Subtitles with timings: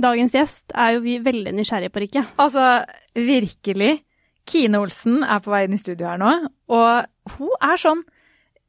[0.00, 2.22] Dagens gjest er jo vi veldig nysgjerrige på, Rikke.
[2.38, 4.00] Altså, virkelig.
[4.50, 6.30] Kine Olsen er på vei inn i studio her nå,
[6.72, 8.00] og hun er sånn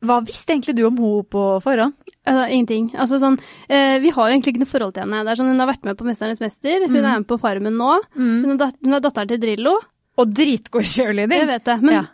[0.02, 1.94] Hva visste egentlig du om henne på forhånd?
[2.26, 2.88] Altså, ingenting.
[2.98, 3.36] Altså sånn,
[3.70, 5.20] eh, vi har jo egentlig ikke noe forhold til henne.
[5.24, 7.06] Det er sånn, Hun har vært med på 'Mesternes mester', hun Mm.
[7.06, 8.00] er med på Farmen nå.
[8.16, 9.78] Hun, er hun er datteren til Drillo.
[10.18, 11.38] Og dritgod cheerleader.
[11.38, 11.82] Jeg vet det.
[11.82, 12.06] Men, Ja.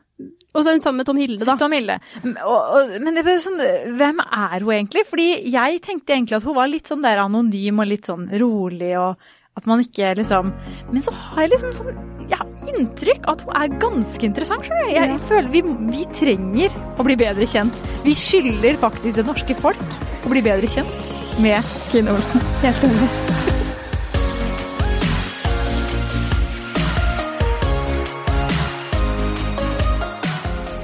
[0.56, 1.56] Og så er hun sammen med Tom Hilde, da.
[1.60, 1.98] Tom Hilde.
[2.24, 3.60] Og, og, men sånn,
[4.00, 5.04] hvem er hun egentlig?
[5.10, 8.94] Fordi jeg tenkte egentlig at hun var litt sånn der anonym og litt sånn rolig,
[8.98, 9.18] og
[9.58, 10.52] at man ikke liksom
[10.92, 14.68] Men så har jeg liksom sånn jeg har inntrykk at hun er ganske interessant.
[14.68, 17.78] Jeg, jeg føler vi, vi trenger å bli bedre kjent.
[18.04, 22.44] Vi skylder faktisk det norske folk å bli bedre kjent med Kine Olsen.
[22.66, 23.57] Helt enig.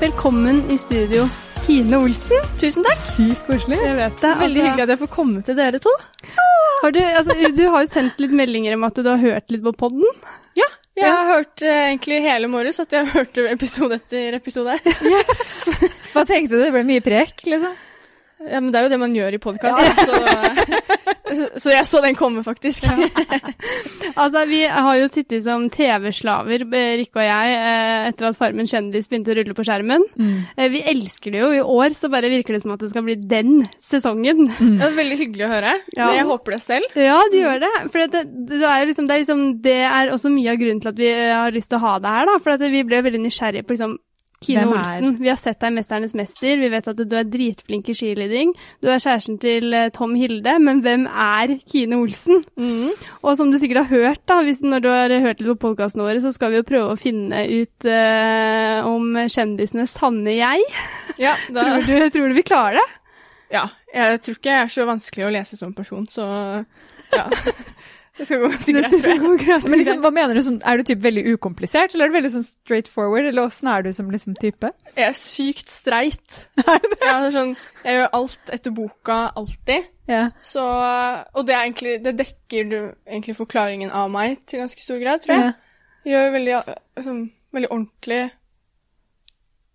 [0.03, 1.23] Velkommen i studio,
[1.63, 2.48] Kine Olsen.
[2.59, 2.99] Tusen takk.
[2.99, 3.77] Sykt koselig.
[3.80, 4.31] Jeg vet det.
[4.41, 5.93] Veldig altså, hyggelig at jeg får komme til dere to.
[6.81, 9.63] Har du, altså, du har jo sendt litt meldinger om at du har hørt litt
[9.63, 10.03] på podden.
[10.59, 10.67] Ja,
[10.99, 14.76] jeg har hørt eh, egentlig hele morges at jeg hørte episode etter episode.
[16.12, 16.65] Hva tenkte du?
[16.65, 17.79] Det ble mye prek, liksom?
[18.43, 20.20] Ja, men det er jo det man gjør i podkast, så,
[21.35, 22.87] så jeg så den komme, faktisk.
[24.13, 28.67] Altså, Vi har jo sittet som TV-slaver, eh, Rikke og jeg, eh, etter at Farmen
[28.70, 30.05] kjendis begynte å rulle på skjermen.
[30.20, 30.35] Mm.
[30.73, 31.49] Vi elsker det jo.
[31.55, 34.51] I år så bare virker det som at det skal bli den sesongen.
[34.54, 35.73] Det er veldig hyggelig å høre.
[35.98, 36.11] Ja.
[36.20, 36.98] Jeg håper det selv.
[36.99, 37.73] Ja, du gjør det.
[37.89, 40.93] For det, det, er liksom, det, er liksom, det er også mye av grunnen til
[40.93, 42.29] at vi eh, har lyst til å ha det her.
[42.29, 43.98] da, For at vi ble veldig nysgjerrige på liksom,
[44.44, 45.18] Kine Olsen.
[45.22, 46.60] Vi har sett deg i 'Mesternes mester'.
[46.62, 48.54] Vi vet at du er dritflink i skiliding.
[48.84, 52.44] Du er kjæresten til eh, Tom Hilde, men hvem er Kine Olsen?
[52.58, 52.91] Mm.
[53.24, 56.04] Og som du sikkert har hørt, da, hvis, når du har hørt litt på podkastene
[56.05, 60.68] våre, så skal vi jo prøve å finne ut uh, om kjendisenes sanne jeg.
[61.22, 62.90] Ja, Tror, du, tror du vi klarer det?
[63.54, 66.25] ja, jeg tror ikke jeg er så vanskelig å lese som person, så
[67.13, 67.28] ja.
[68.18, 69.68] Det skal gå ganske greit, Skal gå greit.
[69.69, 70.42] Men liksom, hva mener du?
[70.46, 73.30] Sånn, er du typ veldig ukomplisert, eller er du veldig sånn straight forward?
[73.30, 74.69] Eller åssen er du som liksom type?
[74.94, 76.38] Jeg er sykt streit.
[76.62, 79.90] jeg, er sånn, jeg gjør alt etter boka, alltid.
[80.12, 80.28] Ja.
[80.46, 85.02] Så, og det, er egentlig, det dekker du, egentlig forklaringen av meg til ganske stor
[85.02, 85.52] grad, tror jeg.
[85.53, 85.59] Ja.
[86.13, 86.56] Gjør veldig,
[87.00, 87.19] liksom,
[87.56, 88.23] veldig ordentlig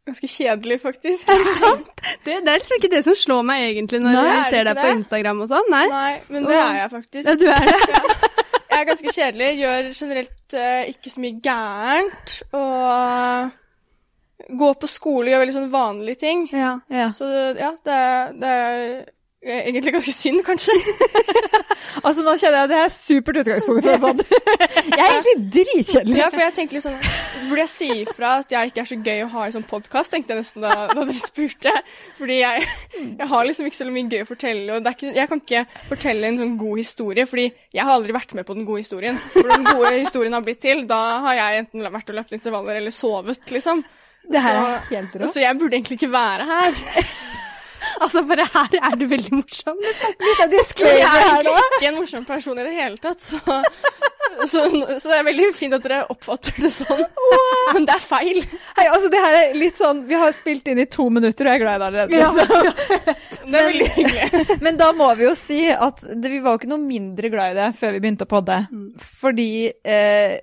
[0.09, 1.29] Ganske kjedelig, faktisk.
[2.25, 4.67] Det, det er liksom ikke det som slår meg egentlig når Nei, jeg er ser
[4.69, 4.89] deg på?
[4.99, 5.71] Instagram og sånn.
[5.73, 5.85] Nei.
[5.93, 7.29] Nei, men det er jeg faktisk.
[7.29, 8.35] Ja, du er det.
[8.69, 12.35] Jeg er ganske kjedelig, gjør generelt uh, ikke så mye gærent.
[12.55, 16.45] Og går på skole, gjør veldig sånn vanlige ting.
[16.53, 16.75] Ja.
[16.93, 17.09] Ja.
[17.17, 17.27] Så
[17.59, 18.85] ja, det er, det er
[19.43, 20.75] egentlig ganske synd, kanskje.
[22.05, 24.21] Altså, nå kjenner jeg at det er supert utgangspunkt for.
[24.99, 26.19] Jeg er egentlig dritkjedelig.
[26.21, 26.99] Ja, for jeg tenkte litt sånn
[27.49, 30.13] Burde jeg si ifra at jeg ikke er så gøy å ha i sånn podkast,
[30.13, 31.73] tenkte jeg nesten da, da dere spurte.
[32.19, 32.67] Fordi jeg,
[33.01, 35.65] jeg har liksom ikke så mye gøy å fortelle, og det ikke, jeg kan ikke
[35.91, 39.21] fortelle en sånn god historie, fordi jeg har aldri vært med på den gode historien.
[39.33, 42.83] For den gode historien har blitt til, da har jeg enten vært og løpt intervaller
[42.83, 43.85] eller sovet, liksom.
[44.29, 45.33] Det her er helt rått.
[45.33, 46.83] Så jeg burde egentlig ikke være her.
[48.05, 49.79] Altså, bare her er du veldig morsom.
[49.83, 50.13] liksom.
[50.23, 51.55] Litt av Jeg disclaimer er her nå.
[51.55, 53.39] egentlig ikke en morsom person i det hele tatt, så,
[54.47, 54.63] så,
[55.01, 57.03] så det er veldig fint at dere oppfatter det sånn.
[57.75, 58.41] Men det er feil.
[58.79, 61.53] Hei, altså, det her er litt sånn Vi har spilt inn i to minutter, og
[61.53, 62.47] jeg er glad i deg allerede.
[62.49, 63.17] så-
[63.49, 64.61] Det er veldig hyggelig.
[64.67, 67.55] Men da må vi jo si at det, vi var jo ikke noe mindre glad
[67.55, 68.59] i det før vi begynte å podde.
[69.23, 69.49] Fordi
[69.85, 70.37] eh,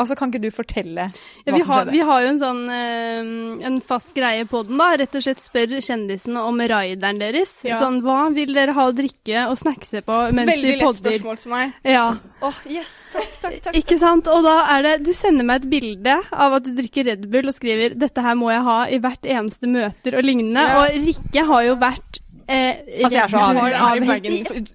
[0.00, 1.92] Altså, kan ikke du fortelle Ja, hva vi, som har, skjedde?
[1.94, 4.88] vi har jo en sånn eh, en fast greie på den, da.
[5.00, 7.52] Rett og slett spør kjendisene om rideren deres.
[7.66, 7.76] Ja.
[7.82, 11.18] Sånn, hva vil dere ha å drikke og snackse på mens Veldig vi lett podder?
[11.18, 11.74] spørsmål til meg.
[11.84, 12.06] Ja,
[12.40, 13.76] Åh, yes, takk, takk, takk.
[13.76, 14.26] ikke sant?
[14.32, 17.48] Og da er det Du sender meg et bilde av at du drikker Red Bull
[17.52, 20.64] og skriver 'Dette her må jeg ha i hvert eneste møter' og lignende.
[20.64, 20.80] Ja.
[20.80, 23.76] Og Rikke har jo vært eh, Altså, jeg er så avhengig.
[23.76, 24.16] Har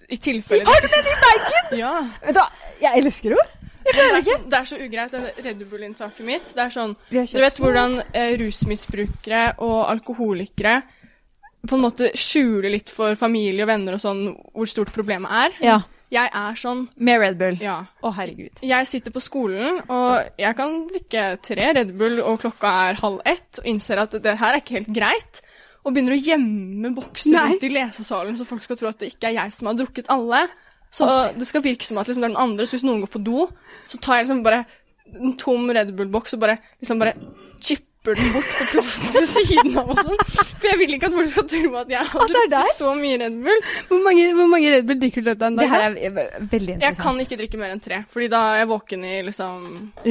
[0.10, 1.78] i tilfelle Har du den i bagen?!
[1.80, 1.94] Ja.
[2.22, 2.50] Vet du hva,
[2.82, 3.65] jeg elsker henne!
[3.86, 4.36] Jeg klarer er, ikke.
[4.36, 6.52] så, det er så ugreit, det Red Bull-inntaket mitt.
[6.58, 10.80] Det er sånn Dere vet hvordan eh, rusmisbrukere og alkoholikere
[11.66, 15.60] på en måte skjuler litt for familie og venner og sånn hvor stort problemet er.
[15.66, 15.78] Ja.
[16.14, 17.56] Jeg er sånn, Med Red Bull.
[17.60, 17.80] ja.
[18.06, 18.62] Å, herregud.
[18.64, 23.24] Jeg sitter på skolen, og jeg kan drikke tre Red Bull, og klokka er halv
[23.26, 25.42] ett, og innser at det her er ikke helt greit.
[25.84, 29.32] Og begynner å gjemme bokser rundt i lesesalen, så folk skal tro at det ikke
[29.32, 30.46] er jeg som har drukket alle.
[30.96, 33.12] Så det skal virke som at liksom, det er den andre, så hvis noen går
[33.18, 33.50] på do,
[33.92, 34.64] så tar jeg liksom bare
[35.16, 37.14] en tom Red Bull-boks og bare, liksom bare
[37.62, 40.20] chipper den bort på plassen ved siden av og sånn.
[40.62, 43.20] For jeg vil ikke at folk skal tro at jeg har det drukket så mye
[43.22, 43.62] Red Bull.
[43.90, 45.74] Hvor mange, hvor mange Red Bull drikker du løpet av en Det dag?
[45.74, 46.16] her er
[46.54, 46.84] veldig interessant.
[46.86, 49.66] Jeg kan ikke drikke mer enn tre, fordi da er jeg våken i liksom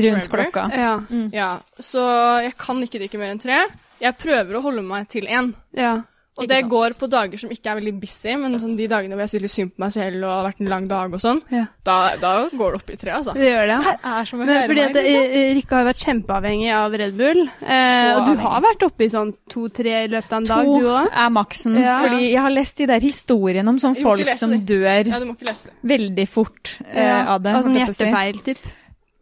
[0.08, 0.66] Rundt klokka.
[0.74, 0.94] Ja.
[1.34, 2.02] Ja, så
[2.48, 3.60] jeg kan ikke drikke mer enn tre.
[4.02, 5.54] Jeg prøver å holde meg til én.
[5.78, 5.94] ja.
[6.34, 9.22] Og det går på dager som ikke er veldig busy, men sånn de dagene hvor
[9.22, 11.40] jeg syns litt synd på meg selv og har vært en lang dag og sånn,
[11.54, 11.66] Ja.
[11.86, 13.34] da, da går det opp i tre, altså.
[13.38, 13.76] Det gjør det.
[14.02, 17.40] er som å Men fordi at eh, Rikke har jo vært kjempeavhengig av Red Bull.
[17.62, 20.78] Eh, og du har vært oppe i sånn to-tre i løpet av en dag, To
[20.80, 21.08] du òg.
[21.24, 21.78] er maksen.
[21.78, 22.00] Ja.
[22.02, 25.22] Fordi jeg har lest de der historiene om sånn folk som dør Ja,
[25.84, 27.54] veldig fort eh, av det.
[27.54, 28.58] Og sånn hjertefeil, typ.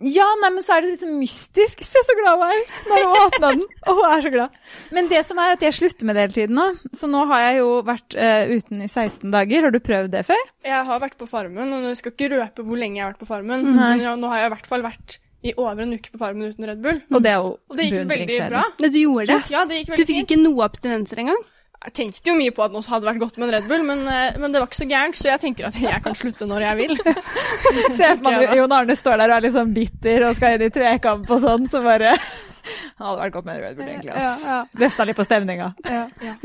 [0.02, 1.82] Ja, nei, men så er det litt sånn mystisk.
[1.86, 3.64] Se så glad hun er når hun åpna den.
[3.86, 4.60] Og hun er så glad.
[4.94, 6.68] Men det som er at jeg slutter med det hele tiden nå.
[6.96, 9.68] Så nå har jeg jo vært uh, uten i 16 dager.
[9.68, 10.42] Har du prøvd det før?
[10.66, 13.22] Jeg har vært på Farmen, og jeg skal ikke røpe hvor lenge jeg har vært
[13.22, 13.76] på Farmen, Nei.
[13.76, 16.52] men ja, nå har jeg i hvert fall vært i over en uke på Farmen
[16.52, 17.00] uten Red Bull.
[17.10, 18.62] Og det er jo Og det gikk veldig bra.
[18.78, 19.40] Men du gjorde det.
[19.50, 20.30] Ja, det gikk Du fikk fint.
[20.30, 21.40] ikke noe abstinenser engang?
[21.82, 24.04] Jeg tenkte jo mye på at det hadde vært godt med en Red Bull, men,
[24.06, 26.66] eh, men det var ikke så gærent, så jeg tenker at jeg kan slutte når
[26.68, 26.94] jeg vil.
[27.98, 30.66] Se for meg Jon Arne står der og er litt sånn bitter og skal inn
[30.68, 32.14] i tvekamp og sånn, så bare
[32.62, 34.12] Det hadde vært godt med en Red Bull, egentlig.
[34.14, 34.44] ass.
[34.46, 35.72] Ja, Resta litt på stemninga.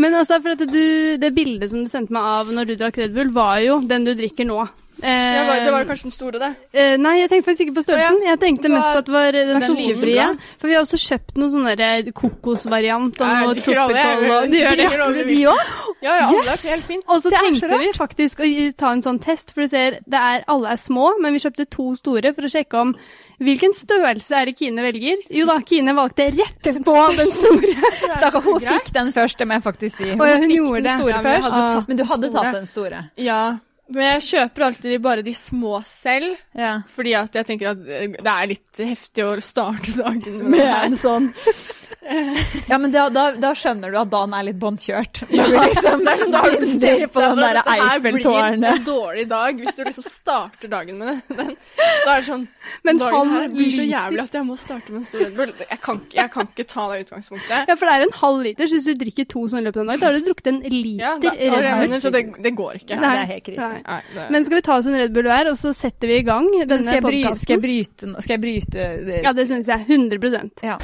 [0.01, 0.81] Men altså, for at du,
[1.21, 4.07] det bildet som du sendte meg av når du drakk Red Bull, var jo den
[4.07, 4.63] du drikker nå.
[4.97, 6.49] Eh, Det var, det var kanskje den store, det.
[6.73, 8.21] eh, nei, jeg tenkte faktisk ikke på størrelsen.
[8.25, 10.25] Jeg tenkte mest på at det var den sukkerfrie.
[10.57, 14.87] For vi har også kjøpt noen sånn kokosvariant og noe tropical Du gjør det?
[14.97, 15.61] Alle De òg?
[16.01, 16.65] Ja, ja, Yes!
[16.69, 17.05] helt fint.
[17.09, 20.43] Og så tenkte vi faktisk å ta en sånn test, for du ser, det er,
[20.47, 22.95] alle er små, men vi kjøpte to store for å sjekke om
[23.43, 25.21] hvilken størrelse er det Kine velger.
[25.29, 27.75] Jo da, Kine valgte rett på den store.
[28.17, 30.09] Stakkar, hun fikk den først, det må jeg faktisk si.
[30.09, 30.97] Hun, hun fikk gjorde den det.
[30.97, 32.43] store Ja, men først, hadde tatt men du hadde store.
[32.43, 33.03] tatt den store.
[33.21, 33.41] Ja,
[33.89, 36.81] men jeg kjøper alltid bare de små selv, Ja.
[36.91, 40.97] fordi at jeg tenker at det er litt heftig å starte dagen med med en
[40.97, 41.29] sånn
[42.67, 45.23] Ja, men da, da, da skjønner du at dagen er litt båndkjørt.
[45.37, 48.01] Ja, liksom Det er sånn, da har du bestemt på den der at dette her
[48.03, 48.27] blir
[48.71, 51.17] en dårlig dag hvis du liksom starter dagen med det.
[51.37, 51.51] Den,
[52.05, 52.45] da er det sånn
[52.87, 55.53] Men Dagen her blir så jævlig at jeg må starte med en stor Red Bull.
[55.61, 57.69] Jeg kan, jeg kan ikke ta det utgangspunktet.
[57.69, 59.81] Ja, for det er en halv liter, så hvis du drikker to sånn i løpet
[59.81, 61.69] av en dag, da har du drukket en liter Ja, da, Red Bull.
[61.83, 62.99] mener, så det, det går ikke.
[62.99, 63.13] Nei.
[63.13, 63.69] det er helt krise.
[63.69, 63.81] Nei.
[63.87, 66.19] Nei, det, Men skal vi ta oss en Red Bull hver, og så setter vi
[66.23, 67.43] i gang denne skal podkasten?
[67.43, 69.23] skal jeg bryte Skal jeg bryte det?
[69.27, 69.87] Ja, det syns jeg.
[69.87, 70.77] 100 Ja.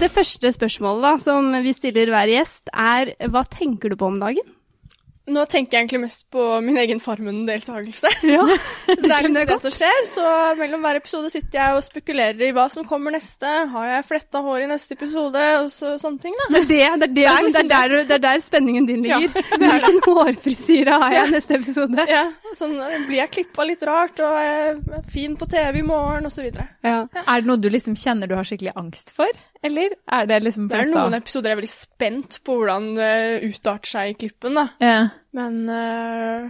[0.00, 4.16] Det første spørsmålet da, som vi stiller hver gjest, er hva tenker du på om
[4.22, 4.56] dagen?
[5.30, 8.10] nå tenker jeg egentlig mest på min egen Farmen-deltakelse.
[8.30, 8.44] Ja,
[8.86, 10.24] det er liksom det som skjer, så
[10.58, 13.48] mellom hver episode sitter jeg og spekulerer i hva som kommer neste.
[13.72, 16.48] Har jeg fletta hår i neste episode, og så, sånne ting, da.
[16.54, 19.20] Men det, det, er det, det, er liksom der, det er der spenningen din Ja,
[19.20, 19.46] ligger.
[19.50, 19.76] det er.
[19.76, 22.06] Hvilken hårfrisyre har jeg i neste episode?
[22.10, 22.24] Ja,
[22.58, 22.76] sånn
[23.08, 26.50] blir jeg klippa litt rart, og er fin på TV i morgen, osv.
[26.54, 26.68] så.
[26.86, 26.98] Ja.
[27.24, 29.30] Er det noe du liksom kjenner du har skikkelig angst for?
[29.62, 33.10] Eller er det liksom Det er noen episoder jeg er veldig spent på hvordan det
[33.50, 34.68] utarter seg i klippen, da.
[34.80, 35.00] ja.
[35.36, 36.48] Men uh,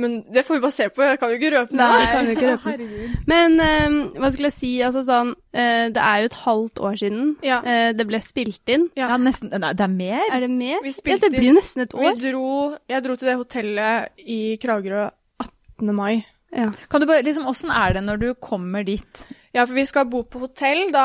[0.00, 1.98] Men det får vi bare se på, jeg kan jo ikke røpe Nei, noe.
[2.00, 3.02] det kan vi ikke røpe.
[3.32, 6.96] Men uh, hva skulle jeg si, altså sånn uh, Det er jo et halvt år
[7.02, 7.58] siden Ja.
[7.60, 8.86] eh, det ble spilt inn.
[8.96, 9.10] Ja.
[9.12, 10.24] Ja, nesten Nei, det er mer?
[10.32, 10.80] Er det mer?
[10.86, 12.16] Vi Ja, det blir jo nesten et Vi år.
[12.22, 12.46] dro,
[12.88, 15.08] jeg dro til det hotellet i Kragerø
[15.44, 15.92] 18.
[15.98, 16.22] mai.
[16.56, 16.70] Ja.
[16.90, 19.26] Kan du bare, liksom, Åssen er det når du kommer dit?
[19.52, 21.04] Ja, for vi skal bo på hotell da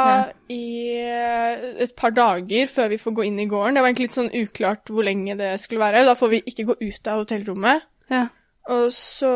[0.53, 0.59] i
[1.01, 3.74] eh, et par dager før vi får gå inn i gården.
[3.74, 6.03] Det var egentlig litt sånn uklart hvor lenge det skulle være.
[6.06, 7.88] Da får vi ikke gå ut av hotellrommet.
[8.13, 8.27] Ja.
[8.69, 9.31] Og så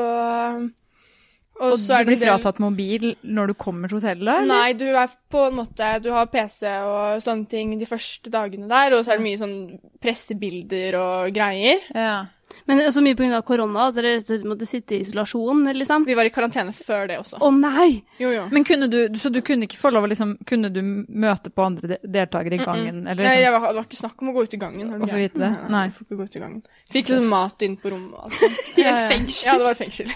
[1.60, 4.26] Og, Og så er du det blir del- fratatt mobil når du kommer til hotellet?
[4.26, 4.48] da, eller?
[4.48, 8.70] Nei, du er på en måte Du har PC og sånne ting de første dagene
[8.70, 11.82] der, og så er det mye sånn pressebilder og greier.
[11.94, 12.26] Ja.
[12.70, 13.42] Men så mye pga.
[13.46, 16.06] korona at dere måtte sitte i isolasjon, liksom?
[16.06, 17.40] Vi var i karantene før det også.
[17.42, 18.04] Å nei!
[18.22, 18.44] Jo, jo.
[18.52, 21.64] Men kunne du, så du kunne ikke få lov å liksom Kunne du møte på
[21.66, 23.04] andre de deltakere i gangen?
[23.08, 24.92] Eller Nei, liksom, jeg var, det var ikke snakk om å gå ut i gangen.
[24.94, 25.50] Hvorfor Å få vite det?
[25.50, 25.90] Nei, nei, Nei.
[25.98, 26.62] får ikke gå ut i gangen.
[26.94, 28.62] Fikk liksom mat inn på rommet og alt sånt.
[29.50, 30.14] Ja, det var fengsel.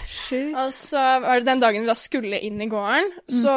[0.54, 3.38] Og så var det den dagen vi da skulle inn i gården, Mm.
[3.42, 3.52] så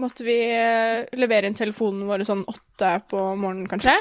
[0.00, 3.92] måtte vi eh, levere inn telefonene våre sånn åtte på morgenen, kanskje.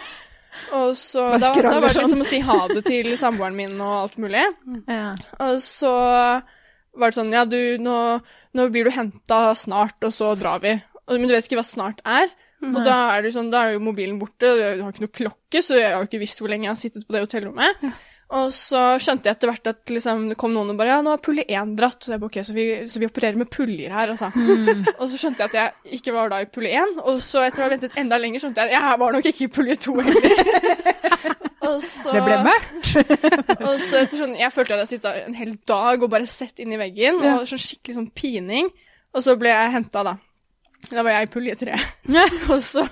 [0.78, 2.04] Og så da, da var det sånn.
[2.04, 4.46] liksom å si ha det til samboeren min og alt mulig.
[4.88, 5.14] ja.
[5.44, 5.94] Og så
[6.94, 7.98] var det sånn Ja, du, nå,
[8.54, 10.76] nå blir du henta snart, og så drar vi.
[11.08, 12.32] Og, men du vet ikke hva snart er.
[12.64, 15.12] Og da er, det sånn, da er jo mobilen borte, og jeg har ikke noe
[15.18, 17.82] klokke, så jeg har jo ikke visst hvor lenge jeg har sittet på det hotellrommet.
[18.34, 21.12] Og så skjønte jeg etter hvert at liksom, det kom noen og bare Ja, nå
[21.14, 22.00] har pulje 1 dratt.
[22.02, 24.32] Så jeg bare, okay, så vi, så vi opererer med puljer her, altså.
[24.98, 26.96] Og så skjønte jeg at jeg ikke var da i pulje 1.
[27.04, 29.46] Og så etter å ha ventet enda lenger, skjønte jeg at jeg var nok ikke
[29.46, 30.42] i pulje 2 heller.
[31.84, 33.14] så, Det ble mørkt.
[33.68, 36.62] og så etter sånn, Jeg følte at jeg sitta en hel dag og bare sett
[36.64, 37.38] inn i veggen, Ja.
[37.38, 38.70] og sånn skikkelig sånn pining.
[39.14, 40.18] Og så ble jeg henta, da.
[40.90, 41.78] Da var jeg i pulje 3.
[42.52, 42.84] og, så,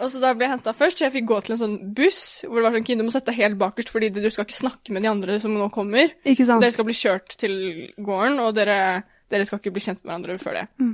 [0.00, 2.20] og så da ble jeg henta først, så jeg fikk gå til en sånn buss
[2.46, 4.92] hvor det var sånn du må sette deg helt bakerst, fordi du skal ikke snakke
[4.94, 6.12] med de andre som nå kommer.
[6.24, 6.62] Ikke sant?
[6.64, 7.54] Dere skal bli kjørt til
[7.98, 8.78] gården, og dere,
[9.30, 10.66] dere skal ikke bli kjent med hverandre før det.
[10.82, 10.92] Mm.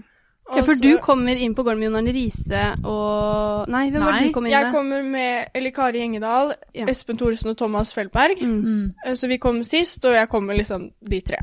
[0.48, 4.00] Ja, for Og du kommer inn på gården med Jon Arne Riise og Nei, hvem
[4.00, 6.86] var det du kom inn Jeg kommer med Eli Kari Gjengedal, Ja.
[6.88, 8.40] Espen Thoresen og Thomas Feldberg.
[8.40, 8.62] Mm.
[8.64, 8.94] Mm.
[9.04, 11.42] Eh, Så vi kom sist, og jeg kommer liksom de tre.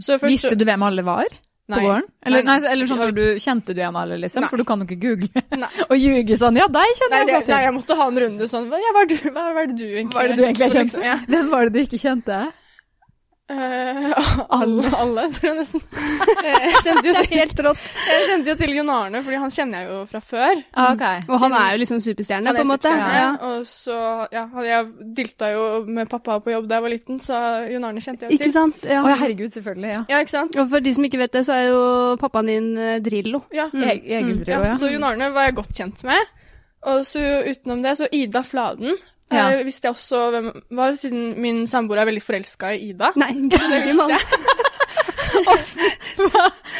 [0.00, 1.28] Så først Visste du hvem alle var
[1.70, 1.82] på Nei.
[1.86, 2.06] gården?
[2.26, 2.58] Eller, Nei.
[2.58, 4.48] nei, eller sånn når du kjente du igjen alle, liksom?
[4.50, 5.44] For du kan jo ikke google
[5.90, 6.58] og ljuge sånn.
[6.58, 9.04] Ja, deg kjenner jeg godt godt nei, jeg måtte ha en runde sånn Hva, ja,
[9.06, 11.04] du, hva, er det du egentlig Hva er det du egentlig kjente?
[11.06, 11.16] Ja.
[11.28, 12.40] Hvem var det du ikke kjente?
[13.50, 14.12] Eh,
[14.48, 15.82] alle, alle, tror jeg nesten.
[16.42, 17.82] Jeg kjente, jo til, helt rått.
[18.06, 20.60] jeg kjente jo til Jon Arne, fordi han kjenner jeg jo fra før.
[20.72, 21.04] Ah, ok.
[21.28, 22.92] Og han er jo liksom superstjerne, på en måte.
[22.92, 23.28] Ja.
[23.48, 23.98] Og så,
[24.34, 27.38] ja, jeg dilta jo med pappa på jobb da jeg var liten, så
[27.70, 28.86] Jon Arne kjente jeg jo Ikke sant?
[28.88, 29.02] Ja.
[29.02, 29.92] Å herregud, selvfølgelig.
[29.94, 30.02] Ja.
[30.14, 30.58] Ja, ikke sant?
[30.58, 31.82] Og for de som ikke vet det, så er jo
[32.22, 33.44] pappaen din eh, Drillo.
[33.54, 33.68] Ja.
[33.72, 33.86] Mm.
[33.86, 34.76] E Egil Ja, Drillo, ja.
[34.80, 36.36] Så Jon Arne var jeg godt kjent med.
[36.92, 38.96] Og så utenom det, så Ida Fladen
[39.36, 39.50] Ja.
[39.58, 43.12] eh, visste jeg også hvem var, siden min samboer er veldig forelska i Ida.
[43.16, 44.08] Nei, det visste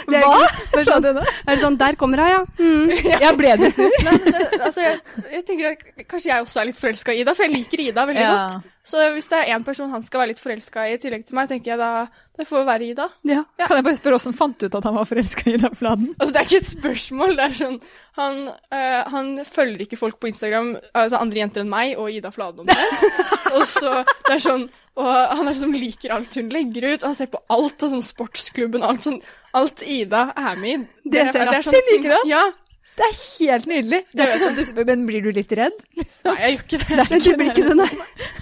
[0.09, 0.83] Det er Hva?
[0.85, 1.23] Sa du det?
[1.47, 2.43] Er det sånn Der kommer hun, ja.
[2.59, 2.91] Mm.
[3.25, 3.89] Ja, ble det sur?
[4.05, 4.99] Nei, det, altså, jeg,
[5.39, 8.05] jeg tenker at Kanskje jeg også er litt forelska i Ida, for jeg liker Ida
[8.11, 8.35] veldig Ja.
[8.43, 8.69] godt.
[8.83, 11.37] Så hvis det er én person han skal være litt forelska i i tillegg til
[11.39, 11.91] meg, tenker jeg da
[12.39, 13.05] det får være Ida.
[13.29, 13.43] Ja.
[13.61, 16.15] Kan jeg bare spørre hvordan fant du ut at han var forelska i Ida Fladen?
[16.17, 17.35] Altså, det er ikke et spørsmål.
[17.39, 17.77] Det er sånn
[18.19, 22.33] Han, øh, han følger ikke folk på Instagram, altså andre jenter enn meg og Ida
[22.35, 23.05] Fladen omtrent.
[23.57, 24.67] og så det er sånn
[25.01, 26.99] Og han er sånn liker alt hun legger ut.
[27.03, 29.23] og Han ser på alt, og sånn sportsklubben, alt sånn
[29.57, 31.09] Alt Ida er med i.
[31.13, 31.63] Det ser han.
[31.63, 32.21] sånne Det liker det.
[32.33, 32.45] Ja.
[32.93, 33.99] Det er helt nydelig.
[34.13, 35.79] Det er ikke sånn du, men blir du litt redd?
[35.97, 36.35] Liksom?
[36.35, 37.07] Nei, jeg gjør ikke det.
[37.09, 37.87] Men du blir ikke det, nei.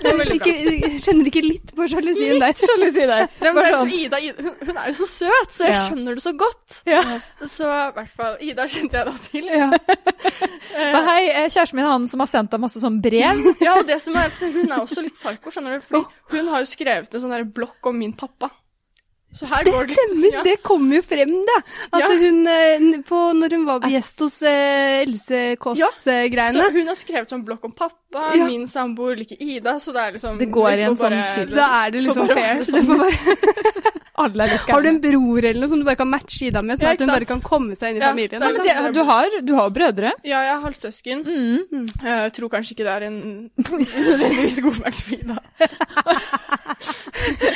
[0.01, 0.15] Det.
[0.35, 0.55] Ikke,
[1.05, 2.57] kjenner ikke litt på sjalusien der.
[2.59, 3.29] Sjalusi der.
[3.31, 3.93] Nei, men det er sånn.
[3.95, 5.85] Ida, Ida hun, er jo så søt, så jeg Ja.
[5.87, 6.81] skjønner det så godt.
[6.91, 7.03] Ja.
[7.47, 9.51] Så i hvert fall Ida kjente jeg da til.
[9.55, 9.71] Ja.
[10.95, 13.45] Men hei, eh, kjæresten min er han som har sendt deg masse sånn brev.
[13.63, 15.87] Ja, og det som er at hun er også litt psyko, skjønner du.
[15.87, 18.51] For hun har jo skrevet en sånn blokk om min pappa.
[19.33, 20.43] Så Det stemmer, Ja.
[20.43, 21.57] det kommer jo frem, da.
[21.93, 22.09] At Ja.
[22.19, 27.29] hun, eh, på, når hun var gjest hos eh, Else Så Kåss-greiene hun har skrevet
[27.31, 28.45] sånn blokk om pappa, Ja.
[28.47, 31.55] min samboer liker Ida, så det er liksom Det går i en sånn sirkel.
[31.55, 32.37] Da er det liksom fair.
[32.37, 32.87] være Det sånn.
[32.87, 36.79] får bare, har du en bror eller noe som du bare kan matche Ida med,
[36.79, 38.43] sånn Ja, at ikke hun bare kan komme seg inn i Ja, familien?
[38.43, 40.13] er Men litt- Du har, du har brødre.
[40.25, 41.25] Ja, jeg har halvsøsken.
[41.25, 41.87] Mm.
[42.05, 45.39] Jeg tror kanskje ikke det er en nødvendigvis god match for Ida.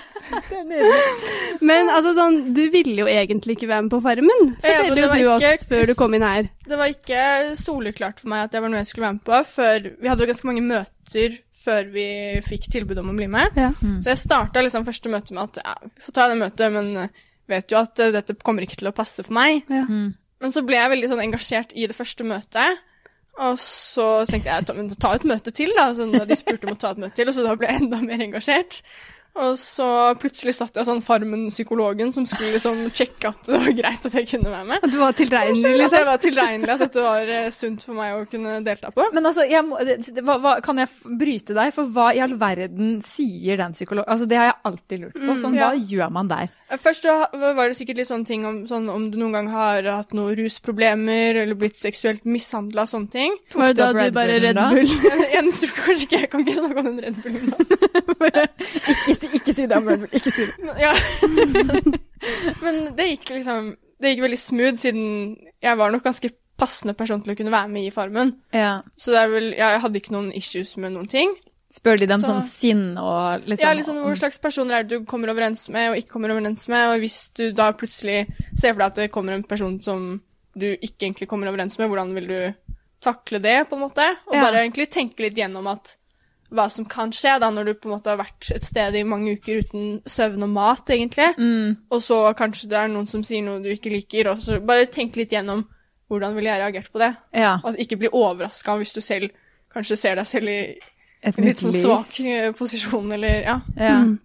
[0.68, 1.58] Det er.
[1.64, 4.42] Men altså sånn, du ville jo egentlig ikke være med på Farmen.
[4.60, 6.50] Ja, Forteller det jo du oss før du kom inn her.
[6.68, 7.22] Det var ikke
[7.60, 10.26] soleklart for meg at det var noe jeg skulle være med på, før Vi hadde
[10.26, 12.08] jo ganske mange møter før vi
[12.46, 13.58] fikk tilbud om å bli med.
[13.60, 13.74] Ja.
[13.82, 16.92] Så jeg starta liksom første møte med at ja, vi får ta det møtet, men
[17.04, 19.64] eh, vet jo at eh, dette kommer ikke til å passe for meg.
[19.68, 19.84] Ja.
[19.88, 20.16] Mm.
[20.44, 22.84] Men så ble jeg veldig sånn engasjert i det første møtet.
[23.38, 25.92] Og så tenkte jeg ta, ta et møte til, da.
[25.94, 27.84] Så da de spurte om å ta et møte til, og så da ble jeg
[27.84, 28.80] enda mer engasjert.
[29.38, 29.88] Og så
[30.20, 34.30] plutselig satt jeg sånn Farmen-psykologen som skulle liksom sjekke at det var greit at jeg
[34.32, 34.88] kunne være med.
[34.88, 35.98] At du var tilregnelig, Liksom.
[35.98, 39.08] Det var tilregnelig at dette var eh, sunt for meg å kunne delta på.
[39.14, 41.74] Men altså, jeg må, hva, hva, kan jeg bryte deg?
[41.76, 44.10] For hva i all verden sier den psykologen?
[44.10, 45.38] Altså, det har jeg alltid lurt på.
[45.42, 45.72] Sånn, ja.
[45.72, 46.54] Hva gjør man der?
[46.84, 50.12] Først var det sikkert litt sånne ting om, sånn, om du noen gang har hatt
[50.18, 53.38] noen rusproblemer eller blitt seksuelt mishandla, sånne ting.
[53.54, 54.60] Var det da du Red bare Red?
[54.60, 54.92] Bull?
[54.92, 57.58] Jeg, jeg tror kanskje ikke jeg kan ikke snakke om den Red Bullen da.
[59.08, 60.10] Ikke, ikke si det, Red Bull.
[60.20, 60.76] Ikke si det.
[60.86, 60.94] Ja.
[62.64, 65.08] Men det gikk liksom Det gikk veldig smooth, siden
[65.64, 68.32] jeg var nok ganske passende person til å kunne være med i Farmen.
[68.54, 68.80] Ja.
[68.98, 71.34] Så det vel Jeg hadde ikke noen issues med noen ting.
[71.74, 75.00] Spør de dem Så- sånn sinn og liksom Ja, liksom Hvor slags personer er det
[75.00, 76.94] du kommer overens med og ikke kommer overens med?
[76.94, 80.22] Og hvis du da plutselig ser for deg at det kommer en person som
[80.58, 82.54] du ikke egentlig kommer overens med, hvordan vil du
[83.02, 84.06] takle det, på en måte?
[84.28, 84.42] Og Ja.
[84.42, 85.97] bare egentlig tenke litt gjennom at
[86.54, 89.04] hva som kan skje da når du på en måte har vært et sted i
[89.08, 91.34] mange uker uten søvn og mat, egentlig.
[91.38, 91.88] mm.
[91.92, 94.88] Og så kanskje det er noen som sier noe du ikke liker, og så bare
[94.92, 95.66] tenk litt gjennom
[96.08, 97.12] hvordan ville jeg reagert på det?
[97.36, 97.58] Ja.
[97.68, 99.34] Og ikke bli overraska hvis du selv
[99.74, 100.62] kanskje ser deg selv i
[101.28, 103.58] Et en litt sånn svak eh, posisjon, eller ja.
[103.76, 103.98] Ja.
[104.06, 104.20] Mm.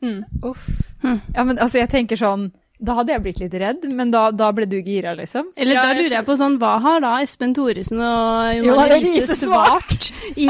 [0.00, 0.24] Mm.
[0.48, 0.66] Uff.
[1.04, 2.50] Ja, men altså, jeg tenker sånn
[2.80, 5.50] Da hadde jeg blitt litt redd, men da, da ble du gira, liksom?
[5.60, 9.36] Eller Ja, da lurer jeg på sånn, hva har da Espen Thoresen og Jonas Riise
[9.36, 10.06] svart
[10.40, 10.46] i,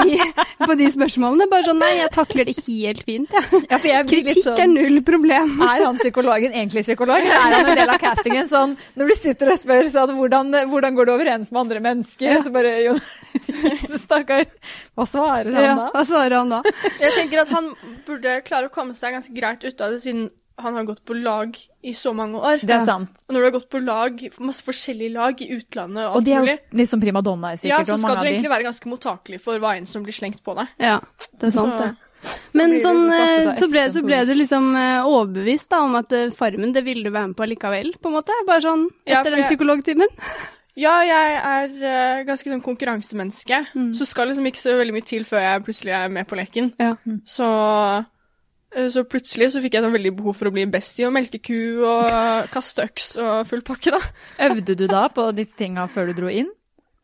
[0.62, 1.48] på de spørsmålene?
[1.50, 3.42] Bare sånn, nei, jeg takler det helt fint, ja.
[3.66, 5.56] Ja, for jeg Kritikk litt Kritikk er sånn null problem.
[5.66, 8.46] Er han psykologen egentlig psykolog, eller er han en del av castingen?
[8.52, 12.30] Sånn, når du sitter og spør sånn, hvordan, hvordan går det overens med andre mennesker,
[12.30, 12.42] Ja.
[12.46, 13.10] så bare Jonas
[13.90, 14.46] så Stakkar.
[14.98, 15.90] Hva svarer han Ja, da?
[15.94, 16.62] hva svarer han da?
[17.02, 17.72] Jeg tenker at han
[18.06, 20.28] burde klare å komme seg ganske greit ut av det, siden
[20.62, 22.60] han har gått på lag i så mange år.
[22.66, 23.24] Det er sant.
[23.28, 26.32] Og når du har gått på lag, masse forskjellige lag i utlandet og Og de
[26.36, 27.86] er mulig, jo litt som primadonnaer, ja, sikkert.
[27.94, 28.54] så skal du egentlig de.
[28.56, 30.68] være ganske mottakelig for hva enn som blir slengt på deg.
[30.78, 31.00] Ja,
[31.40, 31.96] det er sant Så- det.
[32.52, 35.78] Men sånn, så satt ut eh, så ble, så ble du liksom eh, overbevist da,
[35.86, 38.36] om at eh, Farmen, det ville du være med på likevel, på en måte?
[38.46, 40.08] Bare sånn Ja, etter for den psykologtimen?
[40.76, 41.72] Ja, jeg er
[42.20, 43.92] uh, ganske sånn konkurransemenneske, Mm.
[43.96, 46.72] så skal liksom ikke så veldig mye til før jeg plutselig er med på leken.
[46.78, 46.94] Ja.
[47.26, 47.44] Så,
[47.98, 48.04] eh,
[48.94, 51.40] så plutselig så fikk jeg sånn veldig behov for å bli best i å melke
[51.42, 52.06] ku og
[52.54, 54.00] kaste øks og full pakke, da.
[54.50, 56.50] Øvde du da på disse tinga før du dro inn?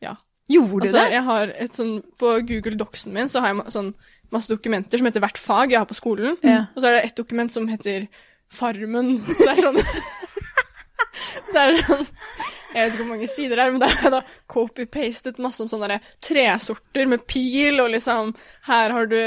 [0.03, 0.15] Ja.
[0.47, 1.11] Gjorde du Altså, det?
[1.17, 3.89] jeg har et sånn, På Google Docsen min så har jeg sånn
[4.31, 6.37] masse dokumenter som heter hvert fag jeg har på skolen.
[6.43, 6.65] Ja.
[6.75, 8.07] Og så er det et dokument som heter
[8.47, 9.17] Farmen.
[9.27, 9.79] Det er sånn
[11.51, 12.05] Det er sånn
[12.73, 14.21] Jeg vet ikke hvor mange sider det er, men der har jeg da
[14.51, 18.33] copy-pastet masse om sånne der tresorter med pil, og liksom
[18.67, 19.17] Her har du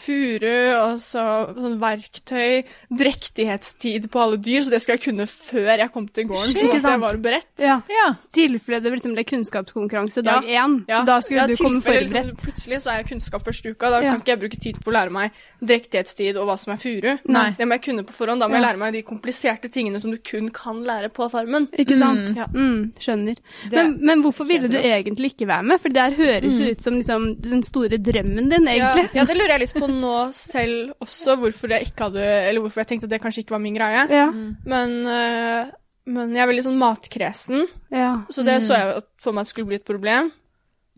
[0.00, 5.70] furu, og så sånn verktøy, drektighetstid på alle dyr, så det skulle jeg kunne før
[5.78, 7.50] jeg kom til gården, Shit, sånn at jeg var beredt.
[7.62, 7.76] Ja.
[7.90, 8.08] Ja.
[8.34, 10.64] Tilfelle det liksom ble kunnskapskonkurranse dag Ja.
[10.66, 10.80] én.
[11.06, 12.26] Da skulle ja, du komme tilfelle forberedt.
[12.26, 14.10] Liksom, plutselig så er jeg kunnskap første uka, da Ja.
[14.10, 15.30] kan ikke jeg bruke tid på å lære meg
[15.62, 17.18] drektighetstid og hva som er furu.
[17.28, 17.50] Nei.
[17.56, 18.40] Det må jeg kunne på forhånd.
[18.40, 21.68] Da må jeg lære meg de kompliserte tingene som du kun kan lære på farmen.
[21.78, 22.34] Ikke sant?
[22.36, 22.46] Ja.
[22.64, 23.36] Mm, skjønner.
[23.68, 25.80] Det- Men, men hvorfor ville du egentlig ikke være med?
[25.82, 29.04] For det her høres jo ut som liksom den store drømmen din, egentlig.
[29.12, 32.60] Ja, ja, det lurer jeg litt på nå selv også, hvorfor jeg ikke hadde Eller
[32.64, 34.06] hvorfor jeg tenkte at det kanskje ikke var min greie.
[34.10, 34.30] Ja.
[34.64, 35.66] Men, øh,
[36.06, 38.10] men jeg er veldig sånn matkresen, ja.
[38.30, 40.32] så det så jeg for meg skulle bli et problem.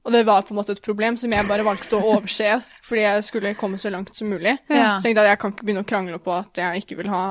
[0.07, 3.03] Og det var på en måte et problem som jeg bare valgte å overse fordi
[3.03, 4.53] jeg skulle komme så langt som mulig.
[4.71, 4.97] Ja.
[4.99, 7.09] Så tenkte jeg at jeg kan ikke begynne å krangle på at jeg ikke vil
[7.11, 7.23] ha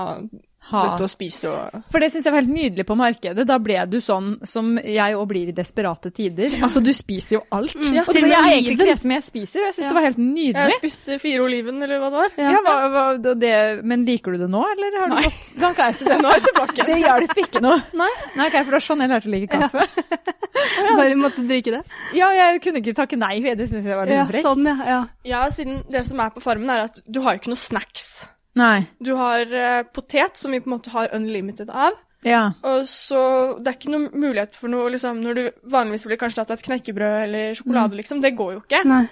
[0.72, 0.96] Ha.
[0.98, 3.44] å spise og For det syns jeg var helt nydelig på markedet.
[3.46, 6.50] Da ble du sånn som jeg òg blir i desperate tider.
[6.66, 7.76] Altså, du spiser jo alt.
[7.94, 9.60] Ja, og det er var jeg egentlig ikke det som jeg spiser.
[9.68, 9.90] Jeg syns Ja.
[9.92, 10.72] det var helt nydelig.
[10.74, 12.30] Jeg spiste fire oliven, eller hva det var.
[12.42, 12.50] Ja.
[12.56, 15.24] Ja, hva, hva, det- men liker du det nå, eller har du Nei.
[15.30, 16.18] gått Da kan jeg si det.
[16.22, 16.86] Nå er tilbake.
[16.86, 17.78] Det hjalp ikke noe.
[17.94, 18.10] Nei.
[18.36, 19.88] Nei, okay, for sånn jeg lærte å like kaffe.
[20.98, 21.82] Bare måtte drikke det.
[22.16, 24.46] Ja, jeg kunne ikke takke nei, for det syns jeg var litt Ja, frekt.
[24.48, 24.78] sånn, ja.
[24.88, 25.00] ja.
[25.26, 28.28] Ja, siden det som er på farmen, er at du har jo ikke noe snacks.
[28.56, 28.86] Nei.
[29.04, 31.98] Du har eh, potet, som vi på en måte har unlimited av.
[32.26, 32.46] Ja.
[32.66, 33.20] Og så
[33.62, 36.64] Det er ikke noen mulighet for noe liksom, Når du vanligvis blir kanskje tatt et
[36.66, 38.24] knekkebrød eller sjokolade, liksom.
[38.24, 38.82] Det går jo ikke.
[38.90, 39.04] Nei.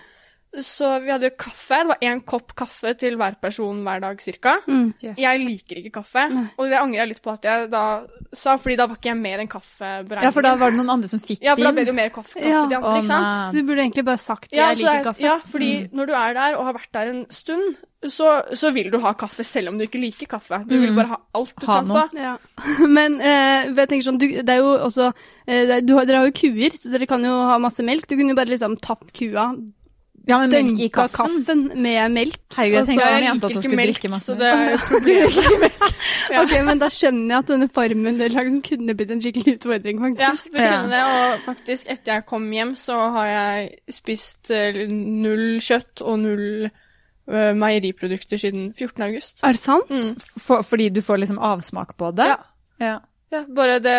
[0.61, 1.79] Så vi hadde kaffe.
[1.81, 4.59] Det var én kopp kaffe til hver person hver dag cirka.
[4.67, 4.91] Mm.
[5.17, 6.43] Jeg liker ikke kaffe, Nei.
[6.59, 7.81] og det angrer jeg litt på at jeg da
[8.31, 10.27] sa, fordi da var ikke jeg med i den kaffeberegningen.
[10.27, 11.97] ja, for da var det noen andre som fikk Ja, for da ble det jo
[11.97, 12.61] mer kaffe, kaffe Ja.
[12.61, 13.33] til de andre, ikke sant?
[13.49, 15.21] Så du burde egentlig bare sagt Ja, jeg liker er- kaffe.
[15.25, 18.91] Ja, fordi når du er der og har vært der en stund, så, så vil
[18.91, 20.61] du ha kaffe selv om du ikke liker kaffe.
[20.67, 20.95] Du vil Mm.
[20.97, 22.09] bare ha alt du Ha kan noe.
[22.09, 22.17] få.
[22.19, 22.37] Ja.
[22.87, 25.13] Men eh, jeg tenker sånn, du, det er jo også
[25.47, 27.79] eh, det er, du har, Dere har jo kuer, så dere kan jo ha masse
[27.81, 28.05] melk.
[28.07, 29.55] Du kunne jo bare liksom tatt kua,
[30.27, 31.43] Ja, men melk i kaffen.
[31.43, 32.37] kaffen med melk.
[32.55, 34.43] Herregud, jeg tenkte Jeg han jenta at hun ikke skulle melk, drikke masse så melk.
[34.43, 35.89] det er jo problemet.
[36.31, 36.41] Ja.
[36.41, 40.23] Ok, men da skjønner jeg at denne laget kunne blitt en skikkelig utfordring, faktisk.
[40.23, 44.79] Ja, det kunne det, og faktisk etter jeg kom hjem, så har jeg spist eh,
[44.87, 49.03] null kjøtt og null eh, meieriprodukter siden 14.
[49.09, 49.43] august.
[49.43, 49.91] Er det sant?
[49.91, 50.15] Mm.
[50.39, 52.31] For, fordi du får liksom avsmak på det?
[52.31, 52.39] Ja.
[52.79, 52.99] ja.
[53.33, 53.97] Ja, bare det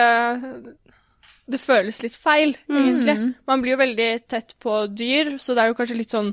[1.51, 3.15] Det føles litt feil, egentlig.
[3.21, 3.31] Mm.
[3.51, 6.33] Man blir jo veldig tett på dyr, så det er jo kanskje litt sånn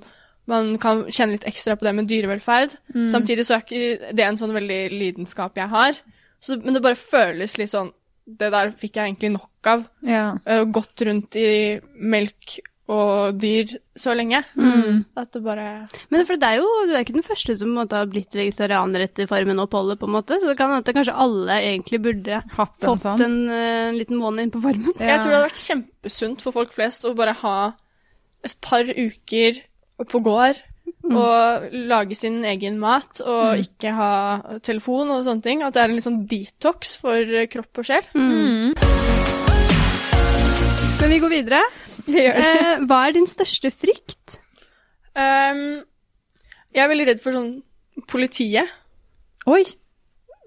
[0.50, 2.74] man kan kjenne litt ekstra på det med dyrevelferd.
[2.96, 3.08] Mm.
[3.12, 6.00] Samtidig så er ikke det en sånn veldig lidenskap jeg har.
[6.42, 7.92] Så, men det bare føles litt sånn
[8.26, 9.84] Det der fikk jeg egentlig nok av.
[10.08, 10.26] Ja.
[10.46, 12.60] Uh, gått rundt i melk
[12.92, 14.42] og dyr så lenge.
[14.56, 15.04] Mm.
[15.20, 15.66] At det bare
[16.12, 18.10] Men for det er jo, du er ikke den første som på en måte har
[18.12, 20.40] blitt vegetarianer etter Farmen-oppholdet, på en måte.
[20.42, 23.24] Så det kan hende at kanskje alle egentlig burde Hatt en fått sånn.
[23.28, 24.92] en, en liten måned inn på Farmen.
[24.98, 25.14] Ja.
[25.14, 27.58] Jeg tror det hadde vært kjempesunt for folk flest å bare ha
[28.44, 29.62] et par uker
[30.10, 30.60] på gård
[31.12, 34.14] og lage sin egen mat og ikke ha
[34.66, 35.64] telefon og sånne ting.
[35.66, 38.06] At det er en litt sånn detox for kropp og sjel.
[38.18, 38.76] Mm.
[41.02, 41.62] Men vi går videre.
[42.12, 42.50] Vi gjør det.
[42.62, 44.40] Eh, hva er din største frykt?
[45.12, 45.82] Um,
[46.72, 47.54] jeg er veldig redd for sånn
[48.12, 48.70] politiet.
[49.50, 49.64] Oi.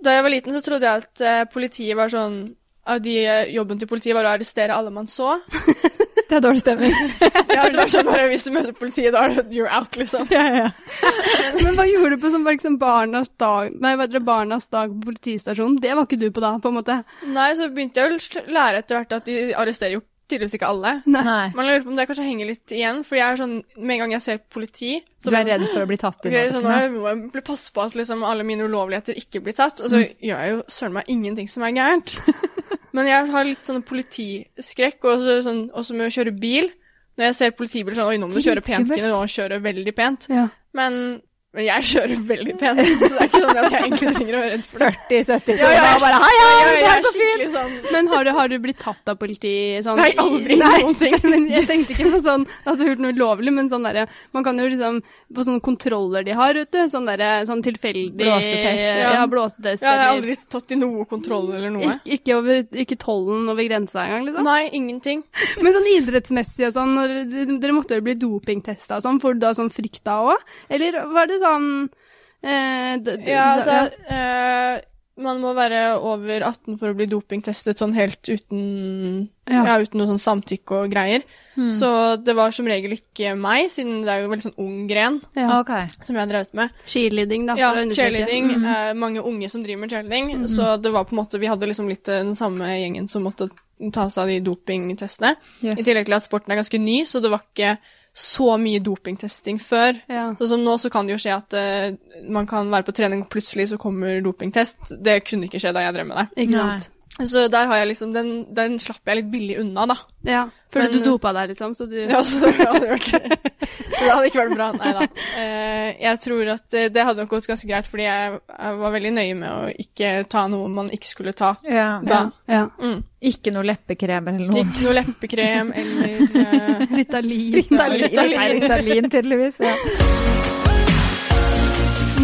[0.04, 2.38] Da jeg var liten, så trodde jeg at uh, politiet var sånn
[2.84, 5.38] av de, eh, Jobben til politiet var å arrestere alle man så.
[6.28, 6.92] Det er dårlig stemning.
[7.54, 10.24] Ja, det var sånn bare Hvis du møter politiet, da er det you're out, liksom.
[10.32, 10.70] ja, ja.
[11.62, 14.90] Men hva gjorde du på sånn, liksom Barnas dag Nei, hva heter det, Barnas dag
[14.90, 15.76] på politistasjonen?
[15.84, 16.96] Det var ikke du på da, på en måte.
[17.30, 20.92] Nei, så begynte jeg å lære etter hvert at de arresterer jo tydeligvis ikke alle.
[21.06, 21.50] Nei.
[21.54, 24.00] Man lurer på om det kanskje henger litt igjen, for jeg er sånn, med en
[24.04, 24.92] gang jeg ser politi
[25.24, 27.72] Du er redd for å bli tatt i Ok, så nå må jeg bli passe
[27.76, 30.14] på at liksom alle mine ulovligheter ikke blir tatt, og så Mm.
[30.30, 32.14] gjør jeg jo søren meg ingenting som er gærent.
[32.94, 36.70] Men jeg har litt sånn politiskrekk, og så, sånn, også med å kjøre bil.
[37.18, 38.90] Når jeg ser politibiler sånn, oi, nå må du kjøre pent.
[38.90, 40.26] Kine, nå kjøre veldig pent.
[40.30, 40.48] Ja.
[40.74, 41.20] Men
[41.54, 44.38] Men jeg kjører veldig pent, så det er ikke sånn at jeg egentlig trenger å
[44.42, 44.88] være redd for det.
[45.14, 47.44] 40-70, så Ja, ja, bare hei, Ja, hei, ja, det her er går fint.
[47.54, 49.52] sånn Men har du, har du blitt tatt av politi
[49.86, 51.14] sånn Nei, aldri Nei, noen ting.
[51.30, 54.06] Men jeg tenkte ikke på sånn at du har gjort noe ulovlig, men sånn derre
[54.34, 54.98] Man kan jo liksom
[55.36, 59.22] På sånne kontroller de har, vet du, sånn derre sånn tilfeldig Blåsetest, Ja, ja.
[59.30, 59.82] blåsetest.
[59.86, 61.94] Ja, jeg har aldri tatt i noe kontroll eller noe.
[62.02, 64.46] Ik ikke, over, ikke tollen over grensa engang, liksom.
[64.46, 65.22] Nei, ingenting.
[65.64, 67.14] Men sånn idrettsmessig og sånn, når
[67.62, 70.44] dere måtte jo bli dopingtesta og sånn, får du da sånn frykt da òg?
[70.72, 73.76] Eller var det sånn eh, d- d- Ja, altså
[74.10, 74.82] eh,
[75.16, 79.60] Man må være over 18 for å bli dopingtestet sånn helt uten Ja.
[79.62, 81.22] Ja, uten noe sånn samtykke og greier.
[81.70, 85.20] Så det var som regel ikke meg, siden det er jo veldig sånn ung gren
[85.36, 85.60] ja.
[85.60, 85.86] okay.
[86.02, 86.72] som jeg har drevet med.
[86.90, 87.54] Cheerleading, da.
[87.60, 88.48] Ja, cheerleading.
[88.56, 88.64] Mm.
[88.72, 90.48] eh, mange unge som driver med cheerleading.
[90.50, 93.22] Så det var på en måte Vi hadde liksom litt eh, den samme gjengen som
[93.22, 93.50] måtte
[93.94, 95.36] ta seg av de dopingtestene.
[95.60, 95.78] Yes.
[95.78, 97.76] I tillegg til at sporten er ganske ny, så det var ikke
[98.14, 99.98] så mye dopingtesting før.
[100.06, 100.28] Ja.
[100.38, 103.24] Sånn som nå så kan det jo skje at uh, man kan være på trening,
[103.24, 104.94] og plutselig så kommer dopingtest.
[105.02, 106.26] Det kunne ikke skje da jeg drev med det.
[106.46, 106.76] Ikke Nei.
[106.78, 106.93] sant.
[107.14, 109.94] Så der har jeg liksom, den, den slapp jeg litt billig unna, da.
[110.26, 110.40] Ja.
[110.74, 113.10] Føler Men- du dopa deg, liksom, så du Ja, så det hadde, vært,
[114.00, 114.66] det hadde ikke vært bra.
[114.74, 115.04] Nei da.
[115.38, 118.40] Eh, jeg tror at det, det hadde nok gått ganske greit, fordi jeg,
[118.80, 122.00] var veldig nøye med å ikke ta noe man ikke skulle ta Ja.
[122.02, 122.24] da.
[122.50, 122.64] Ja.
[122.82, 123.04] Mm.
[123.30, 124.64] Ikke noe leppekrem eller noe.
[124.64, 127.60] Ikke noe leppekrem eller eh, Ritalin.
[127.60, 128.36] Ritalin, Ritalin.
[128.42, 129.62] Nei, Ritalin tydeligvis.
[129.62, 129.76] Ja.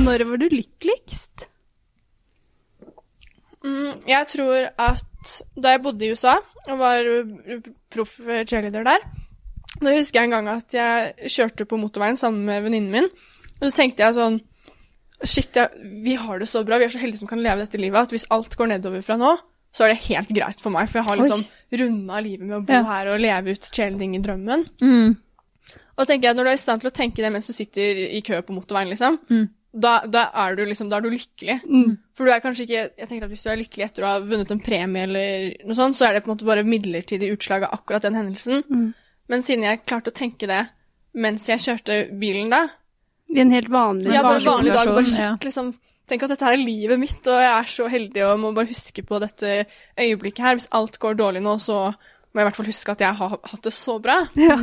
[0.00, 1.46] Når var du lykkeligst?
[3.64, 6.36] Mm, Jeg tror at da jeg bodde i USA
[6.68, 7.02] og var
[7.90, 9.04] proff cheerleader der,
[9.80, 13.08] da husker jeg en gang at jeg kjørte på motorveien sammen med venninnen min,
[13.60, 14.40] og så tenkte jeg sånn
[15.22, 15.66] Shit, ja,
[16.04, 18.12] vi har det så bra, vi er så heldige som kan leve dette livet, at
[18.14, 19.34] hvis alt går nedover fra nå,
[19.70, 21.42] så er det helt greit for meg, for jeg har liksom
[21.76, 22.82] runda livet med å bo Ja.
[22.88, 24.64] her og leve ut cheerleading i drømmen.
[24.80, 25.18] Mm.
[25.98, 28.00] Og tenker jeg, når du er i stand til å tenke det mens du sitter
[28.16, 29.50] i kø på motorveien, liksom, Mm.
[29.70, 31.60] Da, da er du liksom, da er du lykkelig.
[31.62, 31.92] Mm.
[32.16, 34.22] For du er kanskje ikke, jeg tenker at hvis du er lykkelig etter å ha
[34.24, 37.66] vunnet en premie eller noe sånt, så er det på en måte bare midlertidig utslag
[37.66, 38.64] av akkurat den hendelsen.
[38.66, 38.88] Mm.
[39.30, 40.64] Men siden jeg klarte å tenke det
[41.20, 42.66] mens jeg kjørte bilen da,
[43.30, 45.72] I en helt vanlig ja, bare vanlig vanlig dag, bare sett liksom,
[46.10, 48.70] tenk at dette her er livet mitt, og jeg er så heldig og må bare
[48.70, 49.64] huske på dette
[49.98, 50.58] øyeblikket her.
[50.58, 51.92] Hvis alt går dårlig nå, så
[52.30, 54.18] må jeg i hvert fall huske at jeg har hatt det så bra.
[54.48, 54.56] Ja.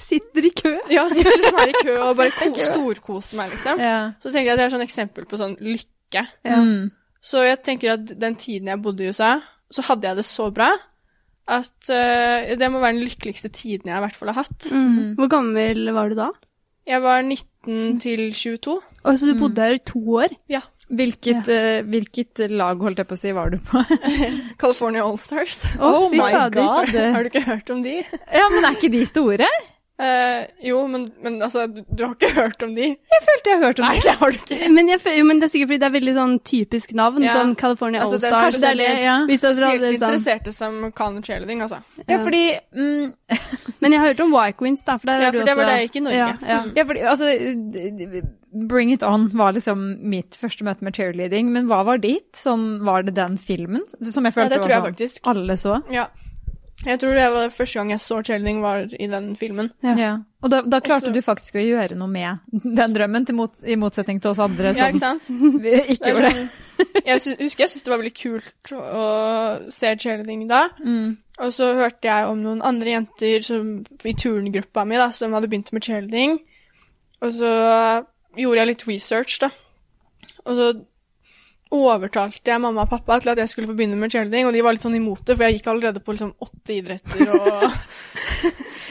[0.00, 0.72] Sitter i kø.
[0.90, 3.82] Ja, sitter liksom her i kø og bare kos, storkoser meg, liksom.
[3.82, 3.98] Ja.
[4.22, 6.24] Så tenker jeg at det er sånn eksempel på sånn lykke.
[6.48, 6.62] Ja.
[6.62, 6.88] Mm.
[7.22, 9.36] Så jeg tenker at den tiden jeg bodde i USA,
[9.72, 10.72] så hadde jeg det så bra
[11.52, 14.68] at uh, det må være den lykkeligste tiden jeg i hvert fall har hatt.
[14.70, 15.14] Mm.
[15.18, 16.28] Hvor gammel var du da?
[16.86, 18.78] Jeg var 19 til 22.
[19.06, 20.32] Og så du bodde her i to år?
[20.50, 20.60] Ja.
[20.92, 23.80] Hvilket, eh, hvilket lag, holdt jeg på å si, var du på?
[24.62, 25.62] California Allstars.
[25.78, 26.58] Oh oh my god!
[26.58, 26.96] god!
[27.14, 28.00] Har du ikke hørt om de?
[28.02, 29.48] Ja, men er ikke de store?
[30.00, 32.86] Eh, jo, men, men altså, du, du har ikke hørt om de?
[32.96, 34.06] Jeg følte jeg hørte om Nei, de.
[34.08, 34.70] det har du ikke.
[34.72, 37.22] Men, jeg, jo, men det er sikkert fordi det er veldig sånn typisk navn.
[37.26, 37.34] Ja.
[37.36, 38.58] Sånn California Altså, All-Stars.
[38.62, 39.16] det er det, ja.
[39.28, 39.94] Hvis du hadde sånn.
[39.98, 41.82] interesserte som kan cheerleading, altså.
[42.08, 42.42] Ja, fordi
[42.74, 43.12] mm,
[43.84, 44.96] Men jeg har hørt om Y-Queens, da.
[44.98, 46.18] For der Ja, er du for det også var det ikke i Norge.
[46.18, 46.60] Ja, ja.
[46.80, 48.26] Ja, fordi, altså,
[48.72, 52.32] Bring It On var liksom mitt første møte med cheerleading, men hva var ditt?
[52.36, 53.84] Sånn, var det den filmen?
[53.88, 55.22] Som jeg Ja, følte det tror jeg var sånn faktisk.
[55.32, 55.78] alle så?
[55.94, 56.08] Ja.
[56.86, 59.68] Jeg tror det var første gang jeg så cheerleading var i den filmen.
[59.86, 59.94] Ja.
[59.98, 60.12] Ja.
[60.42, 63.52] Og da, da klarte Også- du faktisk å gjøre noe med den drømmen, til mot,
[63.62, 65.30] i motsetning til oss andre Ja, som ikke sant?
[65.62, 66.32] vi ikke Det gjorde det.
[66.42, 69.06] sånn, jeg sy husker jeg syntes det var veldig kult å
[69.70, 70.62] se cheerleading da.
[70.82, 71.16] Mm.
[71.42, 73.68] Og så hørte jeg om noen andre jenter som,
[74.04, 76.40] i turngruppa mi da, som hadde begynt med cheerleading.
[77.22, 77.52] Og så
[78.34, 79.50] gjorde jeg litt research, da.
[80.46, 80.66] Og så
[81.72, 84.62] overtalte jeg mamma og pappa til at jeg skulle få begynne med cheerleading, og de
[84.64, 87.66] var litt sånn imot det, for jeg gikk allerede på liksom åtte idretter og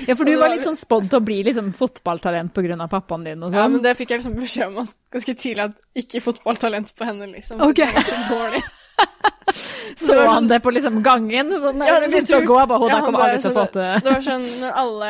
[0.08, 3.44] Ja, for du var litt sånn spådd til å bli liksom fotballtalent av pappaen din
[3.44, 3.76] og Ja, sånn.
[3.76, 7.62] men det fikk jeg liksom beskjed om ganske tidlig, at ikke fotballtalent på henne, liksom.
[7.62, 7.86] Okay.
[7.94, 8.64] Det var så dårlig.
[10.02, 11.50] Så sånn, han det på liksom gangen?
[11.60, 13.56] Sånn, Ja, det, men Begynte å gå, bare, «Å, Ja, kommer bare alle til å
[13.58, 15.10] få til Det var sånn når alle,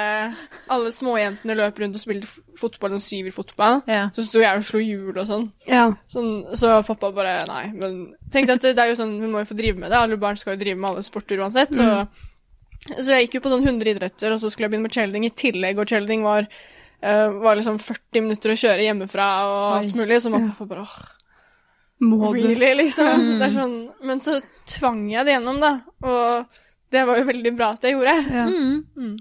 [0.75, 2.30] alle småjentene løp rundt og spilte
[2.62, 4.08] fotball, en syverfotball, Ja.
[4.15, 5.45] så sto jeg og slo hjul og sånn.
[5.69, 5.86] Ja.
[6.12, 6.32] sånn.
[6.58, 7.63] Så pappa bare nei.
[7.75, 8.01] Men
[8.34, 9.97] tenkte at det, det er jo sånn, hun må jo få drive med det.
[10.01, 11.73] Alle barn skal jo drive med alle sporter uansett.
[11.77, 11.88] Så,
[12.97, 15.30] så jeg gikk jo på sånn 100 idretter, og så skulle jeg begynne med cheerleading
[15.30, 16.49] i tillegg, og cheerleading var,
[17.06, 20.86] uh, var liksom 40 minutter å kjøre hjemmefra og alt mulig, så mamma pappa bare
[20.89, 21.01] åh,
[22.02, 22.42] Må du?
[22.42, 23.26] really, liksom.
[23.40, 23.76] Det er sånn,
[24.10, 24.40] men så
[24.72, 25.74] tvang jeg det gjennom, da.
[26.02, 26.62] Og
[26.92, 28.16] det var jo veldig bra at jeg gjorde.
[28.34, 28.48] Ja.
[28.50, 28.80] Mm.
[28.98, 29.20] Mm.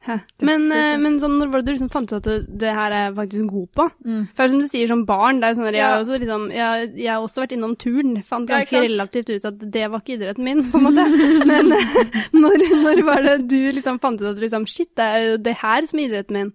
[0.00, 0.14] Hæ.
[0.48, 2.94] Men, eh, men sånn, når var det du liksom fant ut at du, det her
[2.96, 3.84] er faktisk god på?
[4.06, 4.22] Mm.
[4.38, 5.88] For som du sier, som barn, det er sånn jeg, Ja.
[5.92, 8.14] har også liksom, jeg, jeg har også vært innom turn.
[8.24, 11.04] Fant Ja, ganske relativt ut at det var ikke idretten min, på en måte.
[11.50, 11.98] Men eh,
[12.32, 15.56] når, når var det du liksom fant ut at liksom, shit, det er jo det
[15.60, 16.54] her som er idretten min?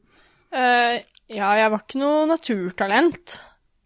[0.55, 0.97] Uh,
[1.29, 3.37] ja, jeg var ikke noe naturtalent.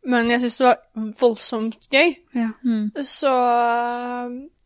[0.05, 2.15] Men jeg syntes det var voldsomt gøy.
[2.35, 2.49] Ja.
[3.03, 3.33] Så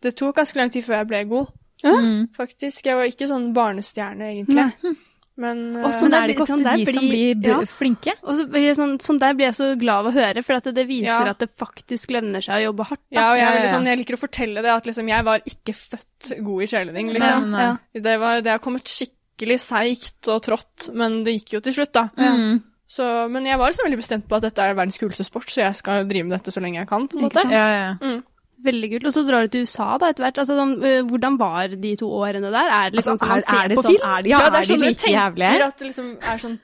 [0.04, 1.48] det tok ganske lang tid før jeg ble god,
[1.84, 2.30] Mm.
[2.32, 2.86] faktisk.
[2.86, 4.96] Jeg var ikke sånn barnestjerne, egentlig.
[5.36, 7.60] Men Og eh, sånn Men er det ikke sånn ofte de som blir- blir ja.
[7.66, 8.14] flinke?
[8.24, 10.54] Og så blir det sånn, sånn der blir jeg så glad av å høre, for
[10.54, 11.30] at det viser Ja.
[11.32, 13.02] at det faktisk lønner seg å jobbe hardt.
[13.12, 13.20] Da.
[13.20, 13.68] ja, og jeg, Ja, ja, ja.
[13.74, 17.10] sånn, jeg liker å fortelle det, at liksom, jeg var ikke født god i cheerleading,
[17.18, 17.52] liksom.
[17.60, 17.78] Ja.
[17.94, 21.92] Det, var, det har kommet skikkelig seigt og trått, men det gikk jo til slutt,
[21.92, 22.10] da.
[22.16, 22.64] Mm.
[22.94, 25.64] Så, men jeg var liksom veldig bestemt på at dette er verdens kuleste sport, så
[25.64, 27.46] jeg skal drive med dette så lenge jeg kan, på en måte.
[27.50, 27.94] Ja, ja.
[28.02, 28.20] Mm.
[28.64, 29.08] Veldig kult.
[29.10, 30.38] Og så drar du til USA da etter hvert.
[30.44, 32.70] Altså, sånn, øh, hvordan var de to årene der?
[32.70, 34.12] Er det liksom Altså, man er, er det på sånn, film?
[34.12, 35.66] er de, ja, det er de sånn du like jævlige?
[35.66, 36.62] At det liksom er sånn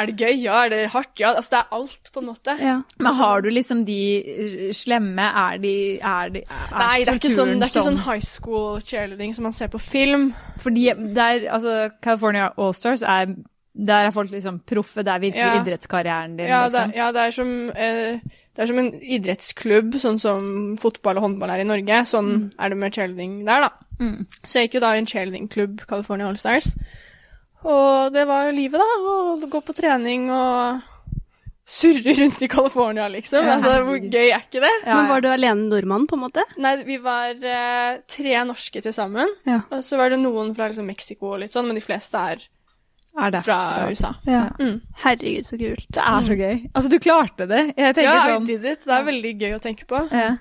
[0.00, 0.32] Er det gøy?
[0.40, 0.56] Ja.
[0.64, 1.12] Er det hardt?
[1.20, 1.34] Ja.
[1.36, 2.56] Altså, det er alt, på en måte.
[2.64, 2.74] Ja.
[2.98, 7.20] Men har du liksom de eh, slemme, er de, er de er Nei, det er
[7.20, 10.30] ikke sånn, det er ikke sånn high school cheerleading som man ser på film.
[10.64, 13.36] Fordi der, altså, California Allstars er
[13.74, 15.62] Der er folk liksom proffe, det er virkelig Ja.
[15.62, 16.94] idrettskarrieren din, Ja, det, liksom.
[16.96, 18.20] ja, det er som eh,
[18.56, 22.00] det er som en idrettsklubb, sånn som fotball og håndball er i Norge.
[22.04, 23.70] Sånn er det med cheerleading der, da.
[24.00, 24.26] Mm.
[24.44, 26.74] Så jeg gikk jo da i en cheerleadingklubb, California All Stars.
[27.64, 28.84] Og det var livet, da.
[28.84, 30.82] Å gå på trening og
[31.70, 33.44] surre rundt i California, liksom.
[33.46, 34.72] Ja, altså, hvor gøy er ikke det?
[34.84, 36.42] Ja, Men var du alene nordmann, på en måte?
[36.58, 39.28] Nei, vi var eh, tre norske til sammen.
[39.46, 39.60] Ja.
[39.70, 42.42] Og så var det noen fra liksom, Mexico og litt sånn, men de fleste er
[43.18, 43.42] Er derfra.
[43.44, 44.14] fra USA.
[44.26, 44.50] Ja.
[44.60, 44.80] Mm.
[45.02, 45.86] Herregud, så kult.
[45.90, 46.70] Det er så gøy.
[46.74, 47.74] Altså, du klarte det.
[47.76, 48.84] Jeg tenker Ja, I sånn did it.
[48.84, 50.04] Det er veldig gøy å tenke på.
[50.12, 50.36] ja.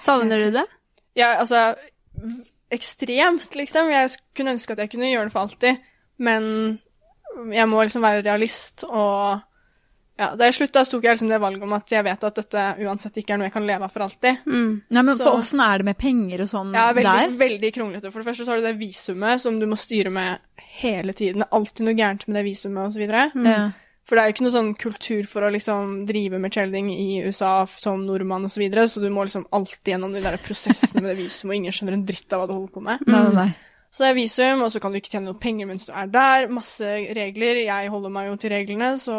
[0.00, 0.66] Savner du det?
[1.14, 1.74] Ja, altså
[2.70, 3.90] Ekstremt, liksom.
[3.90, 5.80] Jeg kunne ønske at jeg kunne gjøre det for alltid,
[6.22, 6.44] men
[7.50, 9.40] jeg må liksom være realist og
[10.20, 12.64] ja, Da jeg slutta, tok jeg liksom det valget om at jeg vet at dette
[12.84, 14.42] uansett ikke er noe jeg kan leve av for alltid.
[14.44, 14.82] Mm.
[14.92, 17.30] Nei, men Så- for åssen er det med penger og sånn Ja, veldig, der?
[17.48, 18.12] veldig kronglete.
[18.12, 20.38] For det første så har du det visumet som du må styre med
[20.80, 21.42] hele tiden.
[21.42, 23.06] Det er alltid noe gærent med det visumet osv.
[23.46, 23.62] Ja.
[24.08, 27.20] For det er jo ikke noe sånn kultur for å liksom drive med cheerleading i
[27.26, 31.02] USA som nordmann osv., så, videre, så du må liksom alltid gjennom de der prosessene
[31.04, 33.04] med det visumet, og ingen skjønner en dritt av hva du holder på med.
[33.06, 33.50] Nei, nei, nei.
[33.90, 36.10] Så det er visum, og så kan du ikke tjene noe penger mens du er
[36.14, 36.44] der.
[36.54, 36.86] Masse
[37.18, 37.58] regler.
[37.64, 39.16] Jeg holder meg jo til reglene, så,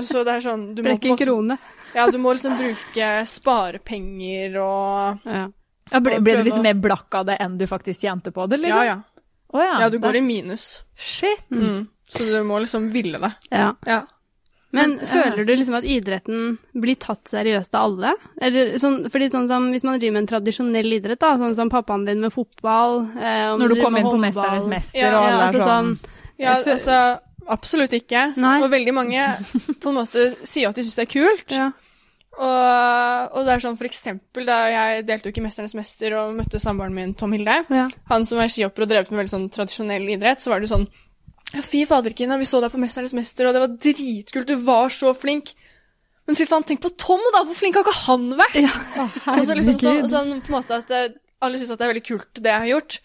[0.00, 1.58] så det er sånn du må, Brekke en krone.
[1.92, 5.44] ja, du må liksom bruke sparepenger og Ja.
[5.92, 8.56] Ja, ble, ble du liksom mer blakk av det enn du faktisk tjente på det,
[8.62, 8.86] liksom?
[8.88, 9.13] Ja, ja.
[9.54, 9.76] Å, ja.
[9.84, 10.82] Ja, du går i minus.
[10.98, 11.46] Shit.
[11.54, 11.86] Mm.
[12.10, 13.32] Så du må liksom ville det.
[13.54, 13.70] ja.
[13.86, 14.02] Ja.
[14.74, 18.10] Men, Men, føler du liksom at idretten blir tatt seriøst av alle?
[18.42, 21.70] Eller sånn, fordi sånn som hvis man driver med en tradisjonell idrett, da, sånn som
[21.70, 24.24] pappaen din med fotball eh, Når du kommer kom inn på håndball.
[24.24, 26.98] Mesternes mester, Ja, og Ja, alle altså er sånn sånn Ja, altså
[27.54, 28.24] Absolutt ikke.
[28.40, 28.56] Nei.
[28.64, 29.28] Og veldig mange
[29.84, 31.54] på en måte sier at de syns det er kult.
[31.54, 31.70] ja.
[32.34, 36.58] Og, og det er sånn for eksempel da jeg deltok i Mesternes mester og møtte
[36.62, 37.84] samboeren min Tom Hilde, ja.
[38.10, 40.88] han som er skihopper og drevet med veldig sånn tradisjonell idrett, så var det sånn
[41.54, 44.90] Ja, fy faderkina, vi så deg på Mesternes mester, og det var dritkult, du var
[44.90, 45.52] så flink.
[46.26, 47.44] Men fy faen, tenk på Tom, da!
[47.46, 48.78] Hvor flink har ikke han vært?
[49.36, 51.12] Og så liksom sånn, sånn på en måte at eh,
[51.44, 52.98] alle syns at det er veldig kult, det jeg har gjort.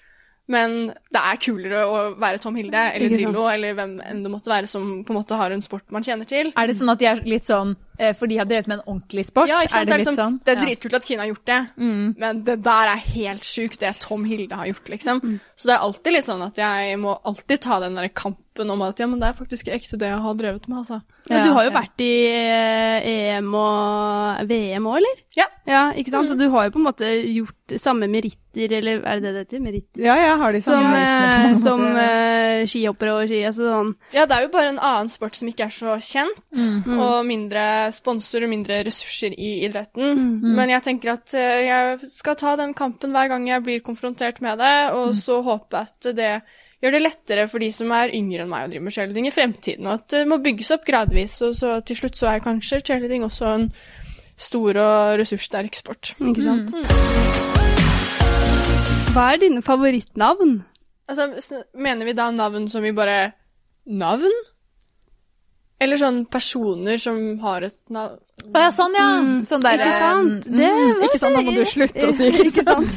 [0.49, 0.71] Men
[1.13, 3.11] det er kulere å være Tom Hilde eller.
[3.13, 6.01] Drillo eller hvem enn det måtte være som på en måte har en sport man
[6.05, 6.49] kjenner til.
[6.57, 8.85] Er det sånn at de er litt sånn eh, For de har drevet med en
[8.95, 9.47] ordentlig sport?
[9.51, 9.81] Ja, ikke sant?
[9.81, 10.39] Er det det, er liksom, sånn?
[10.47, 12.15] det er dritkult at Kine har gjort det, Mm.
[12.17, 15.21] men det der er helt sjukt, det Tom Hilde har gjort, liksom.
[15.55, 18.81] Så det er alltid litt sånn at jeg må alltid ta den der kampen om
[18.83, 20.99] at ja, men det er faktisk ekte det jeg har drevet med, altså.
[21.29, 25.23] Ja, du har jo vært i eh, EM og VM òg, eller?
[25.37, 25.45] Ja.
[25.69, 26.31] Ja, ikke sant?
[26.33, 29.43] Og du har jo på en måte gjort samme meritter, eller er det det det
[29.45, 29.61] heter?
[29.61, 30.01] Meritter?
[30.03, 33.91] Ja, jeg har de samme eh, en som eh, skihoppere og ski, altså sånn.
[34.17, 36.97] Ja, det er jo bare en annen sport som ikke er så kjent, Mm.
[36.99, 37.61] og mindre
[37.93, 40.17] sponsor og mindre ressurser i idretten.
[40.17, 40.55] Mm.
[40.57, 44.41] Men jeg tenker at eh, jeg skal ta den kampen hver gang jeg blir konfrontert
[44.41, 46.33] med det, og så håpe at det
[46.79, 49.33] gjør det lettere for de som er yngre enn meg å drive med cheerleading i
[49.35, 52.81] fremtiden, og at det må bygges opp gradvis, og så til slutt så er kanskje
[52.87, 53.65] cheerleading også en
[54.39, 56.13] stor og ressurssterk sport.
[56.23, 56.71] Ikke sant?
[56.71, 57.89] Mm.
[59.09, 60.59] Hva er dine favorittnavn?
[61.09, 63.31] Altså, mener vi da navn som i bare
[63.89, 64.31] navn?
[65.79, 68.19] Eller sånn personer som har et navn?
[68.39, 69.05] Å ja, sånn, ja.
[69.19, 70.45] Mm, Sånn der, ikke sant?
[70.47, 72.93] mm, Det mm, ikke sant, da må du slutte å si Ikke sant?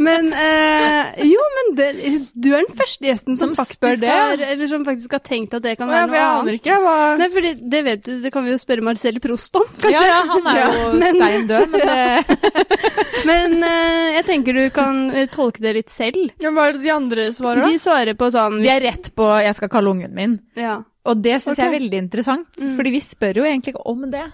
[0.00, 1.42] Men eh, jo,
[1.78, 1.88] det,
[2.34, 4.10] du er den første gjesten som, Som faktisk det.
[4.10, 6.58] har Eller som faktisk har tenkt at det kan være noe annet.
[6.60, 9.64] ikke hva Nei, fordi det vet du, det kan vi jo spørre Marcel Prost om,
[9.78, 9.94] kanskje.
[9.94, 14.62] Ja, ja, han er jo men- stein død, men det Men uh, jeg tenker du
[14.74, 16.28] kan eh, tolke det litt selv.
[16.42, 17.70] Ja, Hva er det de andre svarer, da?
[17.72, 20.38] De svarer på sånn De er rett på 'jeg skal kalle ungen min'.
[20.56, 20.82] Ja.
[21.08, 22.76] Og det syns jeg er veldig interessant, Mm.
[22.76, 24.26] fordi vi spør jo egentlig ikke om det.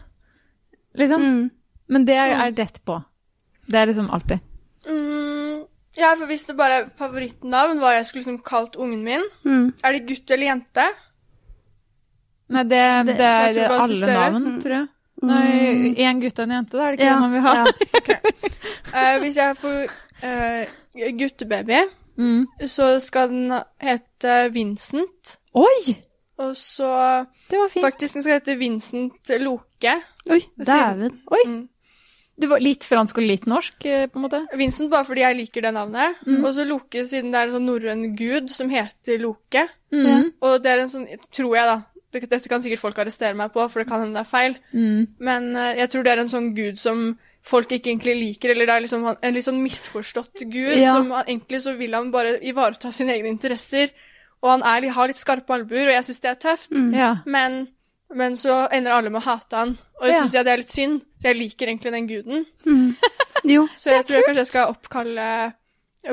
[0.98, 1.20] Liksom.
[1.22, 1.50] Mm.
[1.88, 2.96] Men det er, er rett på.
[3.68, 4.40] Det er liksom alltid.
[5.94, 9.22] Mm, ja, for hvis det bare er favorittnavn, hva jeg skulle liksom kalt ungen min
[9.44, 9.72] Mm.
[9.84, 10.86] Er det gutt eller jente?
[12.48, 14.60] Nei, det, det, Det- er det alle navn, Mm.
[14.60, 14.88] tror jeg.
[15.22, 17.54] Nei, én gutt og en jente, da er det ikke Ja, det man vil ha?
[17.54, 17.64] ja.
[18.94, 19.88] Eh, hvis jeg får
[20.22, 20.64] uh,
[21.18, 21.80] guttebaby,
[22.18, 22.46] Mm.
[22.66, 25.36] så skal den hete Vincent.
[25.54, 25.96] Oi!
[26.38, 27.84] Og så Det var fint.
[27.84, 29.94] faktisk den skal hete Vincent Loke.
[30.30, 31.10] Oi, dæven.
[31.30, 31.38] Oi.
[31.46, 31.68] Mm.
[32.40, 34.40] Det var litt fransk og litt norsk, eh, på en måte.
[34.58, 36.16] Vincent bare fordi jeg liker det navnet.
[36.26, 36.40] Mm.
[36.44, 39.68] Og så Loke siden det er en sånn norrøn gud som heter Loke.
[39.92, 40.32] Mm.
[40.42, 41.76] Og det er en sånn, tror jeg da,
[42.14, 45.06] dette kan sikkert folk arrestere meg på, for det kan hende det er feil, Mm.
[45.18, 48.66] men eh, jeg tror det er en sånn gud som folk ikke egentlig liker, eller
[48.66, 50.94] det er liksom en litt sånn misforstått gud, Ja.
[50.94, 53.90] som egentlig så vil han bare ivareta sine egne interesser,
[54.42, 56.94] og han er, har litt skarpe albuer, og jeg synes det er tøft, Mm.
[56.94, 57.16] Ja.
[57.26, 57.68] men,
[58.14, 60.20] men så ender alle med å hate han, og jeg Ja.
[60.22, 62.46] synes jeg det er litt synd, for jeg liker egentlig den guden.
[62.66, 62.96] Mm.
[63.44, 63.66] Jo.
[63.76, 65.28] Så jeg tror jeg kanskje jeg skal oppkalle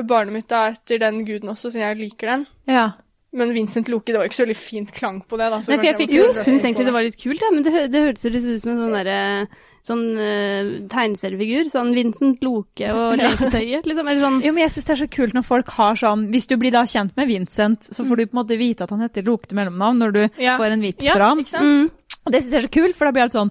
[0.08, 2.46] barnet mitt da etter den guden også, siden jeg liker den.
[2.66, 2.90] ja.
[3.32, 5.46] Men Vincent Loke, det var ikke så veldig fint klang på det.
[5.48, 5.62] da.
[5.64, 7.62] Så Nei, for jeg jeg fikk Jo, syns egentlig det var litt kult, ja, men
[7.64, 9.46] det, det hørtes litt ut som en sånn derre
[9.82, 11.66] Sånn uh, tegneseriefigur.
[11.72, 14.06] Sånn Vincent Loke og leketøyet, liksom.
[14.08, 16.46] Eller sånn Jo, men jeg syns det er så kult når folk har sånn Hvis
[16.46, 19.02] du blir da kjent med Vincent, så får du på en måte vite at han
[19.02, 20.54] heter Loke til mellomnavn når du Ja.
[20.60, 21.42] får en vips Ja, fra ham.
[21.42, 21.90] mm.
[22.22, 23.50] Og det syns jeg er så kult, for da blir alt sånn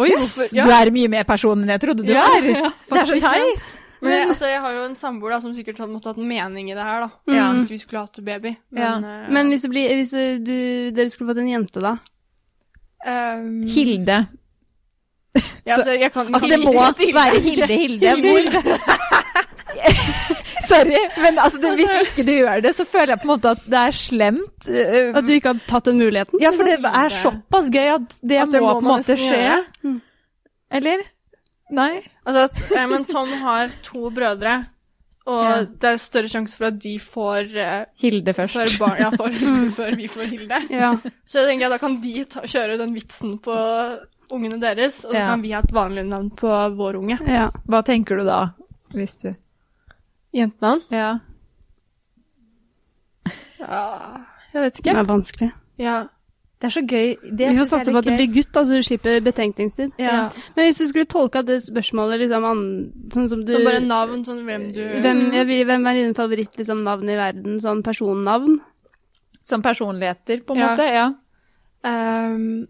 [0.00, 0.64] Oi, yes, ja.
[0.64, 2.44] du er mye mer person enn jeg trodde du Ja, var.
[2.48, 3.68] ja, det er så teit.
[4.04, 6.28] Men jeg, altså, jeg har jo en samboer da, som sikkert hadde måttet hatt en
[6.28, 7.32] mening i det her, da.
[7.32, 7.46] Ja.
[7.56, 8.52] Hvis vi skulle hatt baby.
[8.76, 10.12] Men, eh, Men hvis, det blir, hvis
[10.44, 10.52] du,
[10.92, 11.94] dere skulle fått en jente, da?
[13.06, 14.18] Um, Hilde.
[15.66, 17.14] Ja, altså, jeg kan, Altså, det må Hilde.
[17.14, 18.14] være Hilde Hilde.
[18.22, 19.76] Hvor
[20.66, 23.50] Sorry, men altså, det, hvis ikke du gjør det, så føler jeg på en måte
[23.54, 24.68] at det er slemt.
[24.68, 26.40] Uh, At du ikke har tatt den muligheten?
[26.42, 29.18] Ja, for det er såpass gøy at det, At det må, må på en måte
[29.20, 29.42] skje.
[29.42, 29.58] gjøre.
[29.84, 29.98] Mm.
[30.80, 31.04] Eller?
[31.76, 31.92] Nei?
[32.26, 34.56] Altså, at, eh, men Tom har to brødre,
[35.26, 35.54] og Ja.
[35.66, 38.54] det er større sjanse for at de får, eh, Hilde først.
[38.58, 39.38] får barn ja, får,
[39.78, 40.60] før vi får Hilde.
[40.70, 40.92] Ja.
[41.26, 43.54] Så jeg tenker at da kan de ta, kjøre den vitsen på
[44.30, 45.26] ungene deres, og så Ja.
[45.30, 47.18] kan vi ha et vanlig navn på vår unge.
[47.26, 47.50] ja.
[47.68, 48.50] Hva tenker du da,
[48.92, 49.34] hvis du
[50.34, 50.82] Jentenavn?
[50.90, 51.18] Ja.
[53.58, 54.18] Ja,
[54.54, 55.52] jeg vet Det er vanskelig.
[55.80, 55.96] Ja.
[56.58, 57.16] Det er så gøy.
[57.36, 59.90] Det Vi får satse på at det blir gutt, da, så du slipper betenkningstid.
[60.00, 60.30] Ja.
[60.56, 62.62] Men hvis du skulle tolka det spørsmålet liksom an,
[63.12, 66.56] sånn som du Som bare navn, sånn hvem du hvem, vil, hvem er din favoritt
[66.56, 67.58] liksom, navn i verden?
[67.60, 68.56] Sånn personnavn?
[69.44, 70.68] Som personligheter, på en Ja.
[70.72, 70.86] måte.
[70.94, 71.12] Ja.
[71.84, 72.66] Ehm,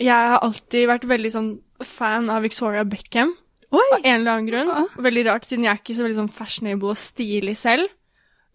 [0.00, 1.50] Jeg har alltid vært veldig sånn
[1.84, 3.34] fan av Victoria Beckham.
[3.70, 4.70] Av en eller annen grunn.
[4.72, 5.02] Ja.
[5.06, 7.90] Veldig rart, siden jeg er ikke så veldig sånn fashionable og stilig selv.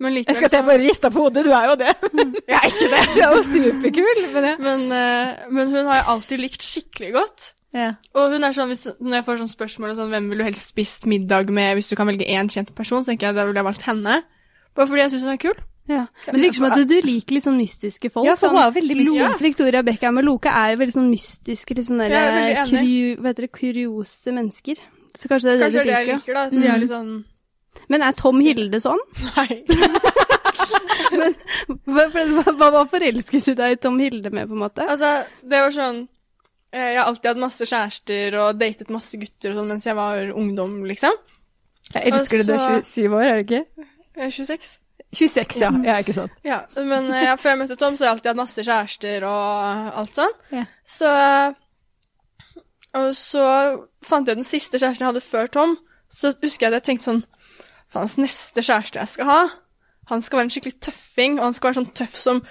[0.01, 1.91] Men likevel Jeg skal til å bare riste på hodet, du er jo det.
[2.51, 3.03] Jeg er ikke det.
[3.13, 4.23] Du er jo superkul.
[4.33, 4.55] Men det.
[4.65, 7.45] Men, uh, men hun har jeg alltid likt skikkelig godt.
[7.75, 7.93] Ja.
[8.15, 10.71] Og hun er sånn, hvis, når jeg får sånn spørsmål sånn, hvem vil du helst
[10.71, 13.59] spist middag med hvis du kan velge én kjent person, så tenker jeg da ville
[13.59, 14.19] jeg valgt henne.
[14.75, 15.57] Bare fordi jeg syns hun er kul.
[15.85, 16.07] Ja.
[16.25, 18.25] Men det virker som at du, du liker litt sånn mystiske folk.
[18.25, 19.43] Ja, så hun sånn, er veldig mystisk.
[19.45, 23.31] Victoria Beckham og Loke er jo veldig sånn mystiske, litt sånn er derre kurio, hva
[23.31, 24.81] heter det, kuriose mennesker.
[25.15, 26.41] Så kanskje det er det Kanskje det er du det jeg liker, da.
[26.41, 26.45] da.
[26.45, 27.11] At de er litt sånn
[27.93, 29.03] Men er Tom Hilde sånn?
[29.37, 29.61] Nei.
[31.85, 34.83] Hva, hva, var forelsket du deg i Tom Hilde med, på en måte?
[34.89, 35.11] Altså,
[35.45, 35.99] det var sånn
[36.73, 39.97] eh, Jeg har alltid hatt masse kjærester og datet masse gutter og sånn mens jeg
[39.97, 41.15] var ungdom, liksom.
[41.93, 43.61] Jeg elsker det, du er 27 år, er du ikke?
[44.15, 44.73] Jeg er 26.
[45.17, 45.71] 26, ja.
[45.85, 46.33] ja ikke sant.
[46.45, 49.91] Ja, men ja, før jeg møtte Tom, så har jeg alltid hatt masse kjærester og
[50.01, 50.35] alt sånn.
[50.53, 50.65] Ja.
[50.87, 51.11] Så
[52.95, 53.45] Og så
[54.05, 55.77] fant jeg den siste kjæresten jeg hadde før Tom,
[56.11, 57.23] så husker jeg at jeg tenkte sånn
[57.91, 59.41] Faen, hans neste kjæreste jeg skal ha,
[60.09, 62.41] han skal være en skikkelig tøffing, og han skal være sånn tøff som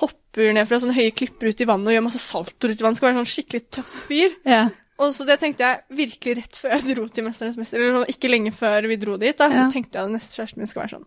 [0.00, 2.84] hopper ned fra sånne høye klipper ut i vannet og gjør masse saltoer ut i
[2.84, 2.92] vannet.
[2.94, 4.36] Han skal være en sånn skikkelig tøff fyr.
[4.48, 4.62] Ja.
[5.02, 8.12] Og så det tenkte jeg virkelig rett før jeg dro til Mesternes mester, eller sånn,
[8.12, 10.84] ikke lenge før vi dro dit, da, så tenkte jeg at neste kjæresten min skal
[10.84, 11.06] være sånn.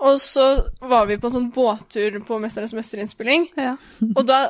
[0.00, 0.44] Og så
[0.84, 3.76] var vi på en sånn båttur på Mesternes mester-innspilling, Ja.
[4.14, 4.40] og da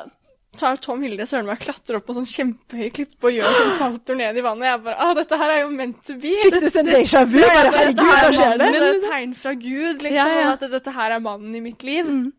[0.57, 4.17] tar Tom Hilde søren meg klatrer opp på sånn kjempehøy klippe og gjør sånn saltoer
[4.17, 6.31] ned i vannet, jeg bare ah, dette her er jo meant to be.
[6.47, 7.37] Fikk du sånn déjà vu?
[7.43, 8.71] Ja, Bare, herregud, hva er skjer det?
[8.73, 10.51] Det er et tegn fra Gud, liksom, Ja, ja.
[10.57, 12.09] at dette her er mannen i mitt liv.
[12.09, 12.33] Mm.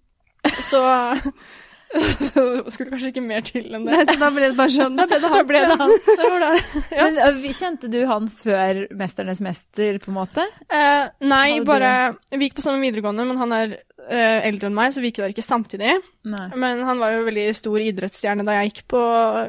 [0.66, 0.82] Så
[2.72, 3.94] skulle kanskje ikke mer til enn det.
[3.94, 4.96] Nei, så da ble det bare sånn.
[4.98, 5.46] Da ble det han.
[5.48, 5.94] ble det han.
[6.20, 6.50] Det var det.
[6.92, 7.06] Ja.
[7.08, 10.44] Men Kjente du han før 'Mesternes mester', på en måte?
[10.70, 11.92] Eh, nei, Hadde
[12.30, 13.72] du Vi gikk på samme videregående, men han er
[14.08, 15.96] eh, eldre enn meg, så vi gikk der ikke samtidig.
[16.28, 16.46] Nei.
[16.54, 19.02] Men han var jo veldig stor idrettsstjerne da jeg gikk på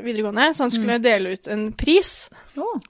[0.05, 2.29] videregående, så han skulle dele ut en pris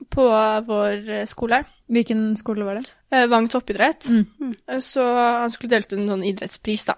[0.10, 0.30] på
[0.70, 1.64] vår eh, skole.
[1.90, 2.88] Hvilken skole var det?
[3.12, 4.10] Eh, Vang toppidrett.
[4.14, 4.56] Mm.
[4.70, 6.96] Eh, Så han skulle dele ut en sånn idrettspris, da.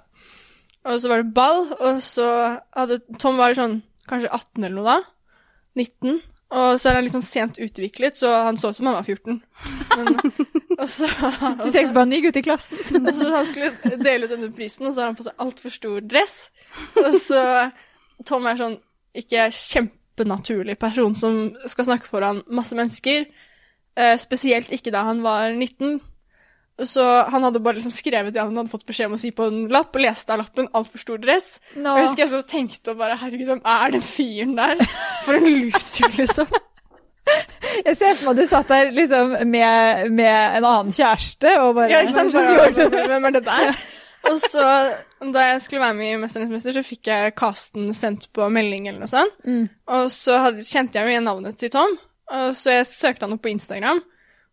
[0.88, 2.28] Og så var det ball, og så
[2.74, 5.00] hadde Tom var sånn kanskje 18 eller noe da.
[5.78, 6.22] 19.
[6.52, 9.08] Og så er han litt sånn sent utviklet, så han så ut som han var
[9.08, 9.38] 14.
[9.96, 10.18] Men,
[10.82, 11.08] og så,
[11.62, 12.82] Du tenkte bare ny gutt i klassen.
[13.06, 15.76] og så han skulle dele ut denne prisen, og så har han på seg altfor
[15.78, 16.36] stor dress.
[17.00, 17.44] Og så
[18.28, 18.78] Tom er sånn
[19.18, 21.40] ikke kjempenaturlig person som
[21.72, 23.30] skal snakke foran masse mennesker.
[24.00, 26.00] Eh, spesielt ikke da han var 19.
[26.82, 29.46] Så han hadde bare liksom skrevet det han hadde fått beskjed om å si på
[29.52, 31.54] en lapp, og leste av lappen altfor stor dress.
[31.76, 31.94] No.
[31.94, 34.84] Og jeg husker jeg så tenkte og bare Herregud, hvem er den fyren der?
[35.28, 36.52] For en loser, liksom.
[37.86, 41.76] Jeg ser for meg at du satt der liksom med, med en annen kjæreste og
[41.78, 42.34] bare Ja, ikke sant?
[42.34, 43.78] Bare, hvem er det der?
[44.30, 44.66] Og så,
[45.34, 48.88] da jeg skulle være med i 'Mesternes mester', så fikk jeg casten sendt på melding
[48.90, 49.38] eller noe sånt.
[49.46, 49.70] Mm.
[49.88, 51.96] Og så hadde, kjente jeg jo igjen navnet til Tom,
[52.32, 54.02] og så jeg søkte han opp på Instagram.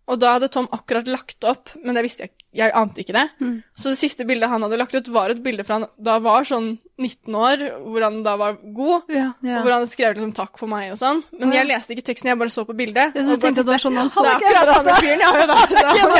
[0.08, 3.26] Og da hadde Tom akkurat lagt opp, men det visste jeg jeg ante ikke det.
[3.44, 3.56] Mm.
[3.76, 6.46] Så det siste bildet han hadde lagt ut, var et bilde fra han da var
[6.48, 9.04] sånn 19 år, hvor han da var god.
[9.12, 9.26] Ja.
[9.44, 9.58] Ja.
[9.60, 11.20] Og hvor han skrev liksom 'takk for meg' og sånn.
[11.38, 13.14] Men jeg leste ikke teksten, jeg bare så på bildet.
[13.14, 15.20] Ja, så og tenkte at det var sånn han så det er akkurat samme fyren,
[15.20, 15.30] ja.
[15.40, 15.56] ja, da.
[15.92, 16.10] Han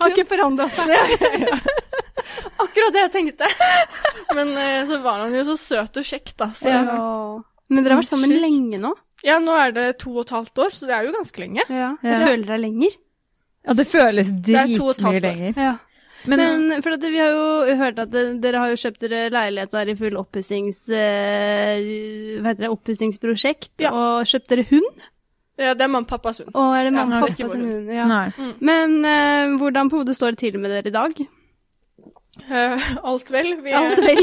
[0.00, 1.68] har ikke- forandra seg.
[2.64, 3.46] Akkurat det jeg tenkte.
[4.36, 6.50] Men eh, så var han jo så søt og kjekk, da.
[6.54, 6.82] Så ja.
[6.86, 7.42] Ja.
[7.70, 8.94] Men dere har vært sammen lenge nå?
[9.42, 11.64] Nå er det to og et halvt år, så det er jo ganske lenge.
[11.68, 11.92] Ja.
[12.00, 12.10] Ja.
[12.14, 12.98] Jeg føler deg lenger.
[13.66, 15.56] Ja, det føles dritmye lenger.
[15.60, 15.76] Ja.
[16.28, 19.72] Men, Men for at vi har jo hørt at dere har jo kjøpt dere leilighet
[19.72, 20.82] og er i full oppussings...
[20.92, 22.72] Uh, hva heter det?
[22.74, 23.72] Oppussingsprosjekt.
[23.80, 23.92] Ja.
[23.96, 25.06] Og kjøpt dere hund?
[25.60, 26.52] Ja, det er mamma og pappas hund.
[26.56, 27.92] Å, er det Ja, mamma og ikke pappa vår sin hund?
[27.96, 28.08] Ja.
[28.08, 28.50] nei.
[28.64, 31.24] Men uh, hvordan på hodet står det til med dere i dag?
[32.48, 33.52] Eh, alt vel.
[33.64, 34.22] Vi er, Alt vel?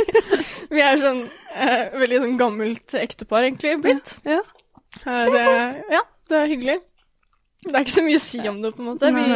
[0.74, 4.16] vi er sånn uh, veldig sånn gammelt ektepar, egentlig, blitt.
[4.28, 4.40] Ja.
[5.04, 5.44] Uh, det,
[5.92, 6.78] ja, det er hyggelig.
[7.66, 9.10] Det er ikke så mye å si om det, på en måte.
[9.14, 9.26] Vi,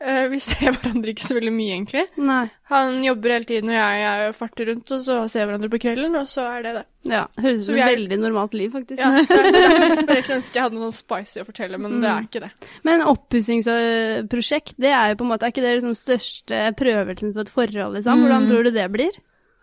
[0.00, 2.04] Eh, vi ser hverandre ikke så veldig mye, egentlig.
[2.22, 2.44] Nei.
[2.70, 5.80] Han jobber hele tiden, og jeg, jeg farter rundt, og så ser vi hverandre på
[5.82, 6.84] kvelden, og så er det det.
[7.10, 9.00] Ja, høres ut som et er- veldig normalt liv, faktisk.
[9.02, 12.10] Ja, det er sånn, jeg skulle ønske jeg hadde noe spicy å fortelle, men det
[12.12, 12.50] er ikke det.
[12.86, 17.40] Men oppussingsprosjekt, det er jo på en måte Er ikke det liksom største prøvelsen på
[17.44, 18.22] et forhold, liksom?
[18.22, 18.48] Hvordan Mm.
[18.52, 19.10] tror du det blir?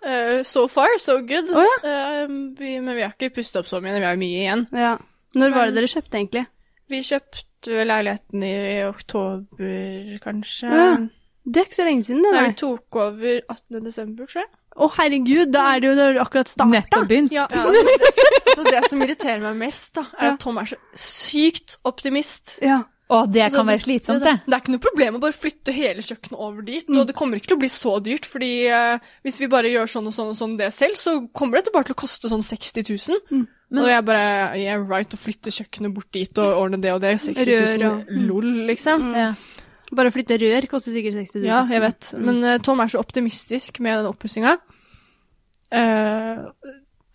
[0.06, 1.50] Uh, so far, so good.
[1.56, 2.26] Oh, ja.
[2.26, 2.28] uh,
[2.60, 4.68] vi, men vi har ikke pustet opp så mye, vi har mye igjen.
[4.76, 4.98] Ja.
[5.36, 6.46] Når var det dere kjøpte, egentlig?
[6.92, 8.56] Vi kjøpte leiligheten i
[8.86, 10.70] oktober, kanskje.
[10.70, 10.90] Ja.
[11.46, 12.32] Det er ikke så lenge siden, det.
[12.34, 13.84] Nei, vi tok over 18.
[13.86, 14.50] desember, tror jeg.
[14.76, 16.72] Å, herregud, da er det jo du akkurat starta.
[16.74, 17.32] Nettopp begynt.
[17.36, 17.84] Ja, det,
[18.58, 20.34] så det som irriterer meg mest, da, er Ja.
[20.34, 22.58] at Tom er så sykt optimist.
[22.66, 22.82] Ja.
[23.06, 24.50] Å, det Så kan være slitsomt, det, det.
[24.50, 27.38] det er ikke noe problem å bare flytte hele kjøkkenet over dit, og det kommer
[27.38, 30.32] ikke til å bli så dyrt, fordi uh, hvis vi bare gjør sånn og sånn
[30.34, 33.46] og sånn det selv, så kommer det bare til å koste sånn 60 000.
[33.74, 34.26] og jeg bare,
[34.60, 37.86] yeah, right, å flytte kjøkkenet bort dit og ordne det og det, 60 000, Rør
[37.86, 38.24] ja.
[38.28, 39.10] lol, liksom.
[39.18, 39.32] Ja.
[39.96, 41.50] Bare å flytte rør koster sikkert 60 000.
[41.50, 42.12] Ja, jeg vet.
[42.22, 44.56] Men uh, Tom er så optimistisk med den oppussinga.
[45.74, 46.46] Uh,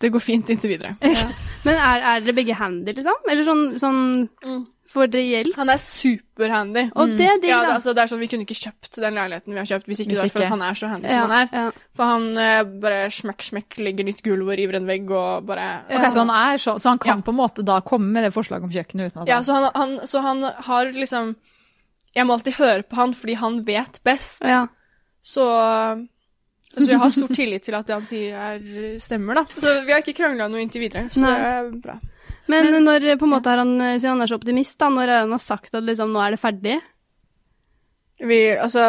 [0.01, 0.95] det går fint inntil videre.
[1.65, 3.25] Men er, er dere begge handy, liksom?
[3.29, 4.05] Eller sånn, sånn
[4.41, 4.63] Mm.
[4.91, 5.55] Får dere hjelp?
[5.57, 6.83] Han er superhandy.
[6.95, 7.75] Og det er digg, Ja, det, da.
[7.79, 10.09] altså, det er sånn, Vi kunne ikke kjøpt den leiligheten vi har kjøpt hvis ikke
[10.11, 10.47] Hvis det var for ikke.
[10.47, 11.47] at han er så handy ja, som han er.
[11.57, 11.85] ja.
[11.97, 15.67] For han eh, bare smekk, smekk, legger nytt gulv og river en vegg og bare
[15.89, 17.25] Ok, så, han er så, så han kan Ja.
[17.29, 19.69] på en måte da komme med det forslaget om kjøkkenet uten at Ja, så han,
[19.75, 21.35] han, så han har liksom
[22.15, 24.41] Jeg må alltid høre på han fordi han vet best.
[24.43, 24.67] ja.
[25.23, 25.43] Så,
[26.73, 29.43] så jeg har stor tillit til at det han sier, er, stemmer, da.
[29.53, 31.33] Så vi har ikke krangla noe inntil videre, så Nei.
[31.37, 31.95] det er bra.
[32.51, 35.23] Men, når på en måte har han, siden han er så optimist, da, når er
[35.23, 36.77] han har sagt at liksom, nå er det ferdig?
[38.21, 38.85] Vi, altså,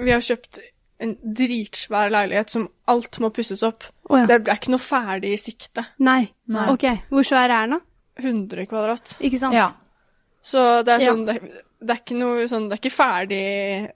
[0.00, 0.60] vi har kjøpt
[1.04, 3.84] en dritsvær leilighet som alt må pusses opp.
[4.08, 4.24] Oh, ja.
[4.30, 5.84] Det er ikke noe ferdig i sikte.
[6.00, 6.22] Nei.
[6.48, 6.68] Nei.
[6.72, 7.80] Ok, hvor svær er den da?
[8.22, 9.16] 100 kvadrat.
[9.20, 9.58] Ikke sant?
[9.58, 9.66] Ja.
[10.46, 11.12] Så det er Ja.
[11.12, 11.36] sånn, det,
[11.84, 13.42] det er ikke noe sånn, det er ikke ferdig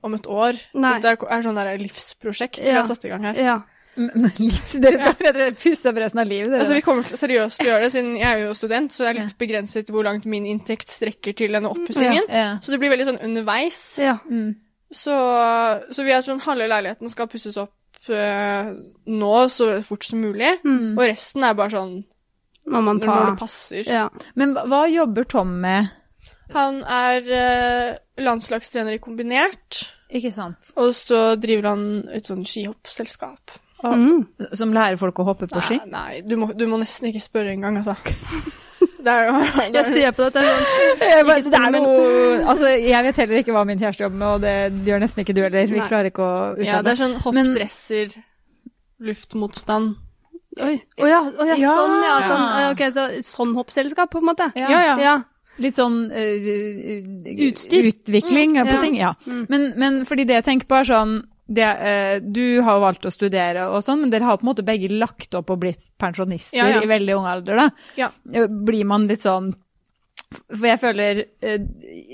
[0.04, 0.58] om et år.
[0.76, 0.92] Nei.
[0.98, 3.38] Dette er, er sånn der livsprosjekt vi har satt i gang her.
[3.40, 3.56] Ja.
[3.96, 5.50] Livs, dere skal ja.
[5.58, 6.54] pusse opp resten av livet.
[6.60, 9.10] Altså, vi kommer seriøst til å gjøre det, siden jeg er jo student, så det
[9.10, 12.24] er litt begrenset hvor langt min inntekt strekker til denne oppussingen.
[12.28, 12.52] ja.
[12.62, 13.80] Så det blir veldig sånn underveis.
[14.02, 14.18] ja.
[14.30, 14.54] Mm.
[14.90, 15.14] Så,
[15.94, 17.76] så vi er sånn, halve leiligheten skal pusses opp
[18.10, 18.72] uh,
[19.06, 20.96] nå så fort som mulig, Mm.
[20.98, 21.92] og resten er bare sånn
[22.70, 23.86] Må man ta når det passer.
[23.86, 24.08] ja.
[24.34, 25.92] Men hva jobber Tom med?
[26.56, 30.72] Han er uh, landslagstrener i kombinert, Ikke sant?
[30.76, 33.54] og så driver han et sånn skihoppselskap.
[33.84, 34.24] Mm.
[34.52, 35.78] Som lærer folk å hoppe på ski?
[35.86, 37.96] Nei, nei du, må, du må nesten ikke spørre engang, altså.
[39.00, 39.36] Det er jo
[39.76, 40.66] Jeg ser på dette sånn
[41.10, 41.94] Jeg, bare, det er noe,
[42.52, 45.36] altså, jeg vet heller ikke hva min kjæreste jobber med, og det gjør nesten ikke
[45.36, 45.66] du heller.
[45.70, 45.88] Vi Nei.
[45.88, 48.14] klarer ikke å Ja, det er sånn hoppdresser,
[49.08, 49.96] luftmotstand.
[50.60, 50.76] Oi.
[51.00, 51.74] Å ja, oh, ja, Ja.
[51.78, 52.14] sånn, ja.
[52.20, 54.50] At ok, så sånn hoppselskap, på en måte.
[54.58, 54.70] Ja.
[54.72, 55.16] Ja, ja.
[55.60, 56.48] Litt sånn uh,
[57.48, 57.90] Utstyr.
[57.90, 58.80] utvikling på ja.
[58.80, 58.96] ting.
[58.98, 59.14] Ja.
[59.26, 59.44] Mm.
[59.52, 61.20] Men, men fordi det jeg tenker på, er sånn
[61.50, 64.66] det, eh, Du har valgt å studere og sånn, men dere har på en måte
[64.66, 66.82] begge lagt opp og blitt pensjonister Ja, ja.
[66.84, 67.66] i veldig ung alder, da.
[67.98, 68.10] Ja.
[68.32, 69.50] Eh, Blir man litt sånn
[70.46, 71.58] For jeg føler eh,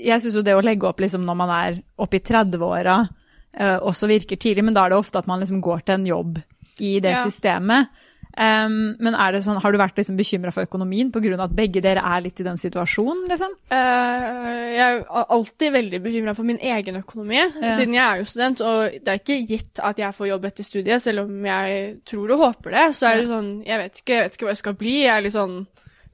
[0.01, 2.97] Jeg syns jo det å legge opp liksom når man er oppe i 30-åra,
[3.53, 6.05] eh, også virker tidlig, men da er det ofte at man liksom går til en
[6.05, 6.41] jobb
[6.79, 7.87] i det systemet.
[8.37, 11.39] Um, men er det sånn, har du vært liksom bekymra for økonomien pga.
[11.41, 13.23] at begge dere er litt i den situasjonen?
[13.31, 13.55] liksom?
[13.71, 17.71] Uh, jeg er alltid veldig bekymra for min egen økonomi, Ja.
[17.75, 18.61] siden jeg er jo student.
[18.61, 22.31] Og det er ikke gitt at jeg får jobb etter studiet, selv om jeg tror
[22.31, 22.85] og håper det.
[22.95, 24.95] Så er det sånn, jeg vet ikke, jeg vet ikke hva jeg skal bli.
[25.03, 25.67] Jeg er litt sånn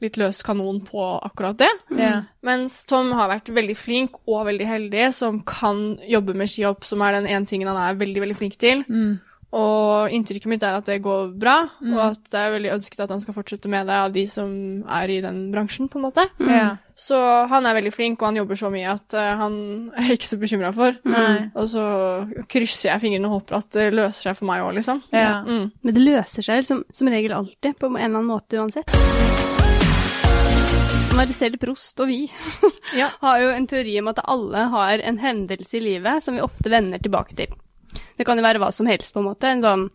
[0.03, 1.69] litt løs kanon på akkurat det.
[1.95, 2.24] Yeah.
[2.43, 7.01] Mens Tom har vært veldig flink og veldig heldig, som kan jobbe med skihopp, som
[7.05, 8.84] er den ene tingen han er veldig, veldig flink til.
[8.89, 9.19] Mm.
[9.54, 13.12] Og inntrykket mitt er at det går bra, og at det er veldig ønsket at
[13.14, 14.49] han skal fortsette med det av de som
[14.89, 16.26] er i den bransjen, på en måte.
[16.41, 16.72] Ja.
[16.97, 17.18] Så
[17.51, 19.54] han er veldig flink, og han jobber så mye at eh, han
[20.01, 20.97] er ikke så bekymra for.
[21.06, 21.51] Nei.
[21.54, 21.86] Og så
[22.49, 25.04] krysser jeg fingrene og håper at det løser seg for meg òg, liksom.
[25.14, 25.43] Ja.
[25.45, 25.70] Mm.
[25.86, 28.89] Men det løser seg som, som regel alltid, på en eller annen måte uansett.
[31.14, 32.24] Marcel Prost og vi
[32.99, 33.12] Ja.
[33.22, 36.74] har jo en teori om at alle har en hendelse i livet som vi ofte
[36.74, 37.54] vender tilbake til.
[38.18, 39.49] Det kan jo være hva som helst, på en måte.
[39.49, 39.89] En sånn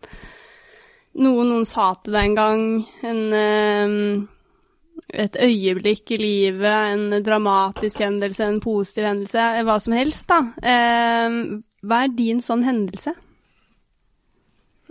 [1.19, 2.65] Noe noen sa til deg en gang,
[3.03, 4.27] en eh,
[5.09, 10.37] et øyeblikk i livet, en dramatisk hendelse, en positiv hendelse, hva som helst, da.
[10.61, 11.39] Eh,
[11.87, 13.15] hva er din sånn hendelse?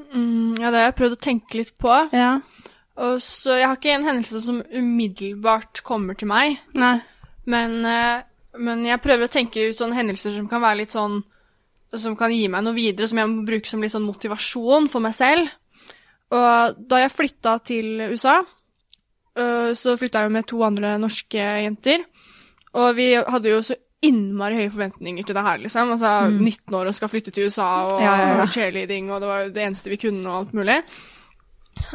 [0.09, 1.93] Mm, ja, det har jeg prøvd å tenke litt på.
[2.16, 2.39] Ja.
[2.99, 7.01] Og så Jeg har ikke en hendelse som umiddelbart kommer til meg, Nei.
[7.47, 8.22] men, eh,
[8.59, 11.22] men jeg prøver å tenke ut sånne hendelser som kan være litt sånn
[11.97, 15.01] Som kan gi meg noe videre, som jeg må bruke som litt sånn motivasjon for
[15.01, 15.49] meg selv.
[16.36, 18.43] Og da jeg flytta til USA,
[19.39, 22.05] øh, så flytta jeg jo med to andre norske jenter.
[22.76, 25.95] Og vi hadde jo så innmari høye forventninger til det her, liksom.
[25.97, 28.47] Altså 19 år og skal flytte til USA, og Ja, ja, ja.
[28.47, 30.82] cheerleading, og det var jo det eneste vi kunne, og alt mulig.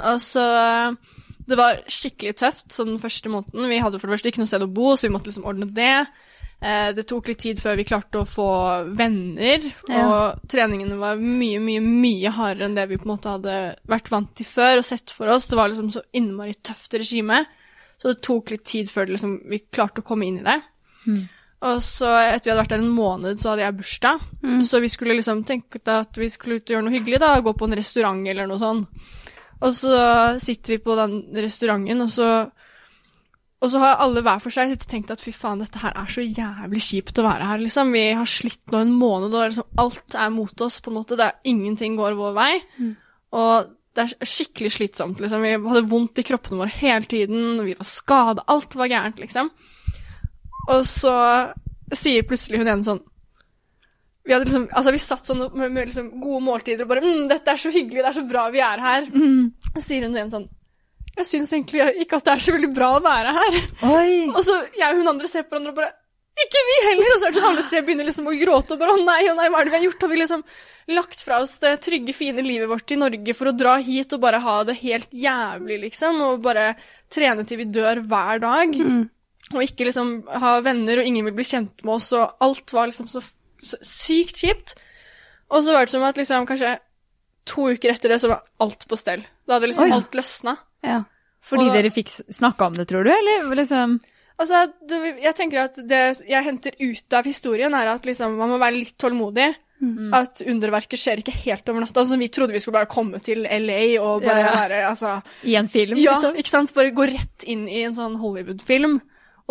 [0.04, 0.98] Og så
[1.48, 3.68] Det var skikkelig tøft sånn den første måneden.
[3.68, 5.68] Vi hadde for det første ikke noe sted å bo, så vi måtte liksom ordne
[5.76, 6.08] det.
[6.64, 8.46] Eh, Det tok litt tid før vi klarte å få
[8.96, 10.06] venner, Ja.
[10.08, 14.08] og treningene var mye, mye, mye hardere enn det vi på en måte hadde vært
[14.10, 15.48] vant til før og sett for oss.
[15.48, 17.46] Det var liksom så innmari tøft regime,
[18.00, 20.62] så det tok litt tid før liksom, vi klarte å komme inn i det.
[21.64, 24.20] Og så etter vi hadde vært der en måned, så hadde jeg bursdag.
[24.68, 27.54] Så vi skulle liksom tenke at vi skulle ut og gjøre noe hyggelig, da, gå
[27.56, 28.88] på en restaurant eller noe sånt.
[29.62, 32.52] Og så sitter vi på den restauranten, og så
[33.64, 36.24] og så har alle hver for seg tenkt at fy faen, dette her er så
[36.24, 37.94] jævlig kjipt å være her, liksom.
[37.96, 41.16] Vi har slitt nå en måned, og liksom alt er mot oss, på en måte.
[41.20, 42.52] Det er ingenting går vår vei.
[43.40, 45.46] Og det er skikkelig slitsomt, liksom.
[45.48, 49.54] Vi hadde vondt i kroppene våre hele tiden, vi var skada, alt var gærent, liksom.
[50.68, 51.16] Og så
[51.96, 53.04] sier plutselig hun ene sånn
[54.24, 57.26] vi hadde liksom, altså vi satt sånn med, med liksom gode måltider og bare mm,
[57.28, 59.10] 'Dette er så hyggelig, det er så bra vi er her.'
[59.76, 60.46] Så sier hun igjen sånn
[61.14, 63.60] 'Jeg syns egentlig ikke at det er så veldig bra å være her'.
[63.86, 64.14] Oi!
[64.34, 65.94] Og så jeg og hun andre ser på hverandre og bare
[66.34, 68.80] 'Ikke vi heller!' Og så er det sånn alle tre begynner liksom å gråte og
[68.80, 70.44] bare 'Å nei, å nei, hva er det vi har gjort?' Har vi liksom
[70.88, 74.20] lagt fra oss det trygge, fine livet vårt i Norge for å dra hit og
[74.20, 76.76] bare ha det helt jævlig, liksom, og bare
[77.10, 78.74] trene til vi dør hver dag?
[79.54, 82.88] Og ikke liksom ha venner, og ingen vil bli kjent med oss, og alt var
[82.88, 83.22] liksom så,
[83.62, 84.76] så sykt kjipt.
[85.52, 86.80] Og så var det som at liksom kanskje
[87.46, 89.24] to uker etter det så var alt på stell.
[89.46, 89.92] Da hadde liksom Oi.
[89.94, 90.58] alt løsna.
[90.84, 91.04] Ja.
[91.44, 93.12] Fordi Og- dere fikk snakka om det, tror du?
[93.12, 94.00] Eller liksom
[94.42, 98.50] Altså, det, jeg tenker at det jeg henter ut av historien, er at liksom, man
[98.50, 99.54] må være litt tålmodig.
[100.16, 102.00] At underverket skjer ikke helt over natta.
[102.00, 104.54] Altså, vi trodde vi skulle bare komme til LA og bare ja.
[104.56, 105.18] være altså,
[105.50, 105.98] I en film?
[106.00, 106.38] Ja, liksom?
[106.40, 106.74] ikke sant?
[106.74, 109.02] Bare gå rett inn i en sånn Hollywood-film.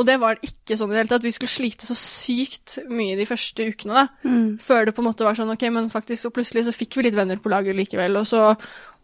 [0.00, 1.26] Og det var ikke sånn i det hele tatt.
[1.26, 4.06] Vi skulle slite så sykt mye de første ukene, da.
[4.24, 4.46] Mm.
[4.62, 7.10] Før det på en måte var sånn, ok, men faktisk, og plutselig så fikk vi
[7.10, 8.54] litt venner på laget likevel, og så,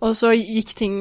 [0.00, 0.96] og så gikk ting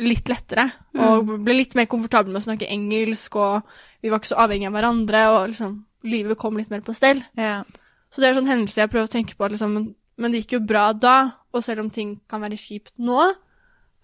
[0.00, 3.62] litt lettere, og ble litt mer komfortabel med å snakke engelsk, og
[4.02, 5.74] vi var ikke så avhengige av hverandre, og liksom,
[6.08, 7.20] livet kom litt mer på stell.
[7.38, 7.64] Yeah.
[8.10, 10.56] Så det er sånn hendelse jeg prøver å tenke på, liksom, men, men det gikk
[10.58, 11.16] jo bra da,
[11.52, 13.34] og selv om ting kan være kjipt nå,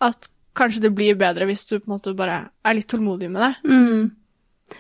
[0.05, 0.29] at
[0.59, 3.53] kanskje det blir bedre hvis du på en måte bare er litt tålmodig med det.
[3.71, 4.11] Mm.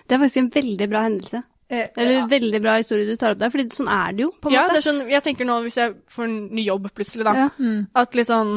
[0.04, 1.42] Det er faktisk en veldig bra hendelse.
[1.68, 2.26] Eh, Eller ja.
[2.30, 4.62] veldig bra historie du tar opp der, fordi sånn er det jo, på en Ja,
[4.66, 4.80] det måte.
[4.80, 7.48] er sånn, jeg tenker nå, hvis jeg får en ny jobb plutselig da, Ja.
[7.60, 7.86] Mm.
[7.94, 8.54] at litt sånn,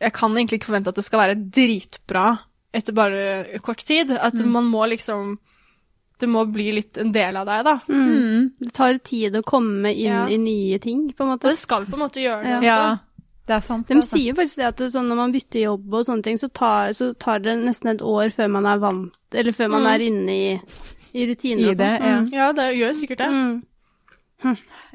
[0.00, 2.38] jeg kan egentlig ikke forvente at det skal være dritbra
[2.72, 4.12] etter bare kort tid.
[4.16, 5.38] At man må liksom,
[6.20, 7.76] det må bli litt en del av deg da.
[7.88, 8.08] Mm.
[8.08, 8.48] Mm.
[8.60, 10.26] Det tar tid å komme inn Ja.
[10.28, 11.44] i nye ting, på en måte.
[11.48, 12.58] Og det skal på en måte gjøre det Ja.
[12.58, 12.64] også.
[12.66, 12.98] ja.
[13.46, 13.86] Det er sant.
[13.88, 14.16] De altså.
[14.16, 16.92] sier faktisk det at det, sånn, når man bytter jobb og sånne ting, så tar,
[16.94, 19.88] så tar det nesten et år før man er vant, eller før man Mm.
[19.94, 20.60] er inne i,
[21.18, 22.06] i rutinene og det, sånn.
[22.06, 22.20] ja.
[22.20, 22.28] Mm.
[22.32, 23.28] Ja, det gjør sikkert det.
[23.28, 23.62] Mm.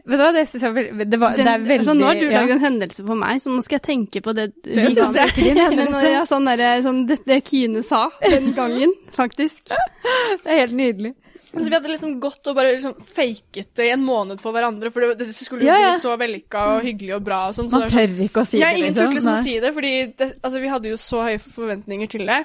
[0.06, 2.20] Vet du hva, det syns jeg var det, var, det er veldig altså, nå har
[2.20, 2.42] du ja.
[2.46, 4.52] en hendelse på meg, så nå skal jeg tenke på det.
[4.62, 5.32] Det syns jeg.
[5.34, 5.36] jeg.
[5.40, 6.04] Din hendelse.
[6.14, 9.74] Ja, sånn der, sånn, det, det Kine sa den gangen, faktisk.
[9.74, 11.16] Det er helt nydelig.
[11.56, 14.92] Altså, vi hadde liksom gått og bare liksom faket det i en måned for hverandre,
[14.92, 15.92] for det, det skulle jo Ja, ja.
[15.94, 17.42] bli så vellykka og hyggelig og bra.
[17.50, 19.06] Og sånt, så Man er sånn- tør ikke å si ja, det, ingen liksom.
[19.08, 22.28] turte liksom å si det, fordi det, altså, vi hadde jo så høye forventninger til
[22.30, 22.42] det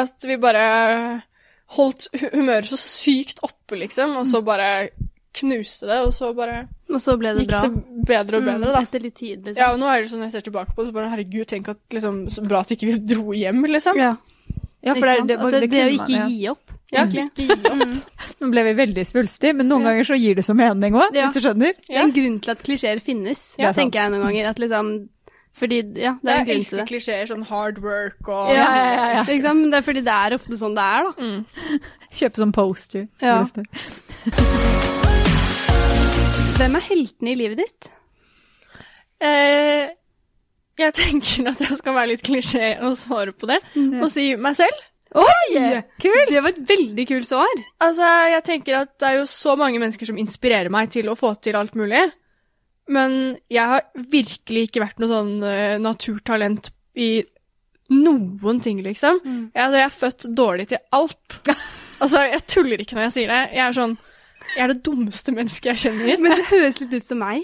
[0.00, 0.64] at vi bare
[1.76, 4.70] holdt humøret så sykt oppe, liksom, og så bare
[5.32, 7.60] knuste det, og så bare Og så ble det gikk bra.
[7.62, 8.80] det bedre og bedre, Mm, da.
[8.82, 9.60] Etter litt tid, liksom.
[9.62, 11.46] Ja, og nå er det sånn når jeg ser tilbake på det, så bare herregud,
[11.46, 13.96] tenk at liksom, så bra at ikke vi dro hjem, liksom.
[13.96, 14.16] Ja,
[14.82, 16.26] Ja, for ikke det, er det, At det, det, å ikke man, ja.
[16.28, 16.70] gi opp.
[16.90, 17.24] Ja, egentlig.
[17.30, 18.40] ikke gi opp.
[18.40, 21.26] Nå ble vi veldig svulstige, men noen ganger så gir det så mening òg, Ja.
[21.28, 21.74] hvis du skjønner.
[21.86, 24.48] Det er en grunn til at klisjeer finnes, Ja, tenker jeg noen ganger.
[24.48, 25.08] At liksom
[25.58, 28.84] Fordi, ja, det er en grunn til elsker klisjeer, sånn hard work og Ja, ja,
[28.86, 29.22] ja, ja.
[29.26, 29.60] Ikke sant?
[29.60, 31.12] Men det er fordi det er ofte sånn det er, da.
[31.20, 31.40] Mm.
[32.20, 33.04] Kjøpe sånn poster.
[33.20, 33.36] Ja.
[36.60, 37.90] Hvem er heltene i livet ditt?
[39.20, 39.86] Eh,
[40.80, 43.58] jeg tenker at jeg skal være litt klisjé og svare på det,
[44.00, 44.86] og si meg selv.
[45.18, 45.82] Oi!
[46.00, 46.30] Kult!
[46.30, 47.50] Det var et veldig kult svar.
[47.82, 51.16] Altså, jeg tenker at det er jo så mange mennesker som inspirerer meg til å
[51.18, 52.04] få til alt mulig.
[52.90, 53.12] Men
[53.52, 57.22] jeg har virkelig ikke vært noe sånn uh, naturtalent i
[57.90, 59.20] noen ting, liksom.
[59.24, 59.42] Mm.
[59.54, 61.38] Jeg, altså, jeg er født dårlig til alt.
[62.02, 63.40] altså, jeg tuller ikke når jeg sier det.
[63.56, 63.96] Jeg er sånn
[64.56, 66.20] Jeg er det dummeste mennesket jeg kjenner.
[66.22, 67.42] Men det høres litt ut som meg.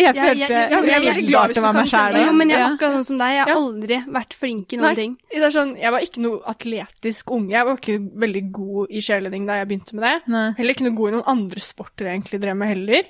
[0.00, 2.16] Jeg følte jeg- jeg- jeg, jeg- jeg glad til å være meg sjæl.
[2.24, 3.32] Jo, men jeg er akkurat sånn som deg.
[3.36, 4.94] Jeg har aldri vært flink i noen Nei.
[4.94, 5.16] ting.
[5.34, 7.50] Det er sånn, jeg var ikke noe atletisk unge.
[7.50, 10.14] Jeg var ikke veldig god i cheerleading da jeg begynte med det.
[10.32, 10.46] Nei.
[10.56, 13.02] Heller ikke noe god i noen andre sporter jeg egentlig drev med heller.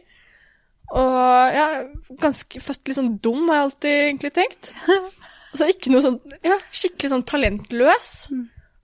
[0.98, 1.84] Og er
[2.20, 4.72] ganske født litt sånn dum, har jeg alltid egentlig tenkt.
[5.58, 8.10] Så ikke noe sånn, ja, skikkelig sånn talentløs.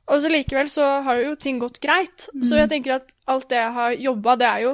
[0.07, 2.29] Og så likevel så har jo ting gått greit.
[2.47, 4.73] Så jeg tenker at alt det jeg har jobba, det er jo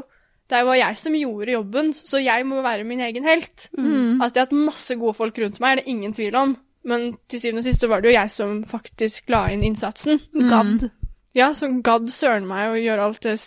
[0.52, 3.68] det var jeg som gjorde jobben, så jeg må være min egen helt.
[3.78, 4.20] Mm.
[4.20, 6.56] At jeg har hatt masse gode folk rundt meg, er det ingen tvil om.
[6.88, 10.20] Men til syvende og sist så var det jo jeg som faktisk la inn innsatsen.
[10.50, 10.88] Gadd.
[11.34, 13.38] Ja, så gadd søren meg å gjøre alt det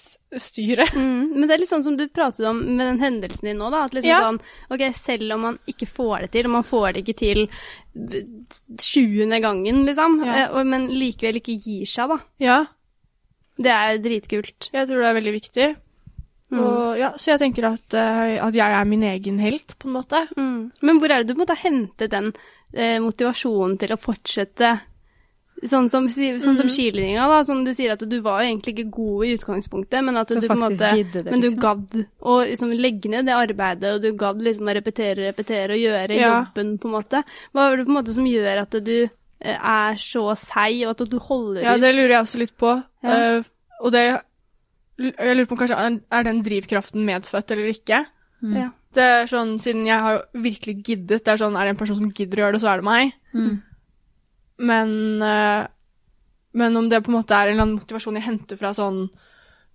[0.42, 0.96] styret.
[0.98, 1.36] Mm.
[1.36, 3.84] Men det er litt sånn som du pratet om med den hendelsen din nå, da.
[3.86, 4.22] At liksom Ja.
[4.26, 4.40] sånn,
[4.74, 7.44] ok, selv om man ikke får det til, og man får det ikke til
[8.82, 10.48] sjuende gangen, liksom, Ja.
[10.50, 12.20] eh, men likevel ikke gir seg, da.
[12.40, 12.66] Ja,
[13.58, 14.70] Det er dritkult.
[14.74, 15.76] jeg tror det er veldig viktig.
[16.52, 16.60] Mm.
[16.60, 19.94] Og, ja, så jeg tenker at, eh, at jeg er min egen helt, på en
[19.94, 20.28] måte.
[20.38, 20.72] Mm.
[20.82, 22.34] Men hvor er det du på en måte har hentet den
[22.74, 24.82] eh, motivasjonen til å fortsette
[25.64, 26.58] Sånn som, sånn Mm.
[26.58, 27.42] som skilinja, da.
[27.48, 30.42] Som du sier at du var jo egentlig ikke god i utgangspunktet, men at Så
[30.42, 31.30] du på en måte det, liksom.
[31.32, 31.62] Men du liksom.
[31.64, 35.80] gadd å liksom legge ned det arbeidet, og du gadd liksom å repetere repetere og
[35.80, 36.44] gjøre Ja.
[36.44, 37.24] jobben, på en måte.
[37.56, 39.10] Hva er det på en måte som gjør at du
[39.42, 41.82] eh, er så seig, og at du holder Ja, ut?
[41.82, 42.84] det lurer jeg også litt på.
[43.04, 43.38] Ja.
[43.40, 43.44] Uh,
[43.82, 44.22] og det
[44.98, 48.06] Jeg lurer på om kanskje er den drivkraften medfødt eller ikke.
[48.44, 48.56] Mm.
[48.56, 48.70] Ja.
[48.94, 51.96] Det er sånn, Siden jeg har virkelig giddet Det er sånn, er det en person
[51.98, 53.14] som gidder å gjøre det, så er det meg.
[53.34, 53.62] Mm.
[54.60, 55.68] Men, eh,
[56.54, 59.10] men om det på en måte er en eller annen motivasjon jeg henter fra sånn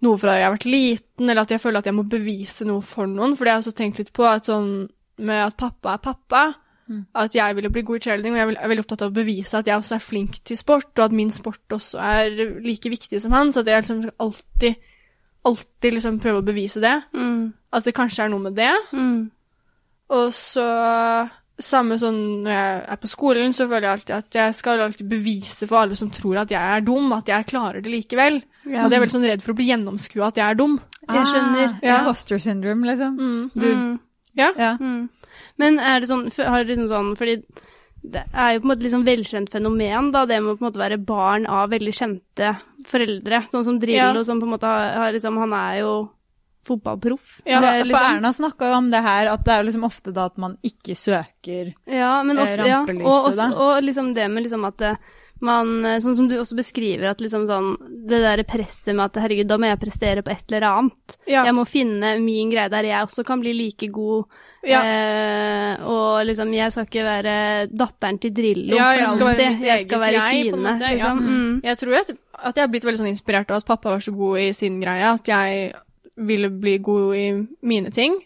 [0.00, 2.80] noe fra jeg har vært liten, eller at jeg føler at jeg må bevise noe
[2.80, 3.34] for noen.
[3.36, 4.88] For det har jeg også tenkt litt på, at sånn
[5.20, 6.54] med at pappa er pappa,
[6.90, 7.04] Mm.
[7.14, 9.54] at jeg ville bli god i cheerleading, og jeg er veldig opptatt av å bevise
[9.54, 12.30] at jeg også er flink til sport, og at min sport også er
[12.64, 14.74] like viktig som han, så at jeg liksom alltid,
[15.46, 16.96] alltid liksom prøve å bevise det.
[17.14, 17.52] Mm.
[17.72, 18.72] At det kanskje er noe med det.
[18.90, 19.30] Mm.
[20.10, 20.66] Og så
[21.62, 25.08] samme sånn når jeg er på skolen, så føler jeg alltid at jeg skal alltid
[25.10, 28.42] bevise for alle som tror at jeg er dum, at jeg klarer det likevel.
[28.66, 28.84] Ja.
[28.84, 30.78] Og det er veldig sånn redd for å bli gjennomskua at jeg er dum.
[31.08, 31.66] Jeg skjønner.
[31.74, 31.98] Ah, Ja.
[32.06, 33.16] Hoster syndrome, liksom.
[33.18, 33.50] Mm.
[33.54, 33.98] Du, Mm.
[34.36, 34.52] Ja.
[34.56, 34.76] ja.
[34.80, 35.08] Mm.
[35.58, 37.42] Men er det sånn, har det liksom sånn, fordi
[38.02, 40.70] det er jo på en måte liksom velkjent fenomen, da, det med å på en
[40.72, 42.54] måte være barn av veldig kjente
[42.88, 44.24] foreldre, sånn som Drillo, Ja.
[44.24, 46.08] som på en måte har, har liksom, han er jo
[46.66, 47.40] fotballproff.
[47.44, 47.96] Ja, Det liksom...
[47.96, 50.36] For Erna snakka jo om det her, at det er jo liksom ofte da at
[50.38, 52.68] man ikke søker Ja, men eh, rampelyset.
[52.68, 52.84] ja.
[53.08, 54.92] Og, også, og liksom det med liksom at det,
[55.40, 57.70] man, eh, sånn som du også beskriver, at liksom sånn,
[58.10, 61.16] det der presset med at herregud, da må jeg prestere på et eller annet.
[61.26, 61.46] Ja.
[61.48, 64.28] Jeg må finne min greie der jeg også kan bli like god.
[64.68, 64.82] Ja.
[64.84, 67.34] Eh, og liksom, jeg skal ikke være
[67.72, 68.76] datteren til Drillo.
[68.76, 70.64] Ja, jeg for skal være jeg skal være jeg, Kine.
[70.66, 70.96] måte, ja.
[70.98, 71.22] Liksom.
[71.24, 71.60] Mm.
[71.64, 72.10] Jeg tror at,
[72.50, 74.76] at jeg har blitt veldig sånn inspirert av at pappa var så god i sin
[74.84, 75.72] greie, at jeg
[76.16, 77.26] ville bli god i
[77.66, 78.16] mine ting.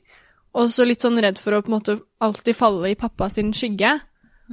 [0.55, 3.53] Og så litt sånn redd for å på en måte alltid falle i pappa sin
[3.57, 3.97] skygge.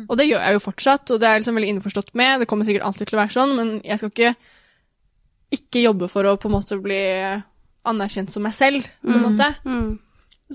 [0.07, 2.41] Og det gjør jeg jo fortsatt, og det er jeg liksom veldig innforstått med.
[2.41, 4.33] Det kommer sikkert alltid til å være sånn, men jeg skal ikke
[5.51, 7.01] ikke jobbe for å på en måte bli
[7.91, 9.49] anerkjent som meg selv, på en måte.
[9.67, 9.99] Mm.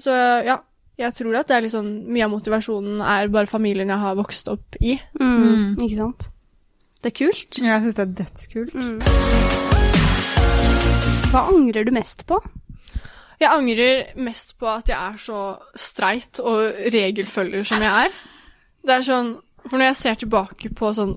[0.01, 0.15] Så
[0.47, 0.57] ja,
[0.97, 4.17] jeg tror at det er litt sånn Mye av motivasjonen er bare familien jeg har
[4.17, 4.97] vokst opp i.
[5.21, 5.77] Mm.
[5.77, 6.31] Ikke sant?
[7.05, 7.61] Det er kult.
[7.61, 8.73] Jeg syns det er dødskult.
[8.75, 8.99] Mm.
[11.33, 12.41] Hva angrer du mest på?
[13.41, 15.41] Jeg angrer mest på at jeg er så
[15.77, 18.15] streit og regelfølger som jeg er.
[18.87, 19.35] Det er sånn
[19.67, 21.17] For når jeg ser tilbake på sånn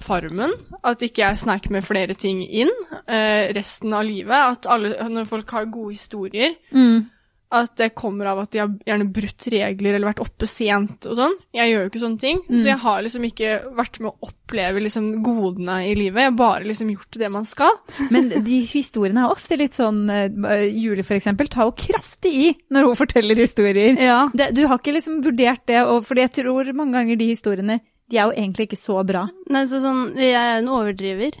[0.00, 0.54] Farmen.
[0.82, 2.70] At ikke jeg snakker med flere ting inn
[3.04, 4.32] eh, resten av livet.
[4.32, 7.10] At alle, når folk har gode historier, Mm.
[7.50, 11.16] At det kommer av at de har gjerne brutt regler eller vært oppe sent og
[11.18, 11.34] sånn.
[11.56, 12.42] Jeg gjør jo ikke sånne ting.
[12.46, 12.56] Mm.
[12.60, 16.22] Så jeg har liksom ikke vært med å oppleve liksom godene i livet.
[16.22, 17.74] Jeg har bare liksom gjort det man skal.
[18.14, 22.48] Men de historiene er ofte litt sånn uh, Julie for eksempel tar jo kraftig i
[22.70, 23.98] når hun forteller historier.
[23.98, 24.22] Ja.
[24.34, 27.80] Det, du har ikke liksom vurdert det, og, fordi jeg tror mange ganger de historiene
[28.10, 29.28] de er jo egentlig ikke så bra.
[29.54, 31.36] Nei, så sånn, jeg er en overdriver.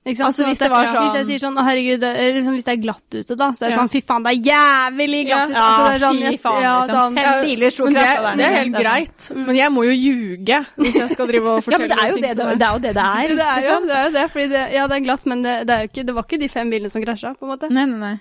[0.00, 0.28] Ikke sant?
[0.30, 2.72] Altså, hvis det var sånn- Hvis jeg sier sånn, å herregud, er liksom, hvis det
[2.72, 3.80] er glatt ute da, så er det Ja.
[3.82, 5.44] sånn, fy faen, det er jævlig glatt Ja.
[5.44, 5.60] ute.
[5.60, 6.96] Altså, det er sånn, fy faen, ja, liksom.
[6.96, 8.56] sånn, Fem biler sto krasja der det er nede.
[8.56, 9.46] helt Det greit.
[9.46, 12.08] Men jeg må jo ljuge hvis jeg skal drive og fortelle Ja, men det er
[12.08, 13.28] jo det det, det, er, jo det det er.
[13.40, 13.86] det er jo liksom.
[13.86, 15.88] det, er jo det fordi det, ja, det er glatt, men det, det, er jo
[15.92, 17.70] ikke, det var ikke de fem bilene som krasja, på en måte.
[17.70, 18.20] Nei, nei, nei.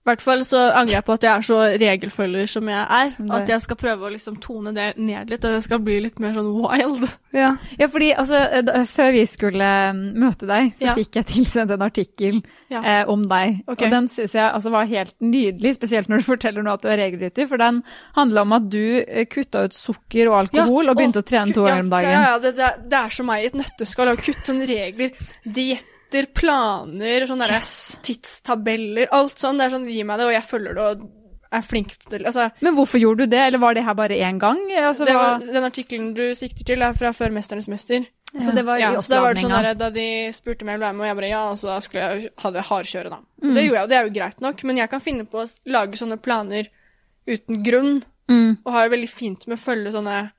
[0.00, 3.10] I hvert fall så angrer jeg på at jeg er så regelfølger som jeg er.
[3.12, 3.26] Som.
[3.36, 5.44] At jeg skal prøve å liksom tone det ned litt.
[5.44, 7.04] At jeg skal bli litt mer sånn wild.
[7.36, 7.50] Ja.
[7.78, 10.94] Ja, fordi altså, eh, da, før vi skulle mm, møte deg, så Ja.
[10.96, 12.40] fikk jeg tilsendt en artikkel
[12.72, 12.80] Ja.
[12.80, 13.60] eh, om deg.
[13.68, 13.86] Okay.
[13.86, 16.88] Og den syns jeg altså, var helt nydelig, spesielt når du forteller nå at du
[16.88, 17.46] er regelrytter.
[17.52, 17.82] For den
[18.16, 21.68] handla om at du eh, kutta ut sukker og alkohol og begynte å trene to
[21.68, 22.10] ganger om dagen.
[22.16, 24.14] Ja, ja, det, det, er- det er som meg i et nøtteskall.
[24.14, 25.12] Å kutte sånne regler.
[26.10, 27.98] Dietter, planer, sånne derre Yes.
[28.02, 29.08] tidstabeller.
[29.12, 29.58] Alt sånn.
[29.58, 31.08] Det er sånn, gi meg det, og jeg følger det og
[31.52, 34.38] er flink til Altså, Men hvorfor gjorde du det, eller var det her bare én
[34.38, 34.58] gang?
[34.78, 38.06] Altså, det var, den artikkelen du sikter til, er fra før 'Mesternes mester'.
[38.38, 40.78] Så det var Ja, så da var det sånn der, Da de spurte om jeg
[40.78, 43.18] ville være med, og jeg bare ja, og så skulle jeg ha det hardkjøre, da.
[43.42, 43.54] Mm.
[43.54, 45.58] Det gjorde jeg, og det er jo greit nok, men jeg kan finne på å
[45.66, 46.68] lage sånne planer
[47.26, 48.58] uten grunn, Mm.
[48.64, 50.30] og har det veldig fint med å følge sånne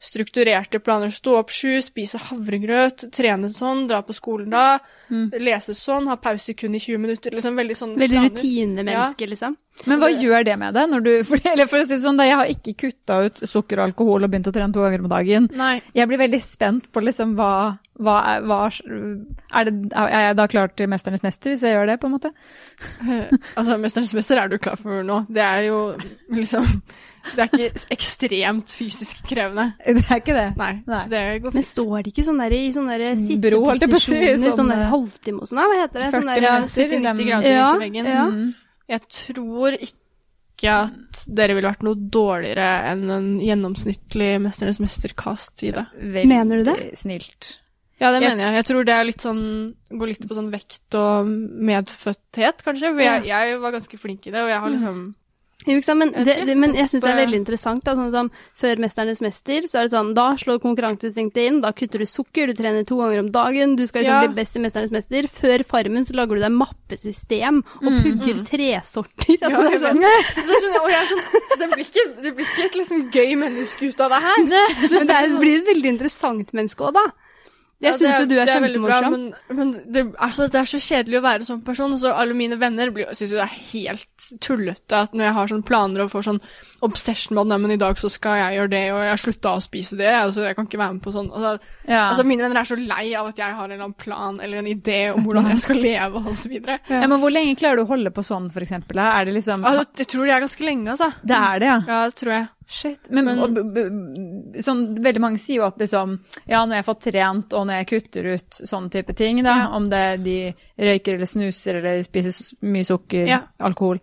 [0.00, 1.12] strukturerte planer.
[1.12, 4.78] Stå opp sju, spise havregrøt, trene sånn, dra på skolen da,
[5.10, 5.32] Mm.
[5.42, 7.32] lese sånn, ha pause kun i 20 minutter.
[7.34, 9.30] Liksom veldig sånn Veldig rutinemenneske, ja.
[9.32, 9.56] liksom.
[9.90, 10.86] Men hva gjør det med deg?
[10.92, 13.42] Når du, for, eller for å si det sånn, da, Jeg har ikke kutta ut
[13.42, 15.48] sukker og alkohol og begynt å trene to ganger om dagen.
[15.58, 15.82] Nei.
[15.98, 17.50] Jeg blir veldig spent på liksom hva,
[17.98, 21.90] hva, er, hva er, det, er jeg da klar til 'Mesternes mester' hvis jeg gjør
[21.90, 22.30] det, på en måte?
[23.58, 25.24] Altså, 'Mesternes mester' er du klar for nå.
[25.28, 25.96] Det er jo
[26.30, 26.70] liksom
[27.36, 29.66] Det er ikke ekstremt fysisk krevende.
[30.00, 30.46] Det er ikke det.
[30.60, 30.70] Nei.
[30.88, 31.00] Nei.
[31.04, 34.72] Så det går Men står det ikke sånn der i sånne der sitteposisjoner, sånn, sånn
[34.74, 36.10] der eh, halvtime og sånn, hva heter det?
[36.10, 36.70] 40 Sånn der, minutter.
[36.74, 38.10] Sitte i 90 grader Ja, inntil veggen.
[38.14, 38.26] ja.
[38.30, 38.46] Mm.
[38.90, 45.70] Jeg tror ikke at dere ville vært noe dårligere enn en gjennomsnittlig Mesternes mester-cast i
[45.76, 45.86] det.
[45.96, 46.78] Veldig Mener du det?
[47.00, 47.54] Snilt.
[48.00, 48.54] Ja, det mener jeg.
[48.58, 49.40] Jeg tror det er litt sånn
[49.92, 51.28] Går litt på sånn vekt og
[51.70, 52.92] medfødthet, kanskje.
[52.94, 55.00] For jeg, jeg var ganske flink i det, og jeg har liksom
[55.66, 57.82] Jo, ikke sant, men, det, det, men jeg syns det er veldig interessant.
[57.84, 61.60] Da, sånn som Før 'Mesternes mester' så er det sånn, da slår konkurranseinstinktet inn.
[61.60, 64.26] Da kutter du sukker, du trener to ganger om dagen, du skal liksom Ja.
[64.26, 65.28] bli best i 'Mesternes mester'.
[65.28, 69.36] Før Farmen så lager du deg mappesystem og Mm, pugger tresorter.
[69.42, 70.00] Altså, Ja, det er sånn.
[70.00, 73.10] Så jeg skjønner, og jeg er sånn, det blir ikke, det blir ikke et liksom
[73.10, 74.38] gøy menneske ut av det her.
[74.96, 77.04] men det, er, det blir et veldig interessant menneske òg, da.
[77.80, 79.10] Jeg Ja, syns jo du er, er kjempemorsom.
[79.14, 81.94] Men, men det, altså, det er så kjedelig å være sånn person.
[81.98, 85.46] Så alle mine venner blir- syns jo det er helt tullete at når jeg har
[85.54, 86.40] sånne planer og får sånn
[86.84, 89.50] obsession med at nei, men i dag så skal jeg gjøre det, og jeg slutta
[89.56, 91.30] å spise det, altså jeg kan ikke være med på sånn.
[91.32, 92.02] Altså, Ja.
[92.10, 94.58] altså Mine venner er så lei av at jeg har en eller annen plan eller
[94.58, 96.78] en idé om hvordan jeg skal leve og så videre.
[96.88, 99.00] ja, men hvor lenge klarer du å holde på sånn, for eksempel?
[99.00, 101.12] Er det liksom Altså, jeg tror det er ganske lenge, altså.
[101.24, 101.80] Det er det, ja.
[101.88, 102.48] Ja, det tror jeg.
[102.70, 103.08] Shit.
[103.10, 106.84] Men, Men- og, b- b- sånn, veldig mange sier jo at liksom Ja, når jeg
[106.86, 109.68] får trent, og når jeg kutter ut sånne type ting, da, Ja.
[109.74, 113.40] om det de røyker eller snuser eller spiser mye sukker, Ja.
[113.60, 113.98] alkohol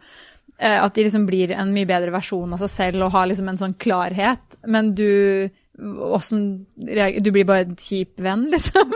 [0.59, 3.47] eh, At de liksom blir en mye bedre versjon av seg selv og har liksom
[3.49, 4.39] en sånn klarhet.
[4.65, 5.49] Men du
[5.79, 8.91] åssen Du blir bare en kjip venn, liksom?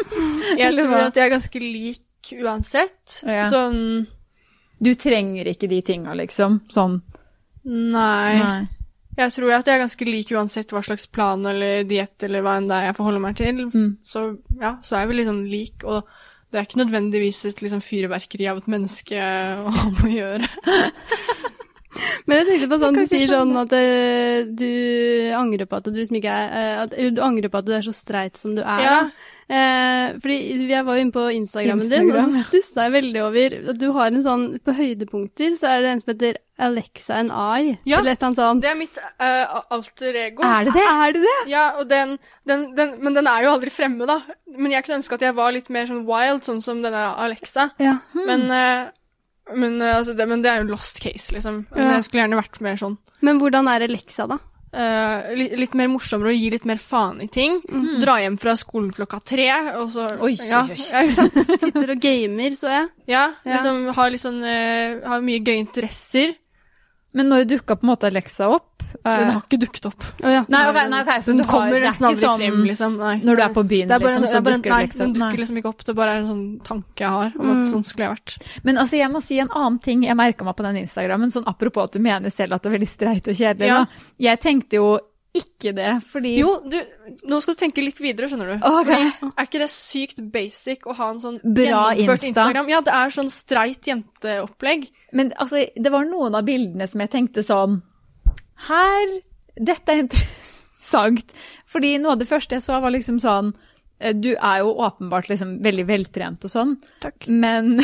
[0.58, 2.02] Jeg tror at jeg er ganske lik
[2.44, 3.22] uansett.
[3.24, 3.46] Ja.
[3.50, 4.08] Sånn
[4.82, 6.62] Du trenger ikke de tinga, liksom.
[6.68, 7.02] Sånn.
[7.64, 8.36] Nei.
[8.40, 8.68] Nei.
[9.22, 12.58] Jeg tror at jeg er ganske lik uansett hva slags plan eller diett eller hva
[12.60, 13.64] enn det er jeg forholder meg til.
[13.70, 13.92] Mm.
[14.06, 14.26] Så
[14.62, 16.10] ja, så er vi liksom lik, og
[16.52, 20.52] det er ikke nødvendigvis et liksom fyrverkeri av et menneske å ha med å gjøre.
[22.28, 24.72] Men jeg tenkte på sånn, du sier sånn at eh, du
[25.38, 27.86] angrer på at du liksom ikke er eh, at, Du angrer på at du er
[27.86, 28.84] så streit som du er.
[28.86, 28.98] Ja.
[29.52, 33.56] Eh, fordi jeg var jo inne på Instagrammen din, og så stussa jeg veldig over
[33.74, 37.34] at du har en sånn På høydepunkter så er det en som heter Alexa and
[37.34, 38.00] I, Ja.
[38.00, 38.62] eller et eller annet sånt.
[38.64, 40.46] Det er mitt eh, alter ego.
[40.46, 40.86] Er det det?
[40.88, 41.36] Er det det?
[41.52, 42.16] Ja, og den,
[42.48, 44.20] den, den, men den er jo aldri fremme, da.
[44.56, 47.72] Men jeg kunne ønske at jeg var litt mer sånn wild, sånn som denne Alexa.
[47.82, 47.98] Ja.
[48.14, 48.92] Men, eh,
[49.56, 51.66] men, eh, altså, det, men det er jo lost case, liksom.
[51.76, 51.92] Men Ja.
[51.98, 54.38] Jeg skulle gjerne vært mer sånn Men hvordan er Alexa, da?
[54.72, 57.58] Uh, litt, litt mer morsommere og gi litt mer faen i ting.
[58.00, 61.58] Dra hjem fra skolen klokka tre, og så Oi, ja, oi, oi.
[61.60, 62.88] Sitter og gamer, så jeg.
[63.12, 63.58] ja, Ja.
[63.58, 66.32] liksom har litt sånn eh, Har mye gøye interesser.
[67.14, 68.68] Men når dukka på en måte Alexa opp?
[68.92, 70.04] Hun Eh, har ikke dukket opp.
[70.22, 70.42] Oh, ja.
[70.52, 72.98] Nei, okay, nei, okay, så hun du kommer er nesten aldri sånn frem, liksom.
[73.00, 73.14] Nei.
[73.24, 74.86] når du er på byen, Det er bare, liksom, det så er bare, dukker nei,
[74.86, 75.86] det Hun dukker liksom ikke opp.
[75.88, 78.36] Det bare er en sånn tanke jeg har om at sånn skulle jeg vært.
[78.68, 81.48] Men altså, jeg må si en annen ting jeg merka meg på den Instagrammen, sånn
[81.48, 83.72] apropos at du mener selv at det er veldig streit og kjedelig.
[83.72, 83.86] Ja.
[84.20, 85.00] Jeg tenkte jo
[85.32, 86.76] ikke det, fordi Jo, du,
[87.32, 88.66] nå skal du tenke litt videre, skjønner du.
[88.82, 89.06] Okay.
[89.30, 92.44] Er ikke det sykt basic å ha en sånn Bra gjennomført Insta.
[92.50, 92.72] Instagram?
[92.74, 94.90] Ja, det er sånn streit jenteopplegg.
[95.16, 97.80] Men altså, det var noen av bildene som jeg tenkte sånn
[98.68, 99.16] Her
[99.56, 101.32] Dette er interessant.
[101.72, 103.54] Fordi noe av det første jeg så, var liksom sånn
[104.04, 106.76] eh, Du er jo åpenbart liksom veldig veltrent og sånn,
[107.06, 107.30] Takk.
[107.32, 107.78] men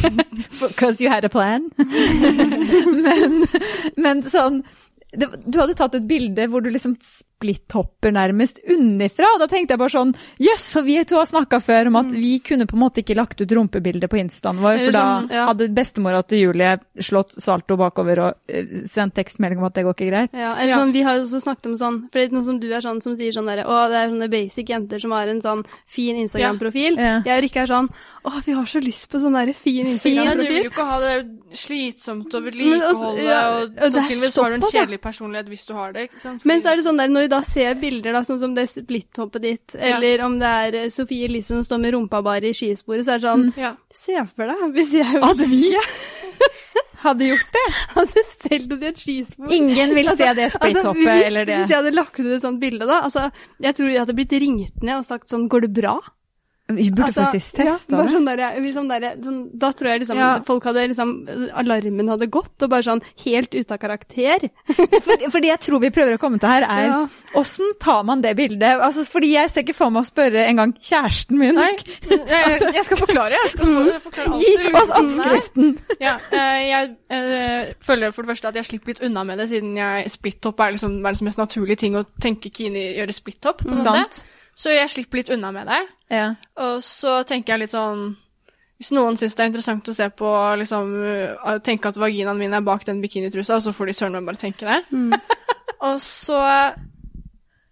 [0.60, 1.70] Because you had a plan.
[3.06, 3.40] men,
[3.96, 4.60] men sånn
[5.12, 6.96] det, Du hadde tatt et bilde hvor du liksom
[7.40, 9.28] splitthopper nærmest unnifra.
[9.34, 12.12] Og da tenkte jeg bare sånn Jøss, for vi to har snakka før om at
[12.12, 15.30] vi kunne på en måte ikke lagt ut rumpebildet på instaen vår, for da sånn,
[15.32, 15.46] ja.
[15.48, 19.96] hadde bestemora til Julie slått salto bakover og uh, sendt tekstmelding om at det går
[19.96, 20.36] ikke greit.
[20.36, 22.84] Ja, eller sånn, Vi har jo også snakket om sånn For noe som du er
[22.84, 25.62] sånn som sier sånn derre Å, det er sånne basic jenter som har en sånn
[25.88, 26.98] fin Instagram-profil.
[27.00, 27.18] Ja.
[27.26, 30.34] Jeg og Rikke er sånn Å, vi har så lyst på sånn derre fin Ja,
[30.36, 31.14] du vil jo ikke ha det
[31.56, 35.50] slitsomt å Men vedlikeholde, altså, ja, og og er sannsynligvis har du en kjedelig personlighet
[35.50, 36.06] hvis du har det.
[36.08, 36.44] ikke sant?
[36.48, 39.42] Men så er det sånn der, når da ser bilder, da, sånn som det splitthoppet
[39.44, 39.96] ditt, Ja.
[39.96, 43.14] eller om det er eh, Sofie Elise som står med rumpa bare i skisporet, så
[43.16, 43.74] er det sånn Ja.
[43.94, 45.62] Se for deg hvis jeg Hadde vi
[47.04, 47.66] hadde gjort det?
[47.96, 49.52] hadde stelt oss i et skispor.
[49.56, 51.54] Ingen vil se det splitthoppet hvis, eller det.
[51.62, 53.30] Hvis jeg hadde lagt ut et sånt bilde da, altså,
[53.64, 55.94] jeg tror jeg hadde blitt ringt ned og sagt sånn, går det bra?
[56.76, 58.12] Vi burde Altså, faktisk ja, bare det.
[58.14, 60.28] sånn der, liksom der, sånn, da tror jeg liksom Ja.
[60.46, 61.10] folk hadde liksom
[61.54, 64.48] Alarmen hadde gått, og bare sånn helt ute av karakter.
[65.06, 67.00] for, fordi jeg tror vi prøver å komme til her, er Ja.
[67.40, 68.80] åssen tar man det bildet?
[68.80, 71.54] Altså, fordi jeg ser ikke for meg å spørre en gang kjæresten min.
[71.54, 71.72] Nei,
[72.10, 73.38] jeg, jeg skal forklare.
[73.44, 75.02] Jeg skal forklare Gi oss på.
[75.02, 75.78] oppskriften!
[76.00, 79.48] Ja, jeg, jeg eh, føler for det første at jeg slipper litt unna med det,
[79.52, 83.64] siden jeg splitthopp er liksom verdens mest naturlige ting å tenke Kini gjøre splitthopp.
[83.68, 83.84] måte.
[83.84, 84.24] Sant.
[84.56, 85.80] Så jeg slipper litt unna med det.
[86.10, 86.34] Ja.
[86.60, 88.16] Og så tenker jeg litt sånn
[88.80, 90.90] Hvis noen syns det er interessant å se på liksom
[91.62, 94.66] Tenke at vaginaen min er bak den bikinitrusa, så får de søren meg bare tenke
[94.66, 94.80] det.
[95.86, 96.40] Og så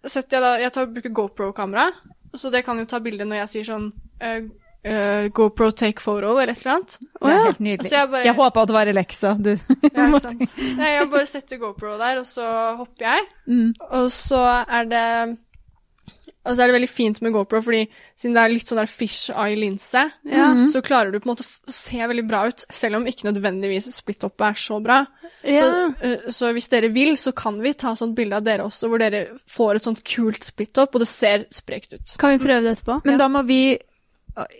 [0.07, 1.89] setter jeg da Jeg tar, bruker GoPro-kamera,
[2.37, 3.87] så det kan jo ta bilde når jeg sier sånn
[4.21, 4.39] uh,
[4.85, 6.95] uh, GoPro take photo eller et eller annet.
[7.01, 7.83] Det er helt nydelig.
[7.89, 9.33] Altså, jeg bare- Jeg håpa at det var Alexa.
[9.33, 9.51] Du.
[9.89, 10.57] Ja, ikke sant?
[10.77, 12.47] Nei, jeg bare setter GoPro der, og så
[12.79, 13.25] hopper jeg.
[13.49, 13.73] Mm.
[13.89, 15.05] Og så er det
[16.45, 17.81] Og så er det veldig fint med GoPro, fordi
[18.17, 20.45] siden det er litt sånn der fish eye-linse, Ja.
[20.71, 23.89] så klarer du på en måte å se veldig bra ut, selv om ikke nødvendigvis
[23.93, 25.01] splitt-oppet er så bra.
[25.43, 25.61] Ja.
[25.61, 28.87] Så, uh, så hvis dere vil, så kan vi ta sånt bilde av dere også,
[28.89, 32.15] hvor dere får et sånt kult splitt-opp, og det ser sprekt ut.
[32.17, 33.01] Kan vi prøve det etterpå?
[33.05, 33.77] Men da må vi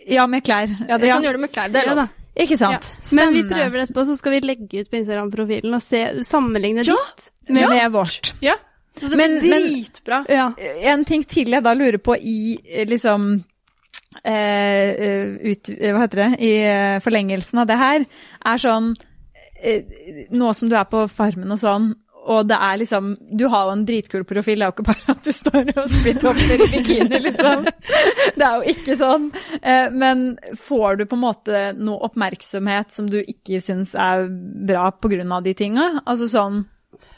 [0.06, 0.68] Ja, med klær.
[0.88, 1.72] Ja, dere kan gjøre det med klær.
[1.72, 2.08] Det er lov.
[2.36, 2.96] Ikke sant?
[3.16, 6.84] Men vi prøver det etterpå, så skal vi legge ut på Instagram-profilen og se, sammenligne
[6.84, 6.92] Ja.
[6.94, 7.30] ditt.
[7.48, 7.68] med, Ja.
[7.68, 8.32] med vårt.
[8.42, 8.54] Ja.
[8.98, 10.24] Så det blir men- dritbra.
[10.28, 10.50] Ja.
[10.90, 13.30] En ting til jeg da lurer på i eh, liksom
[14.24, 16.30] eh, eh, ut, eh, Hva heter det?
[16.42, 16.52] I
[17.04, 18.04] forlengelsen av det her,
[18.50, 18.92] er sånn
[19.62, 19.82] eh,
[20.34, 21.92] Nå som du er på Farmen og sånn,
[22.30, 25.14] og det er liksom Du har jo en dritkul profil, det er jo ikke bare
[25.14, 27.64] at du står og splitthopper i bikini, liksom.
[28.36, 29.30] Det er jo ikke sånn.
[29.96, 30.26] Men
[30.60, 34.28] får du på en måte noe oppmerksomhet som du ikke syns er
[34.68, 35.88] bra av de tinga?
[36.04, 36.60] Altså sånn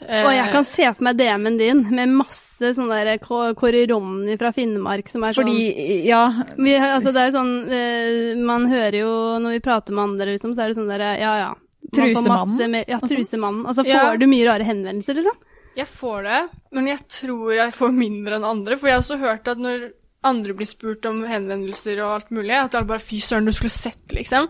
[0.03, 4.37] Og jeg kan se for meg DM-en din med masse sånn der Kå- Kåre Ronny
[4.37, 6.21] fra Finnmark som er sånn Fordi, ja
[6.57, 10.25] vi, altså det er jo sånn eh, Man hører jo når vi prater med andre,
[10.35, 11.51] liksom, så er det sånn derre Ja, ja.
[11.93, 13.65] Trusemannen Ja, trusemannen.
[13.67, 14.15] Altså, får Ja.
[14.17, 15.35] du mye rare henvendelser, liksom?
[15.75, 16.41] Jeg får det,
[16.71, 18.77] men jeg tror jeg får mindre enn andre.
[18.77, 19.87] For jeg har også hørt at når
[20.23, 23.73] andre blir spurt om henvendelser og alt mulig, at alle bare 'fy søren, du skulle
[23.73, 24.47] sett', liksom.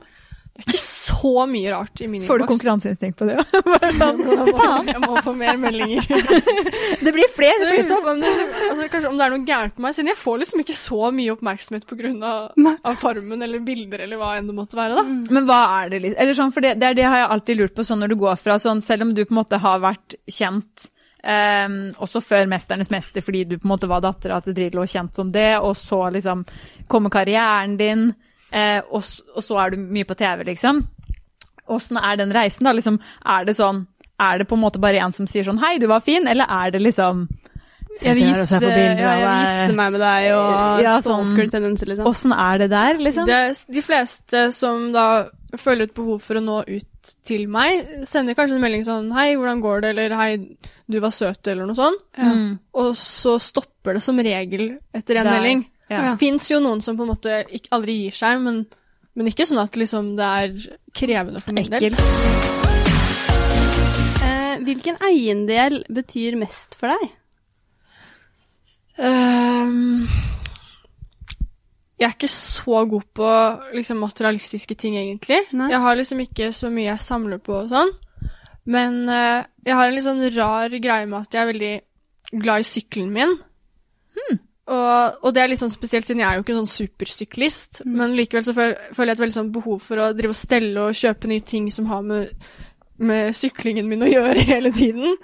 [0.54, 3.54] Det er ikke så mye rart i min Får du konkurranseinstinkt på det òg?
[3.98, 6.06] Sånn, Jeg må, jeg må få mer meldinger.
[7.06, 9.48] Det blir flere Så blir lurer om det, så- altså, kanskje om det er noe
[9.48, 12.36] gærent med meg, siden jeg får liksom ikke så mye oppmerksomhet pga.
[12.86, 14.96] Av Farmen eller bilder eller hva enn det måtte være.
[15.02, 15.04] da.
[15.34, 17.58] Men hva er det liksom Eller sånn, for det, det er det har jeg alltid
[17.64, 19.80] lurt på sånn når du går fra sånn, selv om du på en måte har
[19.84, 20.90] vært kjent
[21.24, 24.90] Um, også før 'Mesternes mester', fordi du på en måte var dattera til Drillo og
[24.92, 26.42] kjent som det, og så liksom
[26.92, 28.02] kommer karrieren din,
[28.92, 29.04] og,
[29.36, 30.84] og så er du mye på TV, liksom.
[31.74, 32.74] Åssen er den reisen, da?
[32.76, 33.86] Liksom, er det sånn
[34.20, 36.46] Er det på en måte bare en som sier sånn 'hei, du var fin', eller
[36.46, 37.28] er det liksom
[38.02, 42.06] Jeg vil gifte, ja, jeg vil gifte meg med deg og Ja, sånn- stalker-tendenser, liksom.
[42.08, 43.26] Åssen er det der, liksom?
[43.26, 48.34] Det de fleste som da føler et behov for å nå ut til meg, sender
[48.34, 50.58] kanskje en melding sånn 'Hei, hvordan går det?' eller 'Hei,
[50.90, 52.02] du var søt', eller noe sånt.
[52.18, 52.60] Mm.
[52.74, 55.66] Og så stopper det som regel etter en Der, melding.
[55.94, 56.04] Ja.
[56.12, 58.64] Det fins jo noen som på en måte ikke, aldri gir seg, men,
[59.18, 60.54] men ikke sånn at liksom det er
[60.96, 61.90] krevende for min del.
[61.90, 61.98] Ekkel.
[64.24, 67.12] Eh, eh, hvilken eiendel betyr mest for deg?
[68.94, 70.06] Um,
[71.98, 73.30] jeg er ikke så god på
[73.74, 75.40] liksom, materialistiske ting, egentlig.
[75.56, 75.72] Nei.
[75.74, 77.94] Jeg har liksom ikke så mye jeg samler på og sånn.
[78.70, 81.74] Men uh, jeg har en litt sånn rar greie med at jeg er veldig
[82.44, 83.36] glad i sykkelen min.
[84.72, 87.82] Og, og det er litt sånn spesielt siden jeg er jo ikke en sånn supersyklist,
[87.86, 90.86] men likevel så føler, føler jeg et veldig sånn behov for å drive og stelle
[90.88, 92.32] og kjøpe nye ting som har med,
[93.04, 95.18] med syklingen min å gjøre hele tiden.